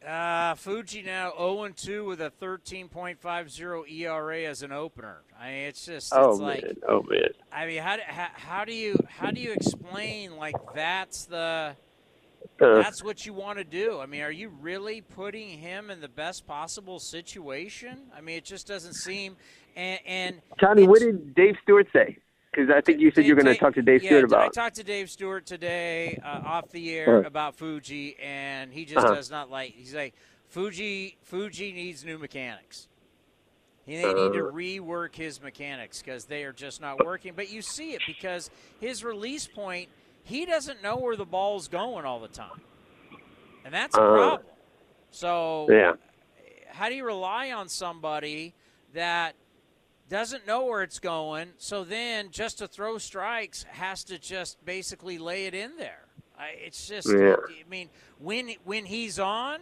Uh, 0.07 0.55
Fuji 0.55 1.01
now 1.01 1.33
0 1.37 1.67
2 1.75 2.05
with 2.05 2.21
a 2.21 2.31
13.50 2.41 3.91
ERA 3.91 4.43
as 4.43 4.61
an 4.61 4.71
opener. 4.71 5.17
I 5.37 5.47
mean, 5.49 5.63
it's 5.67 5.85
just 5.85 6.13
Oh 6.15 6.31
it's 6.31 6.39
man, 6.39 6.77
oh 6.87 7.03
man. 7.09 7.29
I 7.51 7.65
mean, 7.65 7.81
how, 7.81 7.97
do- 7.97 8.03
how 8.07 8.27
how 8.33 8.65
do 8.65 8.73
you 8.73 8.97
how 9.09 9.31
do 9.31 9.41
you 9.41 9.51
explain 9.51 10.37
like 10.37 10.55
that's 10.73 11.25
the 11.25 11.75
Uh. 12.61 12.75
that's 12.81 13.03
what 13.03 13.25
you 13.25 13.33
want 13.33 13.57
to 13.57 13.65
do? 13.65 13.99
I 13.99 14.05
mean, 14.05 14.21
are 14.21 14.31
you 14.31 14.47
really 14.61 15.01
putting 15.01 15.49
him 15.49 15.89
in 15.89 15.99
the 15.99 16.07
best 16.07 16.47
possible 16.47 16.99
situation? 16.99 18.03
I 18.15 18.21
mean, 18.21 18.37
it 18.37 18.45
just 18.45 18.65
doesn't 18.65 18.93
seem. 18.93 19.35
And, 19.75 19.99
and 20.07 20.41
Johnny, 20.57 20.87
what 20.87 21.01
did 21.01 21.35
Dave 21.35 21.55
Stewart 21.63 21.87
say? 21.91 22.17
Because 22.57 22.73
I 22.75 22.81
think 22.81 22.99
you 22.99 23.11
said 23.13 23.25
you're 23.25 23.35
going 23.35 23.45
to 23.45 23.55
talk 23.55 23.75
to 23.75 23.83
Dave 23.83 24.01
yeah, 24.01 24.09
Stewart 24.09 24.23
about. 24.23 24.45
It. 24.45 24.57
I 24.57 24.61
talked 24.61 24.75
to 24.77 24.83
Dave 24.83 25.11
Stewart 25.11 25.45
today 25.45 26.17
uh, 26.25 26.39
off 26.43 26.71
the 26.71 26.91
air 26.91 27.19
Uh-huh. 27.19 27.27
about 27.27 27.55
Fuji, 27.55 28.15
and 28.19 28.73
he 28.73 28.83
just 28.83 29.05
Uh-huh. 29.05 29.13
does 29.13 29.29
not 29.29 29.51
like. 29.51 29.73
He's 29.73 29.93
like, 29.93 30.15
Fuji. 30.49 31.17
Fuji 31.21 31.71
needs 31.71 32.03
new 32.03 32.17
mechanics. 32.17 32.87
He 33.85 33.95
they 33.95 34.13
need 34.15 34.33
to 34.33 34.39
Uh. 34.39 34.51
rework 34.51 35.15
his 35.15 35.39
mechanics 35.39 36.01
because 36.01 36.25
they 36.25 36.45
are 36.45 36.51
just 36.51 36.81
not 36.81 36.99
working. 36.99 37.33
But 37.35 37.51
you 37.51 37.61
see 37.61 37.93
it 37.93 38.07
because 38.07 38.49
his 38.79 39.03
release 39.03 39.45
point, 39.45 39.89
he 40.23 40.47
doesn't 40.47 40.81
know 40.81 40.97
where 40.97 41.15
the 41.15 41.25
ball's 41.25 41.67
going 41.67 42.05
all 42.05 42.19
the 42.19 42.27
time, 42.27 42.49
and 43.65 43.71
that's 43.71 43.95
a 43.95 44.01
Uh. 44.01 44.15
problem. 44.15 44.55
So 45.11 45.67
Yeah. 45.69 45.93
how 46.69 46.89
do 46.89 46.95
you 46.95 47.05
rely 47.05 47.51
on 47.51 47.69
somebody 47.69 48.55
that 48.95 49.35
doesn't 50.09 50.47
know 50.47 50.65
where 50.65 50.83
it's 50.83 50.99
going 50.99 51.49
so 51.57 51.83
then 51.83 52.29
just 52.31 52.59
to 52.59 52.67
throw 52.67 52.97
strikes 52.97 53.63
has 53.63 54.03
to 54.05 54.17
just 54.17 54.63
basically 54.65 55.17
lay 55.17 55.45
it 55.45 55.53
in 55.53 55.75
there 55.77 56.05
I, 56.39 56.49
it's 56.65 56.87
just 56.87 57.07
Yeah. 57.09 57.35
i 57.49 57.69
mean 57.69 57.89
when 58.19 58.51
when 58.63 58.85
he's 58.85 59.19
on 59.19 59.59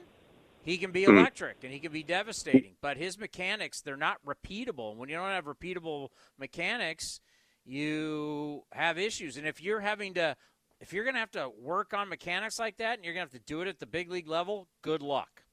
he 0.61 0.77
can 0.77 0.91
be 0.91 1.05
Hmm. 1.05 1.17
electric 1.17 1.57
and 1.63 1.71
he 1.73 1.79
can 1.79 1.91
be 1.91 2.03
devastating 2.03 2.75
but 2.81 2.97
his 2.97 3.17
mechanics 3.19 3.81
they're 3.81 3.97
not 3.97 4.17
repeatable 4.25 4.95
when 4.95 5.09
you 5.09 5.15
don't 5.15 5.29
have 5.29 5.45
repeatable 5.45 6.09
mechanics 6.37 7.21
you 7.65 8.63
have 8.71 8.97
issues 8.97 9.37
and 9.37 9.47
if 9.47 9.61
you're 9.61 9.79
having 9.79 10.13
to 10.13 10.35
if 10.79 10.91
you're 10.93 11.03
going 11.05 11.13
to 11.15 11.19
have 11.19 11.31
to 11.31 11.49
work 11.61 11.93
on 11.93 12.09
mechanics 12.09 12.59
like 12.59 12.77
that 12.77 12.97
and 12.97 13.05
you're 13.05 13.13
going 13.13 13.25
to 13.25 13.33
have 13.33 13.41
to 13.41 13.47
do 13.47 13.61
it 13.61 13.67
at 13.67 13.79
the 13.79 13.85
big 13.85 14.11
league 14.11 14.27
level 14.27 14.67
good 14.81 15.01
luck 15.01 15.43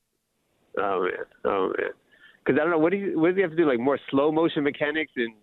Oh 0.79 1.03
man, 1.03 1.27
oh 1.45 1.69
man. 1.79 1.91
Because 2.45 2.59
I 2.59 2.65
don't 2.65 2.71
know 2.71 2.79
what 2.79 2.91
do 2.91 2.99
you 2.99 3.19
what 3.19 3.29
does 3.29 3.37
he 3.37 3.43
have 3.43 3.51
to 3.51 3.57
do? 3.57 3.67
Like 3.67 3.79
more 3.79 3.99
slow 4.11 4.33
motion 4.33 4.65
mechanics 4.65 5.13
and 5.17 5.35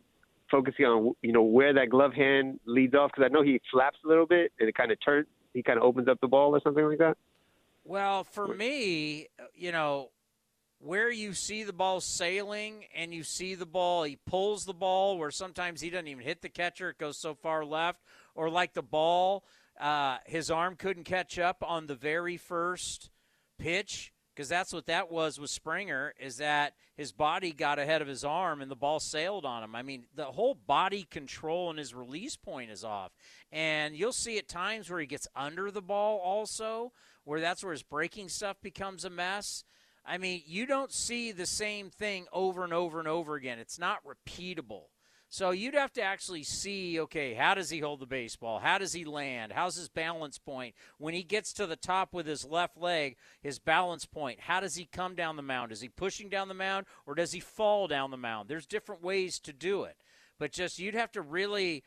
focusing 0.51 0.85
on 0.85 1.13
you 1.21 1.31
know 1.31 1.43
where 1.43 1.73
that 1.73 1.89
glove 1.89 2.13
hand 2.13 2.59
leads 2.65 2.93
off. 2.93 3.11
Because 3.13 3.29
I 3.29 3.33
know 3.33 3.43
he 3.43 3.61
flaps 3.71 3.97
a 4.05 4.07
little 4.07 4.25
bit 4.25 4.51
and 4.59 4.67
it 4.67 4.75
kind 4.75 4.91
of 4.91 4.97
turns. 5.03 5.27
He 5.53 5.63
kind 5.63 5.77
of 5.77 5.83
opens 5.83 6.07
up 6.07 6.19
the 6.21 6.27
ball 6.27 6.55
or 6.55 6.61
something 6.63 6.85
like 6.85 6.99
that. 6.99 7.17
Well, 7.83 8.23
for 8.23 8.47
me, 8.47 9.27
you 9.55 9.71
know, 9.71 10.11
where 10.79 11.11
you 11.11 11.33
see 11.33 11.63
the 11.63 11.73
ball 11.73 11.99
sailing 11.99 12.85
and 12.95 13.13
you 13.13 13.23
see 13.23 13.55
the 13.55 13.65
ball, 13.65 14.03
he 14.03 14.17
pulls 14.27 14.65
the 14.65 14.73
ball 14.73 15.17
where 15.17 15.31
sometimes 15.31 15.81
he 15.81 15.89
doesn't 15.89 16.07
even 16.07 16.23
hit 16.23 16.41
the 16.41 16.49
catcher, 16.49 16.89
it 16.89 16.97
goes 16.97 17.17
so 17.17 17.33
far 17.33 17.65
left, 17.65 17.99
or 18.35 18.49
like 18.49 18.73
the 18.73 18.83
ball, 18.83 19.43
uh, 19.79 20.17
his 20.25 20.49
arm 20.51 20.75
couldn't 20.75 21.03
catch 21.03 21.39
up 21.39 21.63
on 21.65 21.87
the 21.87 21.95
very 21.95 22.37
first 22.37 23.09
pitch 23.57 24.13
because 24.39 24.47
that's 24.47 24.71
what 24.71 24.85
that 24.85 25.11
was 25.11 25.37
with 25.37 25.49
Springer 25.49 26.13
is 26.17 26.37
that 26.37 26.73
his 26.95 27.11
body 27.11 27.51
got 27.51 27.77
ahead 27.77 28.01
of 28.01 28.07
his 28.07 28.23
arm 28.23 28.61
and 28.61 28.71
the 28.71 28.75
ball 28.75 29.01
sailed 29.01 29.43
on 29.43 29.65
him. 29.65 29.75
I 29.75 29.81
mean, 29.81 30.05
the 30.15 30.23
whole 30.23 30.55
body 30.55 31.05
control 31.11 31.69
and 31.69 31.77
his 31.77 31.93
release 31.93 32.37
point 32.37 32.71
is 32.71 32.85
off. 32.85 33.11
And 33.51 33.97
you'll 33.97 34.13
see 34.13 34.37
at 34.37 34.47
times 34.47 34.89
where 34.89 35.01
he 35.01 35.07
gets 35.07 35.27
under 35.35 35.71
the 35.71 35.81
ball 35.81 36.19
also, 36.19 36.93
where 37.25 37.41
that's 37.41 37.65
where 37.65 37.73
his 37.73 37.83
breaking 37.83 38.29
stuff 38.29 38.55
becomes 38.61 39.03
a 39.03 39.09
mess. 39.09 39.65
I 40.05 40.17
mean, 40.17 40.41
you 40.45 40.65
don't 40.65 40.93
see 40.93 41.33
the 41.33 41.45
same 41.45 41.89
thing 41.89 42.25
over 42.31 42.63
and 42.63 42.71
over 42.71 42.99
and 42.99 43.09
over 43.09 43.35
again. 43.35 43.59
It's 43.59 43.77
not 43.77 43.99
repeatable. 44.05 44.83
So 45.31 45.51
you'd 45.51 45.75
have 45.75 45.93
to 45.93 46.01
actually 46.01 46.41
see, 46.41 46.99
okay, 47.01 47.35
how 47.35 47.53
does 47.53 47.69
he 47.69 47.79
hold 47.79 47.99
the 47.99 48.07
baseball? 48.07 48.57
How 48.57 48.79
does 48.79 48.93
he 48.93 49.05
land? 49.05 49.51
How's 49.53 49.75
his 49.75 49.87
balance 49.87 50.39
point? 50.39 50.73
When 50.97 51.13
he 51.13 51.21
gets 51.21 51.53
to 51.53 51.67
the 51.67 51.75
top 51.75 52.15
with 52.15 52.25
his 52.25 52.43
left 52.43 52.75
leg, 52.77 53.15
his 53.39 53.59
balance 53.59 54.05
point, 54.05 54.39
how 54.39 54.59
does 54.59 54.75
he 54.75 54.85
come 54.85 55.13
down 55.13 55.35
the 55.35 55.43
mound? 55.43 55.71
Is 55.71 55.81
he 55.81 55.87
pushing 55.87 56.29
down 56.29 56.47
the 56.47 56.55
mound 56.55 56.87
or 57.05 57.13
does 57.13 57.31
he 57.31 57.39
fall 57.39 57.87
down 57.87 58.09
the 58.09 58.17
mound? 58.17 58.49
There's 58.49 58.65
different 58.65 59.03
ways 59.03 59.39
to 59.41 59.53
do 59.53 59.83
it. 59.83 59.97
But 60.39 60.51
just 60.51 60.79
you'd 60.79 60.95
have 60.95 61.11
to 61.11 61.21
really 61.21 61.83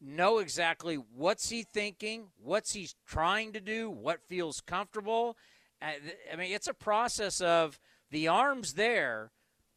know 0.00 0.38
exactly 0.38 0.96
what's 0.96 1.50
he 1.50 1.62
thinking, 1.62 2.30
what's 2.42 2.72
he 2.72 2.88
trying 3.06 3.52
to 3.52 3.60
do, 3.60 3.88
what 3.88 4.26
feels 4.26 4.60
comfortable. 4.60 5.36
Uh, 5.80 5.92
I 6.32 6.34
mean, 6.34 6.52
it's 6.52 6.66
a 6.66 6.74
process 6.74 7.40
of 7.40 7.78
the 8.10 8.26
arms 8.26 8.74
there, 8.74 9.30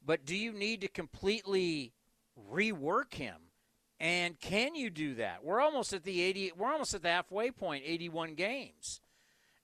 but 0.03 0.25
do 0.25 0.35
you 0.35 0.51
need 0.51 0.81
to 0.81 0.87
completely 0.87 1.93
rework 2.51 3.13
him? 3.13 3.35
And 3.99 4.39
can 4.39 4.75
you 4.75 4.89
do 4.89 5.15
that? 5.15 5.43
We're 5.43 5.61
almost 5.61 5.93
at 5.93 6.03
the 6.03 6.21
80 6.21 6.53
we're 6.57 6.71
almost 6.71 6.93
at 6.93 7.03
the 7.03 7.09
halfway 7.09 7.51
point, 7.51 7.83
81 7.85 8.35
games. 8.35 8.99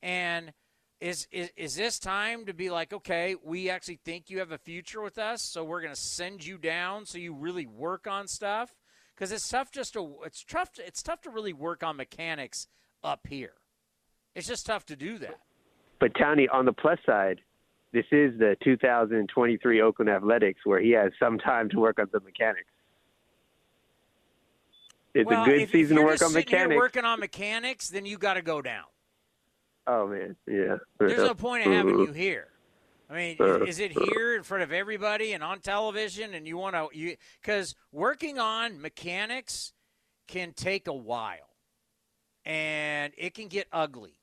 And 0.01 0.53
is, 1.01 1.27
is 1.31 1.49
is 1.55 1.75
this 1.75 1.99
time 1.99 2.45
to 2.45 2.53
be 2.53 2.69
like, 2.69 2.93
okay, 2.93 3.35
we 3.43 3.69
actually 3.69 3.99
think 4.03 4.29
you 4.29 4.39
have 4.39 4.51
a 4.51 4.57
future 4.57 5.01
with 5.01 5.17
us, 5.17 5.41
so 5.41 5.63
we're 5.63 5.81
going 5.81 5.93
to 5.93 5.99
send 5.99 6.45
you 6.45 6.57
down 6.57 7.05
so 7.05 7.17
you 7.17 7.33
really 7.33 7.65
work 7.65 8.07
on 8.07 8.27
stuff? 8.27 8.75
Because 9.15 9.31
it's 9.31 9.47
tough 9.47 9.71
just 9.71 9.93
to 9.93 10.17
it's 10.25 10.43
tough 10.43 10.71
to, 10.73 10.85
it's 10.85 11.01
tough 11.01 11.21
to 11.21 11.29
really 11.29 11.53
work 11.53 11.83
on 11.83 11.97
mechanics 11.97 12.67
up 13.03 13.27
here. 13.27 13.53
It's 14.35 14.47
just 14.47 14.65
tough 14.65 14.85
to 14.85 14.95
do 14.95 15.17
that. 15.19 15.39
But 15.99 16.11
Tony, 16.15 16.47
on 16.47 16.65
the 16.65 16.73
plus 16.73 16.99
side, 17.05 17.41
this 17.91 18.05
is 18.11 18.37
the 18.37 18.55
2023 18.63 19.81
Oakland 19.81 20.09
Athletics 20.09 20.61
where 20.63 20.79
he 20.79 20.91
has 20.91 21.11
some 21.19 21.39
time 21.39 21.69
to 21.69 21.79
work 21.79 21.99
on 21.99 22.09
some 22.11 22.23
mechanics. 22.23 22.69
It's 25.15 25.27
well, 25.27 25.43
a 25.43 25.45
good 25.45 25.61
if, 25.61 25.71
season 25.71 25.97
if 25.97 26.01
to 26.01 26.05
work 26.05 26.21
on 26.21 26.29
here 26.29 26.39
mechanics. 26.39 26.77
working 26.77 27.03
on 27.03 27.19
mechanics, 27.19 27.89
then 27.89 28.05
you 28.05 28.17
got 28.17 28.35
to 28.35 28.43
go 28.43 28.61
down. 28.61 28.85
Oh 29.87 30.07
man, 30.07 30.35
yeah. 30.47 30.77
There's 30.99 31.17
no 31.17 31.33
point 31.33 31.65
in 31.65 31.71
having 31.73 31.95
Mhm. 31.95 32.07
you 32.07 32.13
here. 32.13 32.49
I 33.09 33.15
mean, 33.15 33.37
is, 33.39 33.69
is 33.69 33.79
it 33.79 33.91
here 33.91 34.35
in 34.35 34.43
front 34.43 34.61
of 34.61 34.71
everybody 34.71 35.33
and 35.33 35.43
on 35.43 35.61
television? 35.61 36.35
And 36.35 36.47
you 36.47 36.57
want 36.57 36.75
to 36.75 36.95
you 36.95 37.17
because 37.41 37.73
working 37.91 38.37
on 38.37 38.79
mechanics 38.79 39.73
can 40.27 40.53
take 40.53 40.87
a 40.87 40.93
while, 40.93 41.49
and 42.45 43.13
it 43.17 43.33
can 43.33 43.47
get 43.47 43.67
ugly. 43.71 44.18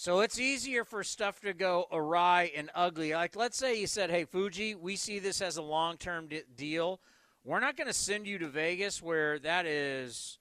So 0.00 0.20
it's 0.20 0.40
easier 0.40 0.86
for 0.86 1.04
stuff 1.04 1.40
to 1.40 1.52
go 1.52 1.86
awry 1.92 2.50
and 2.56 2.70
ugly. 2.74 3.12
Like, 3.12 3.36
let's 3.36 3.58
say 3.58 3.78
you 3.78 3.86
said, 3.86 4.08
"Hey, 4.08 4.24
Fuji, 4.24 4.74
we 4.74 4.96
see 4.96 5.18
this 5.18 5.42
as 5.42 5.58
a 5.58 5.62
long-term 5.62 6.28
de- 6.28 6.42
deal. 6.56 7.02
We're 7.44 7.60
not 7.60 7.76
going 7.76 7.86
to 7.86 7.92
send 7.92 8.26
you 8.26 8.38
to 8.38 8.48
Vegas 8.48 9.02
where 9.02 9.38
that 9.40 9.66
is 9.66 10.38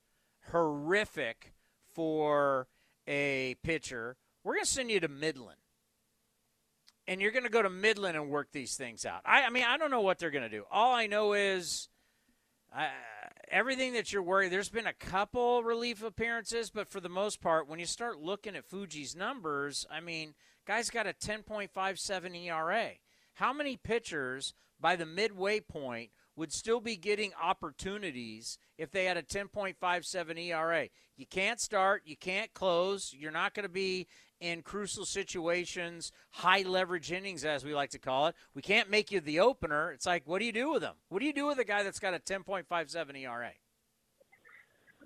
horrific 0.49 1.51
for 1.93 2.69
a 3.05 3.57
pitcher. 3.61 4.15
We're 4.45 4.53
going 4.53 4.63
to 4.63 4.71
send 4.71 4.91
you 4.91 5.01
to 5.01 5.09
Midland." 5.09 5.57
and 7.05 7.19
you're 7.19 7.31
going 7.31 7.43
to 7.43 7.49
go 7.49 7.63
to 7.63 7.71
Midland 7.71 8.15
and 8.15 8.29
work 8.29 8.51
these 8.51 8.77
things 8.77 9.03
out. 9.03 9.21
I, 9.25 9.41
I 9.41 9.49
mean, 9.49 9.63
I 9.67 9.77
don't 9.77 9.89
know 9.89 10.01
what 10.01 10.19
they're 10.19 10.29
going 10.29 10.43
to 10.43 10.49
do. 10.49 10.63
All 10.71 10.93
I 10.93 11.07
know 11.07 11.33
is 11.33 11.89
uh, 12.71 12.85
everything 13.51 13.93
that 13.93 14.11
you're 14.11 14.23
worried. 14.23 14.51
There's 14.51 14.69
been 14.69 14.87
a 14.87 14.93
couple 14.93 15.63
relief 15.63 16.03
appearances, 16.03 16.69
but 16.69 16.87
for 16.87 16.99
the 16.99 17.09
most 17.09 17.41
part, 17.41 17.67
when 17.67 17.79
you 17.79 17.85
start 17.85 18.19
looking 18.19 18.55
at 18.55 18.65
Fuji's 18.65 19.15
numbers, 19.15 19.85
I 19.91 19.99
mean, 19.99 20.33
guy's 20.65 20.89
got 20.89 21.07
a 21.07 21.13
10.57 21.13 22.45
ERA. 22.45 22.89
How 23.33 23.53
many 23.53 23.77
pitchers 23.77 24.53
by 24.79 24.95
the 24.95 25.05
midway 25.05 25.59
point 25.59 26.11
would 26.39 26.53
still 26.53 26.79
be 26.79 26.95
getting 26.95 27.31
opportunities 27.41 28.57
if 28.77 28.91
they 28.91 29.05
had 29.05 29.17
a 29.17 29.21
10.57 29.21 30.39
ERA? 30.39 30.87
You 31.17 31.25
can't 31.25 31.59
start, 31.59 32.03
you 32.05 32.15
can't 32.15 32.53
close, 32.53 33.13
you're 33.15 33.29
not 33.29 33.53
going 33.53 33.63
to 33.63 33.69
be 33.69 34.07
in 34.39 34.61
crucial 34.61 35.05
situations, 35.05 36.13
high 36.31 36.61
leverage 36.61 37.11
innings, 37.11 37.43
as 37.43 37.65
we 37.65 37.75
like 37.75 37.89
to 37.89 37.99
call 37.99 38.27
it. 38.27 38.35
We 38.55 38.61
can't 38.61 38.89
make 38.89 39.11
you 39.11 39.19
the 39.19 39.41
opener. 39.41 39.91
It's 39.91 40.05
like, 40.05 40.23
what 40.25 40.39
do 40.39 40.45
you 40.45 40.53
do 40.53 40.71
with 40.71 40.81
them? 40.81 40.95
What 41.09 41.19
do 41.19 41.25
you 41.25 41.33
do 41.33 41.45
with 41.45 41.59
a 41.59 41.65
guy 41.65 41.83
that's 41.83 41.99
got 41.99 42.13
a 42.13 42.19
10.57 42.19 43.21
ERA? 43.21 43.51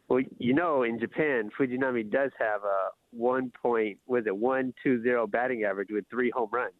Well, 0.08 0.22
you 0.38 0.54
know, 0.54 0.84
in 0.84 1.00
Japan, 1.00 1.50
Fujinami 1.60 2.12
does 2.12 2.30
have 2.38 2.62
a 2.64 2.90
one 3.10 3.52
point, 3.60 3.98
was 4.06 4.28
it 4.28 4.38
one 4.38 4.76
two 4.84 5.02
zero 5.02 5.26
batting 5.26 5.64
average 5.64 5.90
with 5.90 6.06
three 6.12 6.30
home 6.30 6.50
runs. 6.52 6.74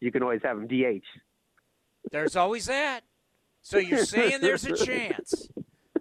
You 0.00 0.12
can 0.12 0.22
always 0.22 0.40
have 0.44 0.58
him 0.58 0.66
DH. 0.66 1.06
There's 2.10 2.36
always 2.36 2.66
that. 2.66 3.04
So 3.62 3.78
you're 3.78 4.04
saying 4.04 4.40
there's 4.40 4.64
a 4.64 4.76
chance. 4.76 5.48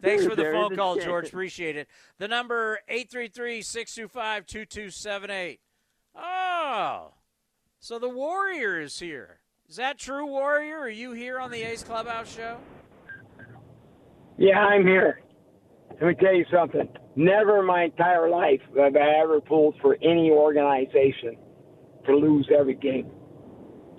Thanks 0.02 0.24
for 0.24 0.36
the 0.36 0.44
There 0.44 0.54
phone 0.54 0.76
call, 0.76 0.96
chance. 0.96 1.06
George. 1.06 1.28
Appreciate 1.28 1.76
it. 1.76 1.88
The 2.20 2.28
number 2.28 2.80
833-625-2278. 2.90 5.60
Oh, 6.16 7.14
so 7.80 7.98
the 8.00 8.10
Warrior 8.10 8.80
is 8.80 9.00
here. 9.00 9.40
Is 9.70 9.76
that 9.76 9.98
true, 9.98 10.26
Warrior? 10.26 10.78
Are 10.80 10.90
you 10.90 11.12
here 11.14 11.40
on 11.40 11.52
the 11.52 11.62
A's 11.64 11.84
Clubhouse 11.84 12.34
show? 12.34 12.58
Yeah, 14.38 14.60
I'm 14.60 14.86
here. 14.86 15.22
Let 16.00 16.04
me 16.04 16.14
tell 16.16 16.34
you 16.36 16.46
something. 16.52 16.88
Never 17.16 17.60
in 17.60 17.66
my 17.66 17.84
entire 17.86 18.30
life 18.30 18.62
have 18.78 18.96
I 18.96 19.20
ever 19.24 19.42
pulled 19.42 19.76
for 19.82 19.96
any 20.02 20.30
organization. 20.32 21.38
to 22.08 22.16
lose 22.16 22.50
every 22.58 22.76
game. 22.76 23.12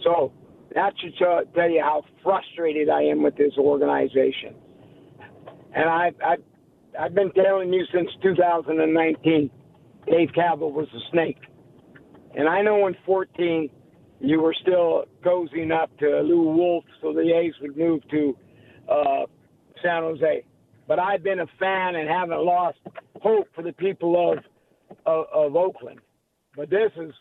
So 0.03 0.33
that 0.79 0.95
should 1.01 1.13
tell 1.19 1.69
you 1.69 1.81
how 1.83 2.05
frustrated 2.23 2.89
I 2.89 3.03
am 3.03 3.25
with 3.25 3.37
this 3.37 3.53
organization. 3.59 4.55
And 5.75 5.89
I, 5.89 6.13
I, 6.25 6.37
I've 6.99 7.17
been 7.17 7.33
telling 7.33 7.73
you 7.73 7.85
since 7.93 8.09
2019, 8.23 9.51
Dave 10.07 10.29
Kaval 10.29 10.73
was 10.73 10.87
a 10.95 11.01
snake. 11.11 11.41
And 12.37 12.49
I 12.49 12.63
know 12.63 12.87
in 12.87 12.95
14 13.05 13.69
you 14.21 14.41
were 14.41 14.55
still 14.63 15.07
cozying 15.25 15.73
up 15.73 15.91
to 15.99 16.21
Lew 16.21 16.43
Wolff 16.43 16.85
so 17.03 17.13
the 17.13 17.37
A's 17.37 17.55
would 17.61 17.77
move 17.77 18.09
to 18.11 18.37
uh, 18.89 19.27
San 19.83 20.03
Jose. 20.03 20.45
But 20.87 21.01
I've 21.01 21.25
been 21.25 21.41
a 21.41 21.47
fan 21.59 21.97
and 21.97 22.09
haven't 22.09 22.45
lost 22.45 22.79
hope 23.21 23.49
for 23.53 23.63
the 23.65 23.73
people 23.73 24.33
of, 24.33 24.39
of, 25.07 25.25
of 25.35 25.57
Oakland. 25.57 25.99
But 26.55 26.71
this 26.71 26.93
is 26.97 27.13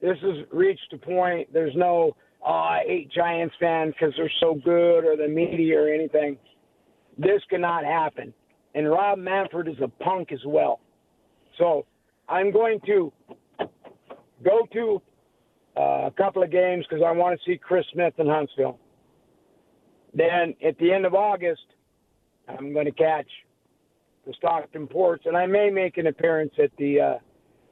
this 0.00 0.16
has 0.22 0.46
reached 0.50 0.94
a 0.94 0.98
point. 0.98 1.52
There's 1.52 1.76
no 1.76 2.16
oh, 2.46 2.52
I 2.52 2.82
hate 2.86 3.10
Giants 3.10 3.54
fans 3.60 3.94
because 3.98 4.14
they're 4.16 4.32
so 4.40 4.54
good 4.54 5.04
or 5.04 5.16
the 5.16 5.28
media 5.28 5.80
or 5.80 5.88
anything. 5.88 6.38
This 7.18 7.42
cannot 7.50 7.84
happen. 7.84 8.32
And 8.74 8.88
Rob 8.90 9.18
Manfred 9.18 9.68
is 9.68 9.76
a 9.82 9.88
punk 10.02 10.32
as 10.32 10.40
well. 10.46 10.80
So 11.58 11.84
I'm 12.28 12.52
going 12.52 12.80
to 12.86 13.12
go 14.44 14.66
to 14.72 15.02
uh, 15.76 16.06
a 16.06 16.12
couple 16.16 16.42
of 16.42 16.50
games 16.50 16.86
because 16.88 17.04
I 17.06 17.12
want 17.12 17.38
to 17.38 17.50
see 17.50 17.58
Chris 17.58 17.84
Smith 17.92 18.14
in 18.18 18.26
Huntsville. 18.26 18.78
Then 20.14 20.54
at 20.66 20.78
the 20.78 20.92
end 20.92 21.06
of 21.06 21.14
August, 21.14 21.62
I'm 22.48 22.72
going 22.72 22.86
to 22.86 22.92
catch 22.92 23.28
the 24.26 24.32
Stockton 24.36 24.86
Ports, 24.86 25.24
and 25.26 25.36
I 25.36 25.46
may 25.46 25.70
make 25.70 25.96
an 25.98 26.06
appearance 26.06 26.52
at 26.62 26.70
the 26.78 27.00
uh, 27.00 27.14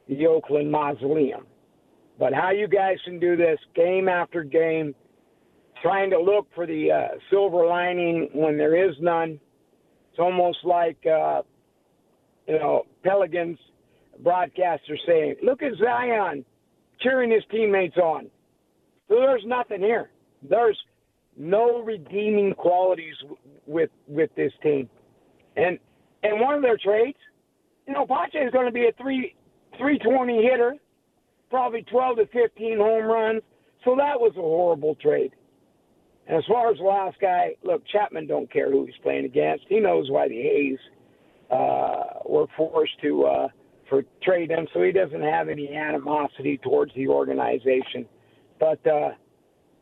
the 0.07 0.25
Oakland 0.25 0.71
Mausoleum. 0.71 1.45
But 2.19 2.33
how 2.33 2.51
you 2.51 2.67
guys 2.67 2.97
can 3.05 3.17
do 3.17 3.37
this 3.37 3.57
game 3.75 4.09
after 4.09 4.43
game, 4.43 4.93
trying 5.81 6.09
to 6.09 6.19
look 6.19 6.47
for 6.53 6.67
the 6.67 6.91
uh, 6.91 7.07
silver 7.29 7.65
lining 7.65 8.29
when 8.33 8.57
there 8.57 8.89
is 8.89 8.93
none, 8.99 9.39
it's 10.11 10.19
almost 10.19 10.59
like 10.65 10.97
uh, 11.05 11.43
you 12.45 12.59
know 12.59 12.83
Pelicans 13.03 13.57
broadcaster 14.21 14.97
saying, 15.07 15.35
"Look 15.41 15.63
at 15.63 15.71
Zion 15.81 16.43
cheering 16.99 17.31
his 17.31 17.43
teammates 17.49 17.95
on." 17.95 18.29
So 19.07 19.15
there's 19.15 19.45
nothing 19.45 19.79
here. 19.79 20.09
There's 20.47 20.77
no 21.37 21.81
redeeming 21.81 22.53
qualities 22.53 23.15
with 23.65 23.91
with 24.09 24.29
this 24.35 24.51
team, 24.61 24.89
and 25.55 25.79
and 26.23 26.41
one 26.41 26.55
of 26.55 26.61
their 26.61 26.77
traits, 26.77 27.19
you 27.87 27.93
know, 27.93 28.05
Pache 28.05 28.37
is 28.37 28.51
going 28.51 28.65
to 28.65 28.73
be 28.73 28.87
a 28.87 28.91
three 29.01 29.35
320 29.77 30.43
hitter, 30.43 30.75
probably 31.49 31.83
12 31.83 32.17
to 32.17 32.25
15 32.27 32.77
home 32.77 33.05
runs. 33.05 33.41
So 33.85 33.95
that 33.97 34.19
was 34.19 34.33
a 34.37 34.41
horrible 34.41 34.95
trade. 34.95 35.33
And 36.27 36.37
as 36.37 36.43
far 36.47 36.69
as 36.71 36.77
the 36.77 36.83
last 36.83 37.17
guy, 37.19 37.55
look, 37.63 37.81
Chapman 37.87 38.27
don't 38.27 38.51
care 38.51 38.71
who 38.71 38.85
he's 38.85 38.95
playing 39.01 39.25
against. 39.25 39.65
He 39.67 39.79
knows 39.79 40.11
why 40.11 40.27
the 40.27 40.37
A's 40.37 40.79
uh, 41.49 42.19
were 42.25 42.45
forced 42.55 42.99
to 43.01 43.25
uh, 43.25 43.47
for 43.89 44.03
trade 44.21 44.51
him, 44.51 44.67
so 44.73 44.83
he 44.83 44.91
doesn't 44.91 45.21
have 45.21 45.49
any 45.49 45.75
animosity 45.75 46.59
towards 46.59 46.93
the 46.93 47.07
organization. 47.07 48.05
But 48.59 48.85
uh, 48.85 49.09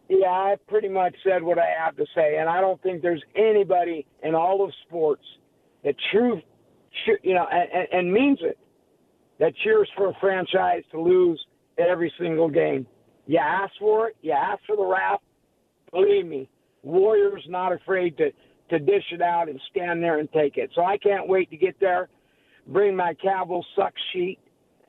yeah, 0.08 0.28
I 0.28 0.56
pretty 0.70 0.88
much 0.88 1.16
said 1.24 1.44
what 1.44 1.60
I 1.60 1.68
have 1.84 1.98
to 1.98 2.06
say, 2.16 2.38
and 2.38 2.48
I 2.48 2.62
don't 2.62 2.82
think 2.82 3.02
there's 3.02 3.24
anybody 3.36 4.06
in 4.24 4.34
all 4.34 4.64
of 4.64 4.72
sports 4.88 5.24
that 5.84 5.96
true, 6.12 6.42
you 7.24 7.34
know, 7.34 7.46
and, 7.52 7.88
and 7.92 8.14
means 8.14 8.40
it 8.42 8.58
that 9.40 9.54
cheers 9.64 9.90
for 9.96 10.10
a 10.10 10.14
franchise 10.20 10.84
to 10.92 11.00
lose 11.02 11.44
every 11.78 12.12
single 12.20 12.50
game. 12.50 12.86
You 13.26 13.40
ask 13.40 13.74
for 13.80 14.10
it, 14.10 14.18
you 14.22 14.32
ask 14.32 14.60
for 14.66 14.76
the 14.76 14.86
wrath. 14.86 15.20
Believe 15.92 16.26
me, 16.26 16.50
Warriors 16.84 17.44
not 17.48 17.74
afraid 17.74 18.18
to 18.18 18.32
to 18.70 18.80
dish 18.80 19.04
it 19.12 19.22
out 19.22 19.48
and 19.48 19.60
stand 19.72 20.04
there 20.04 20.20
and 20.20 20.30
take 20.32 20.58
it. 20.58 20.72
So 20.76 20.84
I 20.84 20.98
can't 20.98 21.28
wait 21.28 21.50
to 21.52 21.58
get 21.58 21.80
there, 21.80 22.10
bring 22.68 22.96
my 22.96 23.14
Kaval 23.14 23.64
suck 23.78 23.94
sheet, 24.12 24.40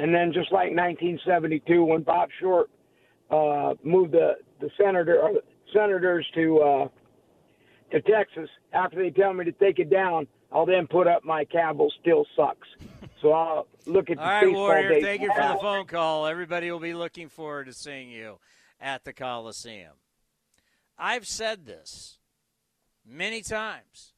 and 0.01 0.13
then 0.13 0.33
just 0.33 0.51
like 0.51 0.71
1972 0.75 1.85
when 1.85 2.03
Bob 2.03 2.29
Short 2.41 2.71
uh, 3.31 3.75
moved 3.85 4.13
the 4.13 4.37
the 4.61 4.71
senator 4.81 5.21
or 5.21 5.35
the 5.35 5.43
senators 5.73 6.27
to 6.35 6.59
uh, 6.59 6.89
to 7.93 8.01
Texas 8.03 8.49
after 8.73 9.03
they 9.03 9.11
tell 9.11 9.33
me 9.33 9.45
to 9.45 9.53
take 9.53 9.79
it 9.79 9.91
down, 9.91 10.27
I'll 10.53 10.67
then 10.67 10.87
put 10.87 11.07
up 11.07 11.25
my 11.25 11.45
Kaval 11.45 11.89
still 12.01 12.27
sucks. 12.37 12.69
So 13.21 13.33
I'll 13.33 13.67
look 13.87 14.11
at 14.11 14.17
the 14.17 14.23
All 14.23 14.29
right, 14.29 14.45
baseball 14.45 14.63
Warrior, 14.63 14.89
days 14.89 15.05
thank 15.05 15.23
you 15.23 15.33
for 15.35 15.49
the 15.49 15.59
phone 15.61 15.87
call. 15.87 16.27
Everybody 16.27 16.71
will 16.71 16.79
be 16.79 16.95
looking 16.95 17.29
forward 17.29 17.67
to 17.67 17.73
seeing 17.73 18.11
you 18.11 18.39
at 18.81 19.05
the 19.05 19.13
Coliseum. 19.13 19.95
I've 20.97 21.27
said 21.27 21.67
this 21.67 22.19
many 23.05 23.43
times 23.43 24.13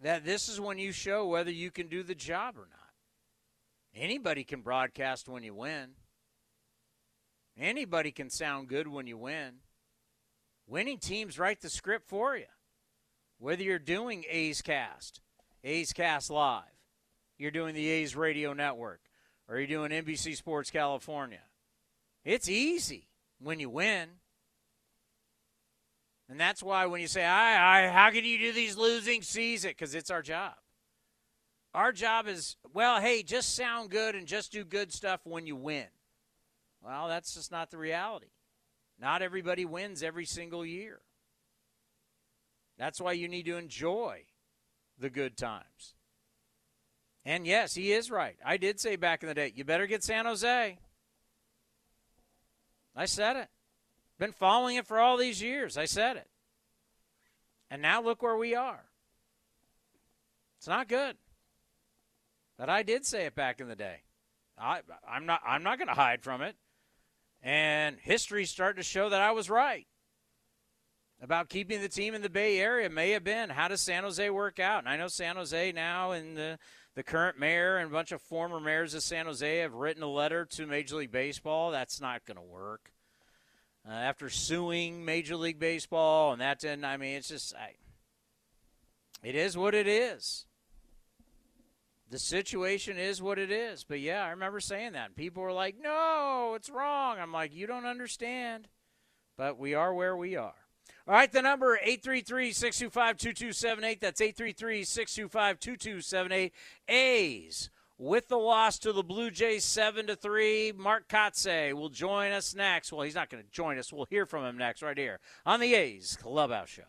that 0.00 0.24
this 0.24 0.48
is 0.48 0.60
when 0.60 0.78
you 0.78 0.92
show 0.92 1.26
whether 1.26 1.50
you 1.50 1.70
can 1.70 1.88
do 1.88 2.02
the 2.02 2.14
job 2.14 2.56
or 2.56 2.68
not. 2.70 2.78
Anybody 3.94 4.44
can 4.44 4.60
broadcast 4.60 5.28
when 5.28 5.42
you 5.42 5.54
win. 5.54 5.90
Anybody 7.56 8.12
can 8.12 8.30
sound 8.30 8.68
good 8.68 8.86
when 8.86 9.06
you 9.06 9.18
win. 9.18 9.54
Winning 10.66 10.98
teams 10.98 11.38
write 11.38 11.60
the 11.60 11.70
script 11.70 12.08
for 12.08 12.36
you. 12.36 12.44
Whether 13.38 13.62
you're 13.62 13.78
doing 13.78 14.24
A's 14.28 14.62
Cast, 14.62 15.20
A's 15.64 15.92
Cast 15.92 16.30
Live, 16.30 16.62
you're 17.36 17.50
doing 17.50 17.74
the 17.74 17.88
A's 17.88 18.14
Radio 18.14 18.52
Network, 18.52 19.00
or 19.48 19.58
you're 19.58 19.66
doing 19.66 19.90
NBC 19.90 20.36
Sports 20.36 20.70
California. 20.70 21.42
It's 22.24 22.48
easy 22.48 23.08
when 23.40 23.60
you 23.60 23.70
win. 23.70 24.08
And 26.28 26.38
that's 26.38 26.62
why 26.62 26.86
when 26.86 27.00
you 27.00 27.06
say, 27.06 27.24
I, 27.24 27.86
I, 27.86 27.88
how 27.88 28.10
can 28.10 28.24
you 28.24 28.38
do 28.38 28.52
these 28.52 28.76
losing 28.76 29.22
season? 29.22 29.70
Because 29.70 29.94
it's 29.94 30.10
our 30.10 30.22
job. 30.22 30.54
Our 31.74 31.92
job 31.92 32.28
is, 32.28 32.56
well, 32.74 33.00
hey, 33.00 33.22
just 33.22 33.56
sound 33.56 33.90
good 33.90 34.14
and 34.14 34.26
just 34.26 34.52
do 34.52 34.64
good 34.64 34.92
stuff 34.92 35.20
when 35.24 35.46
you 35.46 35.56
win. 35.56 35.86
Well, 36.82 37.08
that's 37.08 37.34
just 37.34 37.50
not 37.50 37.70
the 37.70 37.78
reality. 37.78 38.30
Not 39.00 39.22
everybody 39.22 39.64
wins 39.64 40.02
every 40.02 40.24
single 40.24 40.66
year. 40.66 41.00
That's 42.78 43.00
why 43.00 43.12
you 43.12 43.28
need 43.28 43.46
to 43.46 43.56
enjoy 43.56 44.24
the 44.98 45.10
good 45.10 45.36
times. 45.36 45.94
And 47.24 47.46
yes, 47.46 47.74
he 47.74 47.92
is 47.92 48.10
right. 48.10 48.36
I 48.44 48.56
did 48.56 48.80
say 48.80 48.96
back 48.96 49.22
in 49.22 49.28
the 49.28 49.34
day, 49.34 49.52
you 49.54 49.64
better 49.64 49.86
get 49.86 50.02
San 50.02 50.24
Jose. 50.24 50.78
I 52.96 53.04
said 53.04 53.36
it. 53.36 53.48
Been 54.18 54.32
following 54.32 54.76
it 54.76 54.86
for 54.86 54.98
all 54.98 55.16
these 55.16 55.42
years. 55.42 55.76
I 55.76 55.84
said 55.84 56.16
it. 56.16 56.28
And 57.70 57.82
now 57.82 58.02
look 58.02 58.22
where 58.22 58.36
we 58.36 58.54
are. 58.54 58.84
It's 60.58 60.66
not 60.66 60.88
good. 60.88 61.16
But 62.56 62.68
I 62.68 62.82
did 62.82 63.06
say 63.06 63.26
it 63.26 63.34
back 63.34 63.60
in 63.60 63.68
the 63.68 63.76
day. 63.76 64.02
I, 64.58 64.80
I'm 65.08 65.26
not. 65.26 65.40
I'm 65.46 65.62
not 65.62 65.78
going 65.78 65.88
to 65.88 65.94
hide 65.94 66.24
from 66.24 66.42
it. 66.42 66.56
And 67.42 67.96
history's 68.00 68.50
starting 68.50 68.82
to 68.82 68.88
show 68.88 69.10
that 69.10 69.22
I 69.22 69.30
was 69.30 69.48
right 69.48 69.86
about 71.20 71.48
keeping 71.48 71.80
the 71.80 71.88
team 71.88 72.14
in 72.14 72.22
the 72.22 72.30
Bay 72.30 72.58
Area. 72.58 72.88
May 72.88 73.10
have 73.10 73.24
been. 73.24 73.50
How 73.50 73.68
does 73.68 73.80
San 73.80 74.04
Jose 74.04 74.30
work 74.30 74.58
out? 74.58 74.80
And 74.80 74.88
I 74.88 74.96
know 74.96 75.08
San 75.08 75.36
Jose 75.36 75.72
now 75.72 76.12
and 76.12 76.36
the 76.36 76.58
the 76.94 77.02
current 77.04 77.38
mayor 77.38 77.76
and 77.76 77.90
a 77.90 77.92
bunch 77.92 78.10
of 78.10 78.20
former 78.20 78.58
mayors 78.58 78.92
of 78.92 79.04
San 79.04 79.26
Jose 79.26 79.58
have 79.58 79.74
written 79.74 80.02
a 80.02 80.08
letter 80.08 80.44
to 80.44 80.66
Major 80.66 80.96
League 80.96 81.12
Baseball. 81.12 81.70
That's 81.70 82.00
not 82.00 82.24
going 82.24 82.38
to 82.38 82.42
work. 82.42 82.90
Uh, 83.88 83.92
after 83.92 84.28
suing 84.28 85.04
Major 85.04 85.36
League 85.36 85.60
Baseball, 85.60 86.32
and 86.32 86.40
that 86.40 86.58
didn't. 86.58 86.84
I 86.84 86.96
mean, 86.96 87.16
it's 87.16 87.28
just. 87.28 87.54
I, 87.54 87.74
it 89.22 89.34
is 89.34 89.56
what 89.56 89.74
it 89.74 89.86
is. 89.86 90.44
The 92.10 92.18
situation 92.18 92.98
is 92.98 93.20
what 93.20 93.38
it 93.38 93.50
is. 93.50 93.84
But 93.84 94.00
yeah, 94.00 94.24
I 94.24 94.30
remember 94.30 94.60
saying 94.60 94.92
that. 94.92 95.06
And 95.06 95.16
people 95.16 95.42
were 95.42 95.52
like, 95.52 95.76
no, 95.80 96.54
it's 96.56 96.70
wrong. 96.70 97.18
I'm 97.20 97.32
like, 97.32 97.54
you 97.54 97.66
don't 97.66 97.84
understand. 97.84 98.68
But 99.36 99.58
we 99.58 99.74
are 99.74 99.92
where 99.92 100.16
we 100.16 100.36
are. 100.36 100.54
All 101.08 101.14
right, 101.14 101.32
the 101.32 101.40
number 101.40 101.80
833-625-2278. 101.86 103.98
That's 103.98 104.20
833-625-2278. 104.20 106.50
A's 106.86 107.70
with 107.96 108.28
the 108.28 108.36
loss 108.36 108.78
to 108.80 108.92
the 108.92 109.02
Blue 109.02 109.30
Jays 109.30 109.64
7 109.64 110.08
to 110.08 110.16
3. 110.16 110.74
Mark 110.76 111.08
Kotsay 111.08 111.72
will 111.72 111.88
join 111.88 112.32
us 112.32 112.54
next. 112.54 112.92
Well, 112.92 113.00
he's 113.00 113.14
not 113.14 113.30
going 113.30 113.42
to 113.42 113.50
join 113.50 113.78
us. 113.78 113.90
We'll 113.90 114.06
hear 114.10 114.26
from 114.26 114.44
him 114.44 114.58
next 114.58 114.82
right 114.82 114.98
here 114.98 115.18
on 115.46 115.60
the 115.60 115.74
A's 115.74 116.18
Clubhouse 116.20 116.68
Show. 116.68 116.82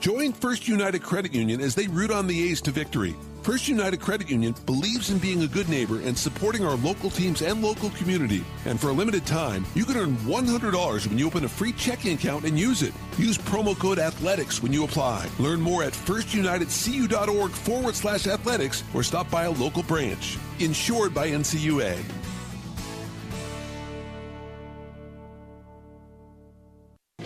Join 0.00 0.32
First 0.32 0.66
United 0.66 1.04
Credit 1.04 1.32
Union 1.32 1.60
as 1.60 1.76
they 1.76 1.86
root 1.86 2.10
on 2.10 2.26
the 2.26 2.50
A's 2.50 2.60
to 2.62 2.72
victory. 2.72 3.14
First 3.44 3.68
United 3.68 4.00
Credit 4.00 4.30
Union 4.30 4.54
believes 4.64 5.10
in 5.10 5.18
being 5.18 5.42
a 5.42 5.46
good 5.46 5.68
neighbor 5.68 6.00
and 6.00 6.16
supporting 6.16 6.64
our 6.64 6.76
local 6.76 7.10
teams 7.10 7.42
and 7.42 7.60
local 7.60 7.90
community. 7.90 8.42
And 8.64 8.80
for 8.80 8.88
a 8.88 8.92
limited 8.94 9.26
time, 9.26 9.66
you 9.74 9.84
can 9.84 9.98
earn 9.98 10.16
$100 10.16 11.06
when 11.06 11.18
you 11.18 11.26
open 11.26 11.44
a 11.44 11.48
free 11.48 11.72
checking 11.72 12.14
account 12.14 12.46
and 12.46 12.58
use 12.58 12.80
it. 12.80 12.94
Use 13.18 13.36
promo 13.36 13.78
code 13.78 13.98
ATHLETICS 13.98 14.62
when 14.62 14.72
you 14.72 14.84
apply. 14.84 15.28
Learn 15.38 15.60
more 15.60 15.82
at 15.82 15.92
firstunitedcu.org 15.92 17.50
forward 17.50 17.94
slash 17.94 18.26
athletics 18.26 18.82
or 18.94 19.02
stop 19.02 19.30
by 19.30 19.44
a 19.44 19.50
local 19.50 19.82
branch. 19.82 20.38
Insured 20.58 21.12
by 21.12 21.28
NCUA. 21.28 22.23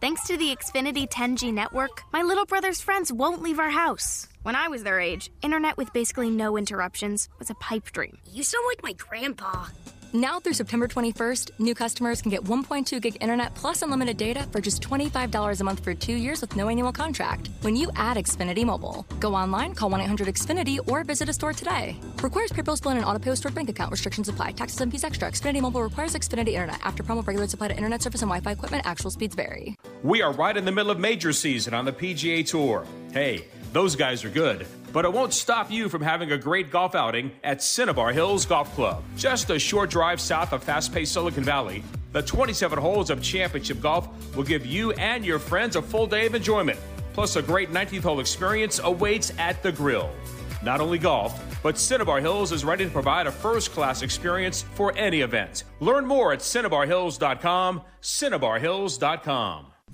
Thanks 0.00 0.26
to 0.28 0.38
the 0.38 0.56
Xfinity 0.56 1.06
10G 1.10 1.52
network, 1.52 2.04
my 2.10 2.22
little 2.22 2.46
brother's 2.46 2.80
friends 2.80 3.12
won't 3.12 3.42
leave 3.42 3.58
our 3.58 3.68
house. 3.68 4.28
When 4.42 4.56
I 4.56 4.66
was 4.68 4.82
their 4.82 4.98
age, 4.98 5.30
internet 5.42 5.76
with 5.76 5.92
basically 5.92 6.30
no 6.30 6.56
interruptions 6.56 7.28
was 7.38 7.50
a 7.50 7.54
pipe 7.56 7.92
dream. 7.92 8.16
You 8.24 8.42
sound 8.42 8.64
like 8.66 8.82
my 8.82 8.94
grandpa. 8.94 9.66
Now 10.12 10.40
through 10.40 10.54
September 10.54 10.88
21st, 10.88 11.52
new 11.60 11.72
customers 11.72 12.20
can 12.20 12.32
get 12.32 12.42
1.2 12.42 13.00
gig 13.00 13.16
internet 13.20 13.54
plus 13.54 13.82
unlimited 13.82 14.16
data 14.16 14.44
for 14.50 14.60
just 14.60 14.82
$25 14.82 15.60
a 15.60 15.64
month 15.64 15.84
for 15.84 15.94
two 15.94 16.14
years 16.14 16.40
with 16.40 16.56
no 16.56 16.68
annual 16.68 16.90
contract 16.90 17.48
when 17.60 17.76
you 17.76 17.92
add 17.94 18.16
Xfinity 18.16 18.64
Mobile. 18.64 19.06
Go 19.20 19.36
online, 19.36 19.72
call 19.72 19.88
1 19.88 20.00
800 20.00 20.26
Xfinity, 20.26 20.80
or 20.88 21.04
visit 21.04 21.28
a 21.28 21.32
store 21.32 21.52
today. 21.52 21.96
Requires 22.20 22.50
pre 22.50 22.64
bill 22.64 22.76
and 22.86 23.04
auto 23.04 23.20
pay 23.20 23.36
stored 23.36 23.54
bank 23.54 23.68
account. 23.68 23.92
Restrictions 23.92 24.28
apply. 24.28 24.50
Taxes 24.52 24.80
and 24.80 24.90
fees 24.90 25.04
extra. 25.04 25.30
Xfinity 25.30 25.60
Mobile 25.60 25.82
requires 25.84 26.14
Xfinity 26.14 26.54
Internet. 26.54 26.80
After 26.82 27.04
promo, 27.04 27.24
regular 27.24 27.46
supply 27.46 27.68
to 27.68 27.76
internet 27.76 28.02
service 28.02 28.22
and 28.22 28.30
Wi 28.30 28.40
Fi 28.40 28.52
equipment. 28.52 28.84
Actual 28.86 29.12
speeds 29.12 29.36
vary. 29.36 29.76
We 30.02 30.22
are 30.22 30.32
right 30.32 30.56
in 30.56 30.64
the 30.64 30.72
middle 30.72 30.90
of 30.90 30.98
major 30.98 31.32
season 31.32 31.72
on 31.72 31.84
the 31.84 31.92
PGA 31.92 32.44
Tour. 32.44 32.84
Hey, 33.12 33.44
those 33.72 33.94
guys 33.94 34.24
are 34.24 34.30
good. 34.30 34.66
But 34.92 35.04
it 35.04 35.12
won't 35.12 35.32
stop 35.32 35.70
you 35.70 35.88
from 35.88 36.02
having 36.02 36.32
a 36.32 36.38
great 36.38 36.70
golf 36.70 36.94
outing 36.94 37.30
at 37.44 37.62
Cinnabar 37.62 38.12
Hills 38.12 38.44
Golf 38.44 38.74
Club. 38.74 39.02
Just 39.16 39.50
a 39.50 39.58
short 39.58 39.90
drive 39.90 40.20
south 40.20 40.52
of 40.52 40.64
fast 40.64 40.92
paced 40.92 41.12
Silicon 41.12 41.44
Valley, 41.44 41.84
the 42.12 42.22
27 42.22 42.78
holes 42.78 43.08
of 43.10 43.22
championship 43.22 43.80
golf 43.80 44.08
will 44.34 44.42
give 44.42 44.66
you 44.66 44.90
and 44.92 45.24
your 45.24 45.38
friends 45.38 45.76
a 45.76 45.82
full 45.82 46.06
day 46.06 46.26
of 46.26 46.34
enjoyment. 46.34 46.78
Plus, 47.12 47.36
a 47.36 47.42
great 47.42 47.70
19th 47.72 48.02
hole 48.02 48.20
experience 48.20 48.80
awaits 48.82 49.32
at 49.38 49.62
the 49.62 49.70
grill. 49.70 50.10
Not 50.62 50.80
only 50.80 50.98
golf, 50.98 51.40
but 51.62 51.78
Cinnabar 51.78 52.20
Hills 52.20 52.52
is 52.52 52.64
ready 52.64 52.84
to 52.84 52.90
provide 52.90 53.26
a 53.26 53.32
first 53.32 53.72
class 53.72 54.02
experience 54.02 54.62
for 54.74 54.96
any 54.96 55.20
event. 55.20 55.64
Learn 55.80 56.04
more 56.06 56.32
at 56.32 56.40
cinnabarhills.com, 56.40 57.82
cinnabarhills.com. 58.02 59.66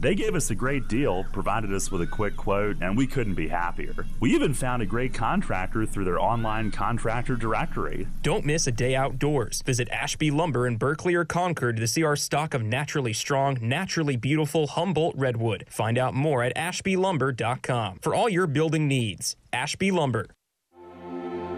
They 0.00 0.14
gave 0.14 0.34
us 0.34 0.50
a 0.50 0.54
great 0.54 0.88
deal, 0.88 1.24
provided 1.30 1.74
us 1.74 1.90
with 1.90 2.00
a 2.00 2.06
quick 2.06 2.34
quote, 2.34 2.78
and 2.80 2.96
we 2.96 3.06
couldn't 3.06 3.34
be 3.34 3.48
happier. 3.48 4.06
We 4.18 4.34
even 4.34 4.54
found 4.54 4.80
a 4.80 4.86
great 4.86 5.12
contractor 5.12 5.84
through 5.84 6.06
their 6.06 6.18
online 6.18 6.70
contractor 6.70 7.36
directory. 7.36 8.08
Don't 8.22 8.46
miss 8.46 8.66
a 8.66 8.72
day 8.72 8.96
outdoors. 8.96 9.60
Visit 9.60 9.90
Ashby 9.90 10.30
Lumber 10.30 10.66
in 10.66 10.78
Berkeley 10.78 11.14
or 11.14 11.26
Concord 11.26 11.76
to 11.76 11.86
see 11.86 12.02
our 12.02 12.16
stock 12.16 12.54
of 12.54 12.62
naturally 12.62 13.12
strong, 13.12 13.58
naturally 13.60 14.16
beautiful 14.16 14.68
Humboldt 14.68 15.16
Redwood. 15.16 15.66
Find 15.68 15.98
out 15.98 16.14
more 16.14 16.42
at 16.42 16.56
ashbylumber.com 16.56 17.98
for 18.00 18.14
all 18.14 18.30
your 18.30 18.46
building 18.46 18.88
needs. 18.88 19.36
Ashby 19.52 19.90
Lumber. 19.90 20.28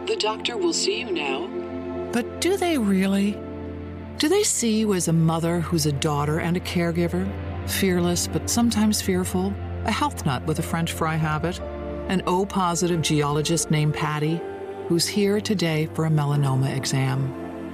The 0.07 0.16
doctor 0.18 0.57
will 0.57 0.72
see 0.72 0.99
you 0.99 1.12
now. 1.12 1.47
But 2.12 2.40
do 2.40 2.57
they 2.57 2.76
really? 2.76 3.38
Do 4.18 4.28
they 4.28 4.43
see 4.43 4.80
you 4.80 4.95
as 4.95 5.07
a 5.07 5.12
mother 5.12 5.61
who's 5.61 5.86
a 5.86 5.93
daughter 5.93 6.40
and 6.40 6.57
a 6.57 6.61
caregiver? 6.61 7.30
Fearless, 7.67 8.29
but 8.29 8.49
sometimes 8.49 9.01
fearful? 9.01 9.53
A 9.85 9.93
health 9.93 10.25
nut 10.27 10.45
with 10.47 10.59
a 10.59 10.63
French 10.63 10.93
fry 10.93 11.17
habit? 11.17 11.61
An 12.09 12.23
O 12.27 12.45
positive 12.45 13.03
geologist 13.03 13.71
named 13.71 13.95
Patty 13.95 14.41
who's 14.89 15.07
here 15.07 15.41
today 15.41 15.89
for 15.95 16.05
a 16.05 16.11
melanoma 16.11 16.77
exam? 16.77 17.33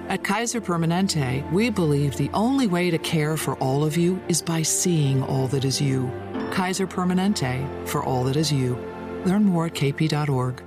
At 0.08 0.24
Kaiser 0.24 0.60
Permanente, 0.60 1.50
we 1.52 1.68
believe 1.68 2.16
the 2.16 2.30
only 2.32 2.66
way 2.66 2.90
to 2.90 2.98
care 2.98 3.36
for 3.36 3.56
all 3.56 3.84
of 3.84 3.96
you 3.96 4.22
is 4.28 4.40
by 4.40 4.62
seeing 4.62 5.22
all 5.24 5.48
that 5.48 5.64
is 5.64 5.80
you. 5.80 6.10
Kaiser 6.50 6.86
Permanente, 6.86 7.88
for 7.88 8.04
all 8.04 8.24
that 8.24 8.36
is 8.36 8.52
you. 8.52 8.76
Learn 9.24 9.44
more 9.44 9.66
at 9.66 9.74
kp.org. 9.74 10.62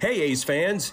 Hey, 0.00 0.22
A's 0.22 0.44
fans. 0.44 0.92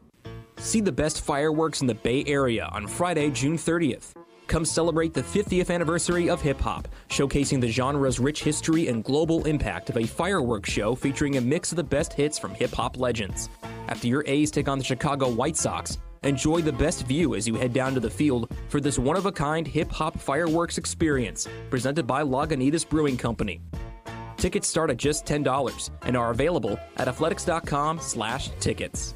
See 0.61 0.79
the 0.79 0.91
best 0.91 1.21
fireworks 1.21 1.81
in 1.81 1.87
the 1.87 1.95
Bay 1.95 2.23
Area 2.27 2.69
on 2.71 2.85
Friday, 2.85 3.31
June 3.31 3.57
30th. 3.57 4.11
Come 4.45 4.63
celebrate 4.63 5.11
the 5.11 5.23
50th 5.23 5.73
anniversary 5.73 6.29
of 6.29 6.39
hip 6.39 6.61
hop, 6.61 6.87
showcasing 7.09 7.59
the 7.59 7.67
genre's 7.67 8.19
rich 8.19 8.43
history 8.43 8.87
and 8.87 9.03
global 9.03 9.43
impact 9.47 9.89
of 9.89 9.97
a 9.97 10.05
fireworks 10.05 10.71
show 10.71 10.93
featuring 10.93 11.37
a 11.37 11.41
mix 11.41 11.71
of 11.71 11.77
the 11.77 11.83
best 11.83 12.13
hits 12.13 12.37
from 12.37 12.53
hip 12.53 12.69
hop 12.71 12.95
legends. 12.97 13.49
After 13.87 14.05
your 14.07 14.23
A's 14.27 14.51
take 14.51 14.67
on 14.67 14.77
the 14.77 14.83
Chicago 14.83 15.31
White 15.31 15.57
Sox, 15.57 15.97
enjoy 16.21 16.61
the 16.61 16.71
best 16.71 17.07
view 17.07 17.33
as 17.33 17.47
you 17.47 17.55
head 17.55 17.73
down 17.73 17.95
to 17.95 17.99
the 17.99 18.07
field 18.07 18.55
for 18.69 18.79
this 18.79 18.99
one 18.99 19.17
of 19.17 19.25
a 19.25 19.31
kind 19.31 19.65
hip 19.65 19.91
hop 19.91 20.19
fireworks 20.19 20.77
experience 20.77 21.47
presented 21.71 22.05
by 22.05 22.21
Lagunitas 22.21 22.87
Brewing 22.87 23.17
Company. 23.17 23.61
Tickets 24.37 24.67
start 24.67 24.91
at 24.91 24.97
just 24.97 25.25
$10 25.25 25.89
and 26.03 26.15
are 26.15 26.29
available 26.29 26.79
at 26.97 27.07
athletics.com/tickets. 27.07 29.15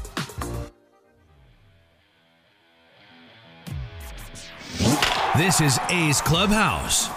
This 5.37 5.61
is 5.61 5.79
A's 5.89 6.21
Clubhouse. 6.21 7.09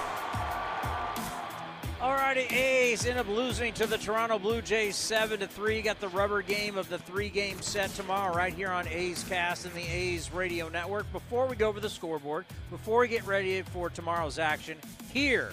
Alrighty, 2.01 2.51
A's 2.53 3.07
end 3.07 3.19
up 3.19 3.29
losing 3.29 3.73
to 3.75 3.87
the 3.87 3.97
Toronto 3.97 4.39
Blue 4.39 4.61
Jays 4.61 4.95
seven 4.95 5.41
to 5.41 5.47
three. 5.47 5.81
Got 5.83 6.01
the 6.01 6.09
rubber 6.09 6.43
game 6.43 6.77
of 6.77 6.89
the 6.89 6.99
three-game 6.99 7.61
set 7.63 7.91
tomorrow, 7.95 8.35
right 8.35 8.53
here 8.53 8.71
on 8.71 8.87
A's 8.89 9.25
Cast 9.25 9.65
and 9.65 9.75
the 9.75 9.83
A's 9.83 10.33
Radio 10.33 10.69
Network. 10.69 11.11
Before 11.13 11.47
we 11.47 11.57
go 11.57 11.69
over 11.69 11.81
the 11.81 11.89
scoreboard, 11.89 12.45
before 12.71 13.01
we 13.01 13.09
get 13.09 13.27
ready 13.27 13.63
for 13.63 13.89
tomorrow's 13.89 14.39
action, 14.39 14.77
here 15.13 15.53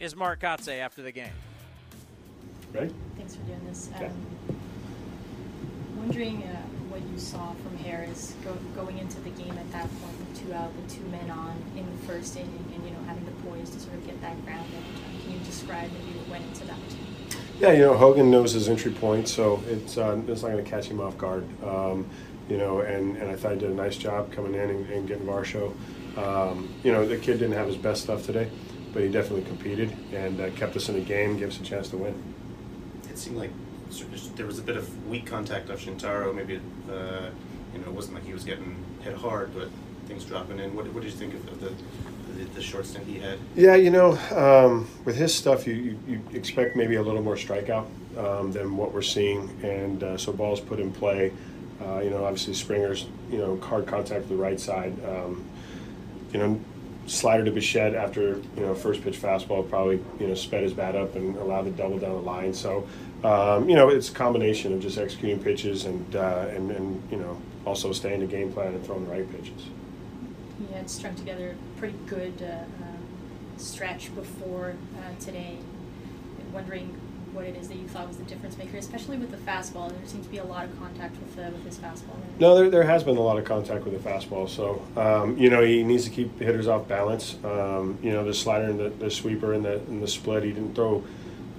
is 0.00 0.16
Mark 0.16 0.40
Kotsay 0.40 0.80
after 0.80 1.02
the 1.02 1.12
game. 1.12 1.32
Ready? 2.72 2.92
Thanks 3.16 3.36
for 3.36 3.42
doing 3.42 3.64
this. 3.66 3.88
Um, 3.98 4.10
wondering 5.96 6.42
uh, 6.42 6.65
what 6.96 7.12
you 7.12 7.18
saw 7.18 7.52
from 7.62 7.76
Harris 7.78 8.34
go, 8.42 8.56
going 8.74 8.98
into 8.98 9.20
the 9.20 9.30
game 9.30 9.52
at 9.58 9.70
that 9.72 9.88
point 10.00 10.18
with 10.18 10.40
two 10.40 10.54
out, 10.54 10.72
with 10.74 10.90
two 10.90 11.04
men 11.10 11.30
on 11.30 11.54
in 11.76 11.84
the 11.84 12.06
first 12.06 12.36
inning, 12.36 12.64
and 12.74 12.84
you 12.84 12.90
know 12.90 13.02
having 13.06 13.24
the 13.26 13.32
poise 13.42 13.68
to 13.70 13.78
sort 13.78 13.94
of 13.94 14.06
get 14.06 14.18
that 14.22 14.42
ground 14.46 14.66
out. 14.74 15.22
Can 15.22 15.32
you 15.32 15.38
describe 15.40 15.90
maybe 15.92 16.18
what 16.18 16.28
went 16.28 16.44
into 16.46 16.66
that? 16.66 16.78
Yeah, 17.60 17.72
you 17.72 17.80
know 17.80 17.96
Hogan 17.96 18.30
knows 18.30 18.52
his 18.52 18.68
entry 18.68 18.92
point, 18.92 19.28
so 19.28 19.62
it's 19.68 19.98
uh, 19.98 20.18
it's 20.26 20.42
not 20.42 20.52
going 20.52 20.64
to 20.64 20.70
catch 20.70 20.86
him 20.86 21.00
off 21.00 21.18
guard. 21.18 21.44
Um, 21.62 22.08
you 22.48 22.56
know, 22.56 22.80
and, 22.80 23.16
and 23.16 23.28
I 23.28 23.34
thought 23.34 23.54
he 23.54 23.58
did 23.58 23.70
a 23.70 23.74
nice 23.74 23.96
job 23.96 24.32
coming 24.32 24.54
in 24.54 24.70
and, 24.70 24.88
and 24.88 25.08
getting 25.08 25.26
Varsho. 25.26 25.74
Um, 26.16 26.72
you 26.84 26.92
know, 26.92 27.04
the 27.04 27.16
kid 27.16 27.40
didn't 27.40 27.54
have 27.54 27.66
his 27.66 27.76
best 27.76 28.04
stuff 28.04 28.24
today, 28.24 28.48
but 28.92 29.02
he 29.02 29.08
definitely 29.08 29.42
competed 29.42 29.92
and 30.12 30.40
uh, 30.40 30.50
kept 30.50 30.76
us 30.76 30.88
in 30.88 30.94
the 30.94 31.00
game, 31.00 31.36
gave 31.36 31.48
us 31.48 31.60
a 31.60 31.64
chance 31.64 31.88
to 31.88 31.96
win. 31.96 32.14
It 33.10 33.18
seemed 33.18 33.36
like 33.36 33.50
there 34.36 34.46
was 34.46 34.58
a 34.58 34.62
bit 34.62 34.76
of 34.76 35.08
weak 35.08 35.26
contact 35.26 35.70
of 35.70 35.80
Shintaro. 35.80 36.34
Maybe 36.34 36.60
uh, 36.90 37.30
you 37.72 37.80
know 37.80 37.86
it 37.86 37.92
wasn't 37.92 38.14
like 38.14 38.24
he 38.24 38.32
was 38.32 38.44
getting 38.44 38.76
hit 39.02 39.14
hard, 39.14 39.54
but 39.54 39.68
things 40.06 40.24
dropping 40.24 40.58
in. 40.58 40.74
What, 40.74 40.86
what 40.92 41.02
did 41.02 41.12
you 41.12 41.18
think 41.18 41.34
of, 41.34 41.48
of 41.48 41.60
the, 41.60 41.72
the, 42.34 42.44
the 42.54 42.62
short 42.62 42.86
stint 42.86 43.06
he 43.06 43.18
had? 43.18 43.38
Yeah, 43.54 43.74
you 43.74 43.90
know, 43.90 44.16
um, 44.30 44.88
with 45.04 45.16
his 45.16 45.34
stuff, 45.34 45.66
you, 45.66 45.74
you, 45.74 45.98
you, 46.06 46.22
expect 46.32 46.76
maybe 46.76 46.96
a 46.96 47.02
little 47.02 47.22
more 47.22 47.34
strikeout 47.34 47.86
um, 48.16 48.52
than 48.52 48.76
what 48.76 48.92
we're 48.92 49.02
seeing, 49.02 49.50
and 49.62 50.02
uh, 50.02 50.16
so 50.16 50.32
balls 50.32 50.60
put 50.60 50.80
in 50.80 50.92
play. 50.92 51.32
Uh, 51.80 52.00
you 52.00 52.10
know, 52.10 52.24
obviously 52.24 52.54
Springer's 52.54 53.06
you 53.30 53.38
know 53.38 53.58
hard 53.60 53.86
contact 53.86 54.20
with 54.20 54.28
the 54.30 54.36
right 54.36 54.58
side. 54.58 54.94
Um, 55.04 55.44
you 56.32 56.38
know, 56.38 56.60
slider 57.06 57.44
to 57.44 57.50
Bichette 57.50 57.94
after 57.94 58.38
you 58.56 58.62
know 58.62 58.74
first 58.74 59.02
pitch 59.02 59.20
fastball 59.20 59.68
probably 59.68 60.02
you 60.18 60.28
know 60.28 60.34
sped 60.34 60.62
his 60.62 60.72
bat 60.72 60.96
up 60.96 61.14
and 61.14 61.36
allowed 61.36 61.66
the 61.66 61.70
double 61.70 61.98
down 61.98 62.12
the 62.12 62.20
line. 62.20 62.54
So 62.54 62.86
um, 63.24 63.68
you 63.68 63.74
know 63.74 63.88
it's 63.88 64.10
a 64.10 64.12
combination 64.12 64.72
of 64.72 64.80
just 64.80 64.98
executing 64.98 65.42
pitches 65.42 65.84
and 65.84 66.16
uh, 66.16 66.46
and 66.50 66.70
and 66.70 67.02
you 67.10 67.18
know 67.18 67.40
also 67.64 67.92
staying 67.92 68.20
the 68.20 68.26
game 68.26 68.52
plan 68.52 68.68
and 68.68 68.84
throwing 68.84 69.04
the 69.04 69.10
right 69.10 69.30
pitches. 69.30 69.62
He 70.58 70.72
had 70.74 70.88
strung 70.88 71.14
together 71.14 71.50
a 71.50 71.78
pretty 71.78 71.98
good 72.06 72.42
uh, 72.42 72.84
um, 72.84 72.98
stretch 73.56 74.14
before 74.14 74.74
uh, 74.98 75.20
today. 75.20 75.58
Wondering 76.52 76.98
what 77.36 77.44
it 77.44 77.56
is 77.56 77.68
that 77.68 77.76
you 77.76 77.86
thought 77.86 78.08
was 78.08 78.16
the 78.16 78.24
difference 78.24 78.56
maker, 78.56 78.78
especially 78.78 79.18
with 79.18 79.30
the 79.30 79.36
fastball. 79.36 79.90
There 79.90 80.06
seems 80.06 80.24
to 80.24 80.32
be 80.32 80.38
a 80.38 80.44
lot 80.44 80.64
of 80.64 80.78
contact 80.78 81.16
with 81.18 81.36
the, 81.36 81.50
with 81.50 81.64
his 81.64 81.76
fastball. 81.76 82.16
No, 82.40 82.56
there, 82.56 82.70
there 82.70 82.84
has 82.84 83.04
been 83.04 83.18
a 83.18 83.20
lot 83.20 83.38
of 83.38 83.44
contact 83.44 83.84
with 83.84 84.02
the 84.02 84.08
fastball. 84.08 84.48
So 84.48 84.82
um, 84.96 85.36
you 85.36 85.50
know 85.50 85.62
he 85.62 85.82
needs 85.82 86.04
to 86.04 86.10
keep 86.10 86.38
hitters 86.38 86.66
off 86.66 86.88
balance. 86.88 87.36
Um, 87.44 87.98
you 88.02 88.10
know 88.10 88.24
the 88.24 88.32
slider 88.34 88.64
and 88.66 88.80
the, 88.80 88.88
the 88.88 89.10
sweeper 89.10 89.52
and 89.52 89.64
the 89.64 89.74
and 89.80 90.02
the 90.02 90.08
split. 90.08 90.44
He 90.44 90.52
didn't 90.52 90.74
throw 90.74 91.04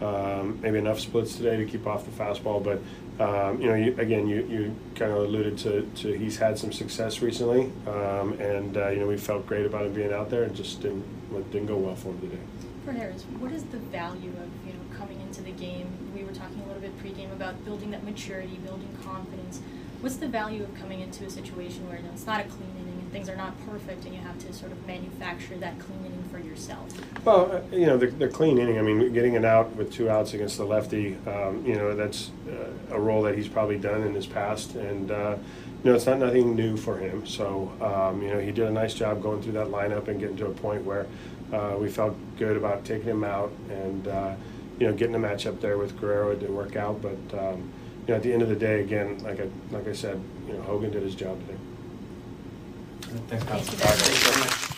um, 0.02 0.60
maybe 0.62 0.78
enough 0.78 1.00
splits 1.00 1.36
today 1.36 1.58
to 1.58 1.66
keep 1.66 1.88
off 1.88 2.06
the 2.06 2.12
fastball, 2.12 2.64
but. 2.64 2.80
Um, 3.20 3.60
you 3.60 3.68
know, 3.68 3.74
you, 3.74 3.96
again, 3.98 4.28
you, 4.28 4.46
you 4.48 4.76
kind 4.94 5.12
of 5.12 5.18
alluded 5.18 5.58
to, 5.58 5.90
to 5.96 6.14
he's 6.14 6.38
had 6.38 6.60
some 6.60 6.72
success 6.72 7.20
recently, 7.20 7.72
um, 7.88 8.34
and 8.34 8.78
uh, 8.78 8.90
you 8.90 9.00
know 9.00 9.08
we 9.08 9.18
felt 9.18 9.48
great 9.48 9.66
about 9.66 9.88
him 9.88 9.94
being 9.94 10.14
out 10.14 10.30
there, 10.30 10.44
and 10.44 10.56
just 10.56 10.84
didn't 10.84 11.04
didn't 11.52 11.66
go 11.66 11.78
well 11.78 11.96
for 11.96 12.10
him 12.10 12.22
today. 12.22 12.42
For 12.86 12.92
Harris, 12.92 13.24
what 13.40 13.52
is 13.52 13.64
the 13.64 13.80
value 13.80 14.30
of 14.30 14.68
you 14.68 14.74
know 14.74 14.98
coming 14.98 15.20
into 15.22 15.42
the 15.42 15.52
game? 15.52 15.90
We 16.16 16.24
were 16.24 16.32
talking 16.32 16.62
a 16.62 16.68
little 16.68 16.82
bit 16.82 16.98
pregame 17.04 17.32
about 17.32 17.66
building 17.66 17.92
that 17.92 18.04
maturity, 18.04 18.60
building 18.64 18.96
confidence. 19.04 19.62
What's 20.00 20.18
the 20.18 20.28
value 20.28 20.64
of 20.64 20.74
coming 20.76 21.02
into 21.02 21.26
a 21.26 21.30
situation 21.30 21.88
where 21.90 21.98
you 21.98 22.04
know, 22.04 22.12
it's 22.14 22.28
not 22.28 22.40
a 22.42 22.44
clean 22.44 22.70
inning 22.80 22.97
things 23.18 23.30
are 23.30 23.36
not 23.36 23.54
perfect, 23.66 24.06
and 24.06 24.14
you 24.14 24.22
have 24.22 24.38
to 24.38 24.54
sort 24.54 24.72
of 24.72 24.86
manufacture 24.86 25.58
that 25.58 25.80
clean 25.80 26.06
inning 26.06 26.24
for 26.32 26.38
yourself? 26.38 26.88
Well, 27.26 27.52
uh, 27.52 27.76
you 27.76 27.88
know, 27.88 27.98
the, 27.98 28.08
the, 28.08 28.28
clean 28.28 28.60
inning. 28.60 28.78
I 28.78 28.84
mean, 28.84 29.12
getting 29.12 29.34
it 29.34 29.44
out 29.44 29.76
with 29.76 29.92
two 29.92 30.08
outs 30.08 30.36
against 30.36 30.58
the 30.58 30.66
lefty. 30.66 31.18
Um, 31.26 31.66
you 31.66 31.74
know, 31.74 31.96
that's 31.96 32.30
uh, 32.48 32.96
a 32.96 33.00
role 33.00 33.24
that 33.24 33.36
he's 33.36 33.48
probably 33.48 33.80
done 33.80 34.04
in 34.04 34.14
his 34.14 34.28
past, 34.28 34.76
and 34.76 35.10
uh, 35.10 35.36
you 35.84 35.90
know, 35.90 35.96
it's 35.96 36.06
not 36.06 36.20
nothing 36.20 36.56
new 36.56 36.78
for 36.78 37.00
him. 37.00 37.26
So, 37.26 37.72
um, 37.82 38.22
you 38.22 38.30
know, 38.30 38.40
he 38.40 38.52
did 38.52 38.68
a 38.68 38.72
nice 38.72 38.94
job 38.94 39.24
going 39.24 39.42
through 39.42 39.54
that 39.54 39.68
lineup 39.68 40.08
and 40.10 40.20
getting 40.20 40.38
to 40.38 40.46
a 40.46 40.54
point 40.54 40.84
where 40.84 41.08
uh, 41.52 41.76
we 41.80 41.90
felt 41.90 42.16
good 42.38 42.56
about 42.56 42.86
taking 42.86 43.08
him 43.08 43.24
out 43.24 43.52
and 43.72 44.08
uh, 44.08 44.36
you 44.80 44.86
know 44.86 44.94
getting 44.94 45.16
a 45.16 45.20
match 45.20 45.48
up 45.48 45.60
there 45.60 45.80
with 45.80 46.00
Guerrero. 46.00 46.32
It 46.32 46.42
didn't 46.42 46.56
work 46.56 46.76
out, 46.76 47.02
but 47.02 47.40
um, 47.40 47.72
you 48.06 48.10
know, 48.10 48.16
at 48.16 48.22
the 48.22 48.32
end 48.32 48.44
of 48.44 48.50
the 48.50 48.56
day, 48.56 48.82
again, 48.82 49.18
like 49.24 49.40
I 49.40 49.50
like 49.72 49.88
I 49.88 49.94
said, 49.94 50.22
you 50.46 50.54
know, 50.54 50.62
Hogan 50.62 50.92
did 50.92 51.02
his 51.02 51.16
job 51.16 51.40
today. 51.48 51.58
Thanks, 53.08 53.70
Thanks 53.70 54.78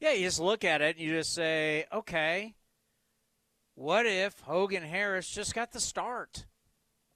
yeah, 0.00 0.12
you 0.12 0.24
just 0.24 0.40
look 0.40 0.64
at 0.64 0.82
it 0.82 0.96
and 0.96 1.04
you 1.04 1.14
just 1.14 1.32
say, 1.32 1.84
okay, 1.92 2.54
what 3.74 4.04
if 4.04 4.40
Hogan 4.40 4.82
Harris 4.82 5.28
just 5.28 5.54
got 5.54 5.72
the 5.72 5.78
start? 5.78 6.46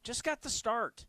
Just 0.05 0.23
got 0.23 0.43
the 0.43 0.51
start. 0.51 1.07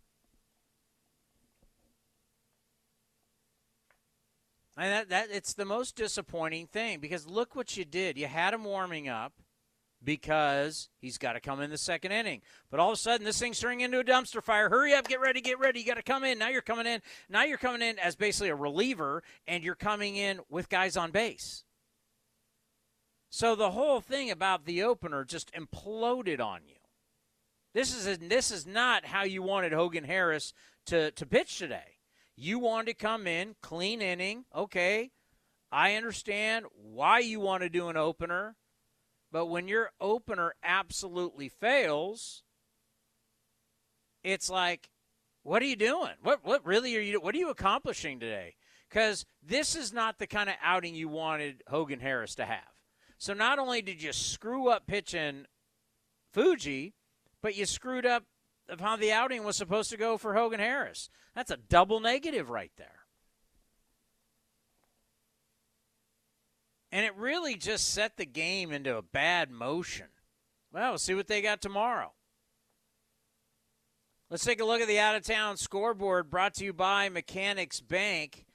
And 4.77 4.91
that, 4.91 5.09
that 5.09 5.27
it's 5.31 5.53
the 5.53 5.65
most 5.65 5.95
disappointing 5.95 6.67
thing 6.67 6.99
because 6.99 7.27
look 7.27 7.55
what 7.55 7.77
you 7.77 7.85
did. 7.85 8.17
You 8.17 8.27
had 8.27 8.53
him 8.53 8.63
warming 8.63 9.07
up 9.07 9.33
because 10.05 10.89
he's 10.99 11.17
got 11.17 11.33
to 11.33 11.39
come 11.39 11.59
in 11.59 11.69
the 11.69 11.77
second 11.77 12.11
inning. 12.11 12.41
But 12.69 12.79
all 12.79 12.91
of 12.91 12.93
a 12.93 12.97
sudden, 12.97 13.25
this 13.25 13.39
thing's 13.39 13.59
turning 13.59 13.81
into 13.81 13.99
a 13.99 14.03
dumpster 14.03 14.41
fire. 14.41 14.69
Hurry 14.69 14.93
up, 14.93 15.07
get 15.07 15.19
ready, 15.19 15.41
get 15.41 15.59
ready. 15.59 15.79
You 15.79 15.85
got 15.85 15.95
to 15.95 16.03
come 16.03 16.23
in. 16.23 16.37
Now 16.37 16.49
you're 16.49 16.61
coming 16.61 16.85
in. 16.85 17.01
Now 17.27 17.43
you're 17.43 17.57
coming 17.57 17.81
in 17.81 17.99
as 17.99 18.15
basically 18.15 18.49
a 18.49 18.55
reliever, 18.55 19.23
and 19.47 19.63
you're 19.63 19.75
coming 19.75 20.15
in 20.15 20.39
with 20.49 20.69
guys 20.69 20.95
on 20.95 21.11
base. 21.11 21.63
So 23.29 23.55
the 23.55 23.71
whole 23.71 23.99
thing 23.99 24.31
about 24.31 24.63
the 24.63 24.83
opener 24.83 25.25
just 25.25 25.51
imploded 25.53 26.39
on 26.39 26.61
you. 26.65 26.75
This 27.73 27.93
is 27.93 28.07
a, 28.07 28.17
this 28.17 28.51
is 28.51 28.65
not 28.65 29.05
how 29.05 29.23
you 29.23 29.41
wanted 29.41 29.73
Hogan 29.73 30.05
Harris 30.05 30.53
to, 30.85 31.11
to 31.11 31.25
pitch 31.25 31.57
today. 31.57 31.97
You 32.37 32.59
wanted 32.59 32.85
to 32.87 32.93
come 32.93 33.27
in, 33.27 33.55
clean 33.61 34.01
inning. 34.01 34.45
Okay, 34.55 35.11
I 35.71 35.95
understand 35.95 36.65
why 36.73 37.19
you 37.19 37.41
want 37.41 37.63
to 37.63 37.69
do 37.69 37.89
an 37.89 37.97
opener, 37.97 38.55
but 39.31 39.47
when 39.47 39.67
your 39.67 39.91
opener 39.99 40.53
absolutely 40.63 41.49
fails, 41.49 42.43
it's 44.23 44.49
like, 44.49 44.89
what 45.43 45.61
are 45.61 45.65
you 45.65 45.75
doing? 45.75 46.13
What 46.21 46.43
what 46.43 46.65
really 46.65 46.95
are 46.97 47.01
you? 47.01 47.21
What 47.21 47.35
are 47.35 47.39
you 47.39 47.49
accomplishing 47.49 48.19
today? 48.19 48.55
Because 48.89 49.25
this 49.43 49.75
is 49.75 49.93
not 49.93 50.17
the 50.17 50.27
kind 50.27 50.49
of 50.49 50.55
outing 50.63 50.95
you 50.95 51.09
wanted 51.09 51.63
Hogan 51.67 51.99
Harris 51.99 52.35
to 52.35 52.45
have. 52.45 52.59
So 53.17 53.33
not 53.33 53.59
only 53.59 53.81
did 53.81 54.01
you 54.01 54.13
screw 54.13 54.69
up 54.69 54.87
pitching 54.87 55.45
Fuji, 56.31 56.93
but 57.41 57.55
you 57.55 57.65
screwed 57.65 58.05
up 58.05 58.23
of 58.67 58.81
how 58.81 58.95
the 58.95 59.11
outing 59.11 59.43
was 59.43 59.55
supposed 59.55 59.89
to 59.91 59.97
go 59.97 60.17
for 60.17 60.33
Hogan 60.33 60.59
Harris. 60.59 61.09
That's 61.35 61.51
a 61.51 61.57
double 61.57 61.99
negative 61.99 62.49
right 62.49 62.71
there. 62.77 63.04
And 66.95 67.03
it 67.03 67.13
really 67.17 67.55
just 67.55 67.93
set 67.93 68.15
the 68.15 68.25
game 68.25 68.71
into 68.71 68.95
a 68.95 69.01
bad 69.01 69.51
motion. 69.51 70.05
Well, 70.71 70.91
we'll 70.91 70.97
see 70.97 71.13
what 71.13 71.27
they 71.27 71.41
got 71.41 71.61
tomorrow. 71.61 72.13
Let's 74.29 74.45
take 74.45 74.61
a 74.61 74.63
look 74.63 74.79
at 74.79 74.87
the 74.87 74.99
out 74.99 75.17
of 75.17 75.23
town 75.23 75.57
scoreboard 75.57 76.29
brought 76.29 76.53
to 76.53 76.63
you 76.63 76.71
by 76.71 77.09
Mechanics 77.09 77.81
Bank. 77.81 78.45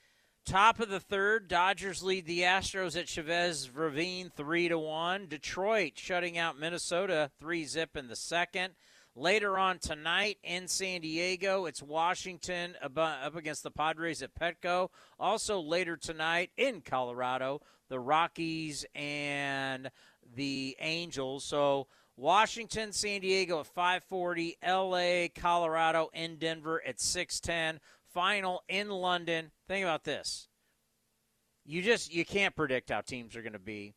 Top 0.47 0.81
of 0.81 0.89
the 0.89 1.01
third, 1.01 1.49
Dodgers 1.49 2.03
lead 2.03 2.25
the 2.25 2.41
Astros 2.41 2.99
at 2.99 3.09
Chavez 3.09 3.69
Ravine 3.69 4.31
3 4.35 4.71
to 4.71 4.79
1. 4.79 5.27
Detroit 5.27 5.93
shutting 5.97 6.39
out 6.39 6.59
Minnesota 6.59 7.31
3 7.41 7.67
zip 7.67 7.95
in 7.95 8.09
the 8.09 8.17
second. 8.17 8.73
Later 9.17 9.59
on 9.59 9.81
tonight 9.81 10.39
in 10.45 10.69
San 10.69 11.01
Diego, 11.01 11.67
it's 11.67 11.83
Washington 11.83 12.77
up 12.81 13.35
against 13.35 13.65
the 13.65 13.71
Padres 13.71 14.23
at 14.23 14.35
Petco. 14.35 14.91
Also 15.19 15.61
later 15.61 15.97
tonight 15.97 16.51
in 16.57 16.81
Colorado, 16.81 17.61
the 17.89 17.99
Rockies 17.99 18.87
and 18.95 19.91
the 20.37 20.77
Angels. 20.79 21.45
So 21.45 21.89
Washington, 22.17 22.93
San 22.93 23.21
Diego 23.21 23.61
at 23.61 23.67
5:40, 23.67 24.57
LA, 24.63 25.29
Colorado, 25.35 26.11
in 26.15 26.37
Denver 26.37 26.81
at 26.87 27.01
6:10. 27.01 27.81
Final 28.05 28.63
in 28.69 28.91
London. 28.91 29.51
Think 29.67 29.83
about 29.83 30.05
this. 30.05 30.49
You 31.65 31.83
just 31.83 32.13
you 32.13 32.25
can't 32.25 32.55
predict 32.55 32.91
how 32.91 33.01
teams 33.01 33.35
are 33.35 33.43
going 33.43 33.55
to 33.55 33.59
be. 33.59 33.95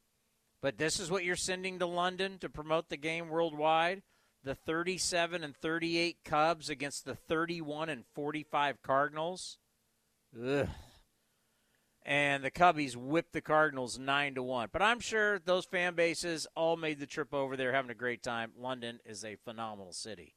But 0.59 0.77
this 0.77 0.99
is 0.99 1.11
what 1.11 1.23
you're 1.23 1.35
sending 1.35 1.77
to 1.79 1.85
London 1.85 2.39
to 2.39 2.49
promote 2.49 2.89
the 2.89 2.97
game 2.97 3.29
worldwide 3.29 4.01
the 4.43 4.55
37 4.55 5.43
and 5.43 5.55
38 5.55 6.17
Cubs 6.25 6.69
against 6.69 7.05
the 7.05 7.15
31 7.15 7.89
and 7.89 8.03
45 8.13 8.81
Cardinals. 8.81 9.57
Ugh. 10.35 10.67
and 12.05 12.43
the 12.43 12.51
Cubbies 12.51 12.95
whipped 12.95 13.33
the 13.33 13.41
Cardinals 13.41 13.97
nine 13.97 14.35
to 14.35 14.43
one. 14.43 14.69
But 14.71 14.81
I'm 14.81 14.99
sure 14.99 15.39
those 15.39 15.65
fan 15.65 15.95
bases 15.95 16.47
all 16.55 16.75
made 16.75 16.99
the 16.99 17.05
trip 17.05 17.33
over 17.33 17.55
there, 17.55 17.71
having 17.71 17.91
a 17.91 17.95
great 17.95 18.23
time. 18.23 18.51
London 18.57 18.99
is 19.05 19.23
a 19.23 19.35
phenomenal 19.35 19.93
city. 19.93 20.35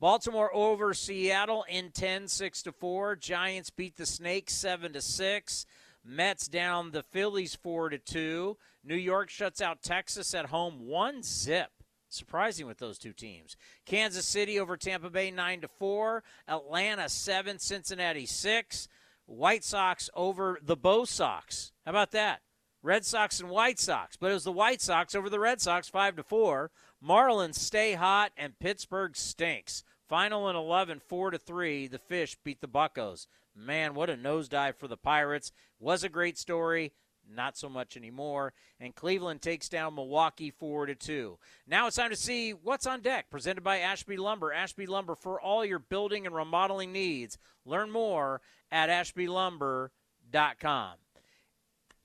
Baltimore 0.00 0.54
over 0.54 0.94
Seattle 0.94 1.64
in 1.68 1.90
10, 1.90 2.28
6 2.28 2.62
to 2.62 2.72
4. 2.72 3.16
Giants 3.16 3.70
beat 3.70 3.96
the 3.96 4.06
Snakes 4.06 4.54
7 4.54 4.92
to 4.92 5.02
6. 5.02 5.66
Mets 6.04 6.48
down 6.48 6.92
the 6.92 7.02
Phillies 7.02 7.56
4 7.56 7.90
to 7.90 7.98
2. 7.98 8.56
New 8.84 8.96
York 8.96 9.28
shuts 9.28 9.60
out 9.60 9.82
Texas 9.82 10.34
at 10.34 10.46
home 10.46 10.86
1 10.86 11.22
zip. 11.22 11.70
Surprising 12.08 12.66
with 12.66 12.78
those 12.78 12.98
two 12.98 13.12
teams. 13.12 13.56
Kansas 13.84 14.26
City 14.26 14.58
over 14.58 14.76
Tampa 14.76 15.10
Bay 15.10 15.30
9 15.30 15.62
to 15.62 15.68
4. 15.68 16.22
Atlanta 16.46 17.08
7, 17.08 17.58
Cincinnati 17.58 18.26
6. 18.26 18.88
White 19.26 19.62
Sox 19.62 20.08
over 20.14 20.58
the 20.62 20.76
Bo 20.76 21.04
Sox. 21.04 21.72
How 21.84 21.90
about 21.90 22.12
that? 22.12 22.40
Red 22.82 23.04
Sox 23.04 23.40
and 23.40 23.50
White 23.50 23.78
Sox, 23.78 24.16
but 24.16 24.30
it 24.30 24.34
was 24.34 24.44
the 24.44 24.52
White 24.52 24.80
Sox 24.80 25.14
over 25.14 25.28
the 25.28 25.40
Red 25.40 25.60
Sox 25.60 25.88
5 25.88 26.16
to 26.16 26.22
4. 26.22 26.70
Marlins 27.04 27.56
stay 27.56 27.94
hot 27.94 28.32
and 28.36 28.58
Pittsburgh 28.58 29.16
stinks. 29.16 29.84
Final 30.08 30.48
in 30.48 30.56
11, 30.56 31.00
4 31.00 31.32
to 31.32 31.38
3. 31.38 31.88
The 31.88 31.98
Fish 31.98 32.36
beat 32.42 32.60
the 32.60 32.68
Buckos. 32.68 33.26
Man, 33.54 33.94
what 33.94 34.08
a 34.08 34.16
nosedive 34.16 34.76
for 34.76 34.88
the 34.88 34.96
Pirates. 34.96 35.52
Was 35.78 36.04
a 36.04 36.08
great 36.08 36.38
story. 36.38 36.92
Not 37.30 37.56
so 37.56 37.68
much 37.68 37.96
anymore. 37.96 38.52
And 38.80 38.94
Cleveland 38.94 39.42
takes 39.42 39.68
down 39.68 39.94
Milwaukee 39.94 40.50
4 40.50 40.86
to 40.86 40.94
2. 40.94 41.38
Now 41.66 41.86
it's 41.86 41.96
time 41.96 42.10
to 42.10 42.16
see 42.16 42.52
what's 42.52 42.86
on 42.86 43.00
deck. 43.00 43.30
Presented 43.30 43.62
by 43.62 43.78
Ashby 43.78 44.16
Lumber. 44.16 44.52
Ashby 44.52 44.86
Lumber 44.86 45.14
for 45.14 45.40
all 45.40 45.64
your 45.64 45.78
building 45.78 46.26
and 46.26 46.34
remodeling 46.34 46.92
needs. 46.92 47.38
Learn 47.64 47.90
more 47.90 48.40
at 48.70 48.88
ashbylumber.com. 48.88 50.92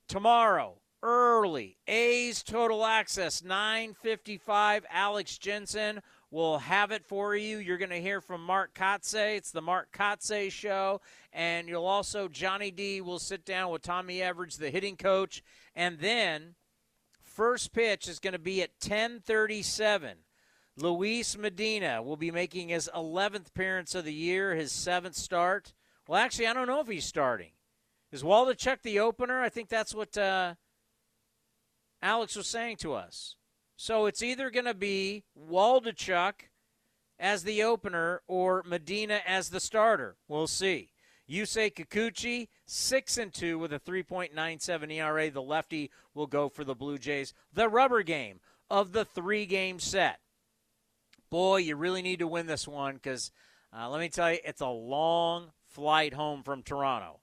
Tomorrow, 0.06 0.74
early, 1.02 1.78
A's 1.86 2.42
Total 2.42 2.84
Access 2.84 3.42
955. 3.42 4.84
Alex 4.90 5.38
Jensen 5.38 6.02
will 6.34 6.58
have 6.58 6.90
it 6.90 7.04
for 7.04 7.36
you. 7.36 7.58
You're 7.58 7.78
going 7.78 7.90
to 7.90 8.00
hear 8.00 8.20
from 8.20 8.44
Mark 8.44 8.74
Kotsay. 8.74 9.36
It's 9.36 9.52
the 9.52 9.62
Mark 9.62 9.92
Kotsay 9.92 10.50
show. 10.50 11.00
And 11.32 11.68
you'll 11.68 11.86
also, 11.86 12.26
Johnny 12.26 12.72
D 12.72 13.00
will 13.00 13.20
sit 13.20 13.44
down 13.44 13.70
with 13.70 13.82
Tommy 13.82 14.18
Everidge, 14.18 14.58
the 14.58 14.68
hitting 14.68 14.96
coach. 14.96 15.44
And 15.76 16.00
then 16.00 16.56
first 17.22 17.72
pitch 17.72 18.08
is 18.08 18.18
going 18.18 18.32
to 18.32 18.40
be 18.40 18.62
at 18.62 18.70
1037. 18.80 20.16
Luis 20.76 21.38
Medina 21.38 22.02
will 22.02 22.16
be 22.16 22.32
making 22.32 22.68
his 22.68 22.90
11th 22.92 23.48
appearance 23.50 23.94
of 23.94 24.04
the 24.04 24.12
year, 24.12 24.56
his 24.56 24.72
seventh 24.72 25.14
start. 25.14 25.72
Well, 26.08 26.20
actually, 26.20 26.48
I 26.48 26.52
don't 26.52 26.66
know 26.66 26.80
if 26.80 26.88
he's 26.88 27.06
starting. 27.06 27.52
Is 28.10 28.24
Waldichuk 28.24 28.82
the 28.82 28.98
opener? 28.98 29.40
I 29.40 29.50
think 29.50 29.68
that's 29.68 29.94
what 29.94 30.18
uh, 30.18 30.54
Alex 32.02 32.34
was 32.34 32.48
saying 32.48 32.78
to 32.78 32.94
us. 32.94 33.36
So 33.76 34.06
it's 34.06 34.22
either 34.22 34.50
going 34.50 34.66
to 34.66 34.74
be 34.74 35.24
Waldichuk 35.38 36.34
as 37.18 37.42
the 37.42 37.62
opener 37.62 38.22
or 38.26 38.62
Medina 38.64 39.20
as 39.26 39.50
the 39.50 39.60
starter. 39.60 40.16
We'll 40.28 40.46
see. 40.46 40.90
Yusei 41.28 41.72
Kikuchi, 41.72 42.48
six 42.66 43.16
and 43.16 43.32
two 43.32 43.58
with 43.58 43.72
a 43.72 43.80
3.97 43.80 44.92
ERA. 44.92 45.30
The 45.30 45.42
lefty 45.42 45.90
will 46.12 46.26
go 46.26 46.48
for 46.48 46.64
the 46.64 46.74
Blue 46.74 46.98
Jays. 46.98 47.32
The 47.52 47.68
rubber 47.68 48.02
game 48.02 48.40
of 48.70 48.92
the 48.92 49.04
three-game 49.04 49.80
set. 49.80 50.20
Boy, 51.30 51.58
you 51.58 51.76
really 51.76 52.02
need 52.02 52.18
to 52.18 52.28
win 52.28 52.46
this 52.46 52.68
one 52.68 52.94
because 52.94 53.32
uh, 53.76 53.88
let 53.88 54.00
me 54.00 54.08
tell 54.08 54.30
you, 54.30 54.38
it's 54.44 54.60
a 54.60 54.68
long 54.68 55.50
flight 55.66 56.14
home 56.14 56.42
from 56.42 56.62
Toronto. 56.62 57.20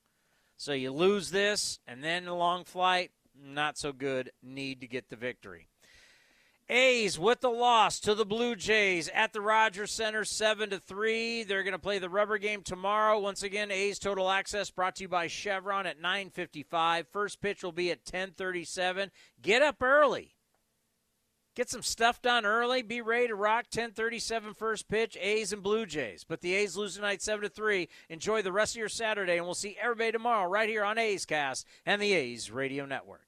So 0.57 0.73
you 0.73 0.91
lose 0.91 1.31
this, 1.31 1.79
and 1.87 2.03
then 2.03 2.27
a 2.27 2.35
long 2.35 2.65
flight, 2.65 3.11
not 3.35 3.77
so 3.77 3.93
good. 3.93 4.31
Need 4.43 4.81
to 4.81 4.87
get 4.87 5.09
the 5.09 5.15
victory. 5.15 5.70
A's 6.71 7.19
with 7.19 7.41
the 7.41 7.49
loss 7.49 7.99
to 7.99 8.15
the 8.15 8.25
Blue 8.25 8.55
Jays 8.55 9.09
at 9.09 9.33
the 9.33 9.41
Rogers 9.41 9.91
Centre, 9.91 10.23
seven 10.23 10.69
to 10.69 10.79
three. 10.79 11.43
They're 11.43 11.63
going 11.63 11.73
to 11.73 11.79
play 11.79 11.99
the 11.99 12.09
rubber 12.09 12.37
game 12.37 12.61
tomorrow. 12.63 13.19
Once 13.19 13.43
again, 13.43 13.71
A's 13.71 13.99
Total 13.99 14.29
Access 14.29 14.69
brought 14.69 14.95
to 14.95 15.03
you 15.03 15.09
by 15.09 15.27
Chevron 15.27 15.85
at 15.85 16.01
9:55. 16.01 17.07
First 17.11 17.41
pitch 17.41 17.61
will 17.61 17.73
be 17.73 17.91
at 17.91 18.05
10:37. 18.05 19.11
Get 19.41 19.61
up 19.61 19.83
early. 19.83 20.37
Get 21.55 21.69
some 21.69 21.81
stuff 21.81 22.21
done 22.21 22.45
early. 22.45 22.81
Be 22.83 23.01
ready 23.01 23.27
to 23.27 23.35
rock. 23.35 23.65
10:37 23.69 24.53
first 24.53 24.87
pitch. 24.87 25.17
A's 25.19 25.51
and 25.51 25.61
Blue 25.61 25.85
Jays. 25.85 26.23
But 26.23 26.39
the 26.39 26.53
A's 26.53 26.77
lose 26.77 26.95
tonight, 26.95 27.21
seven 27.21 27.43
to 27.43 27.49
three. 27.49 27.89
Enjoy 28.07 28.41
the 28.41 28.53
rest 28.53 28.75
of 28.75 28.79
your 28.79 28.87
Saturday, 28.87 29.35
and 29.35 29.45
we'll 29.45 29.55
see 29.55 29.75
everybody 29.77 30.13
tomorrow 30.13 30.49
right 30.49 30.69
here 30.69 30.85
on 30.85 30.97
A's 30.97 31.25
Cast 31.25 31.67
and 31.85 32.01
the 32.01 32.13
A's 32.13 32.49
Radio 32.49 32.85
Network. 32.85 33.27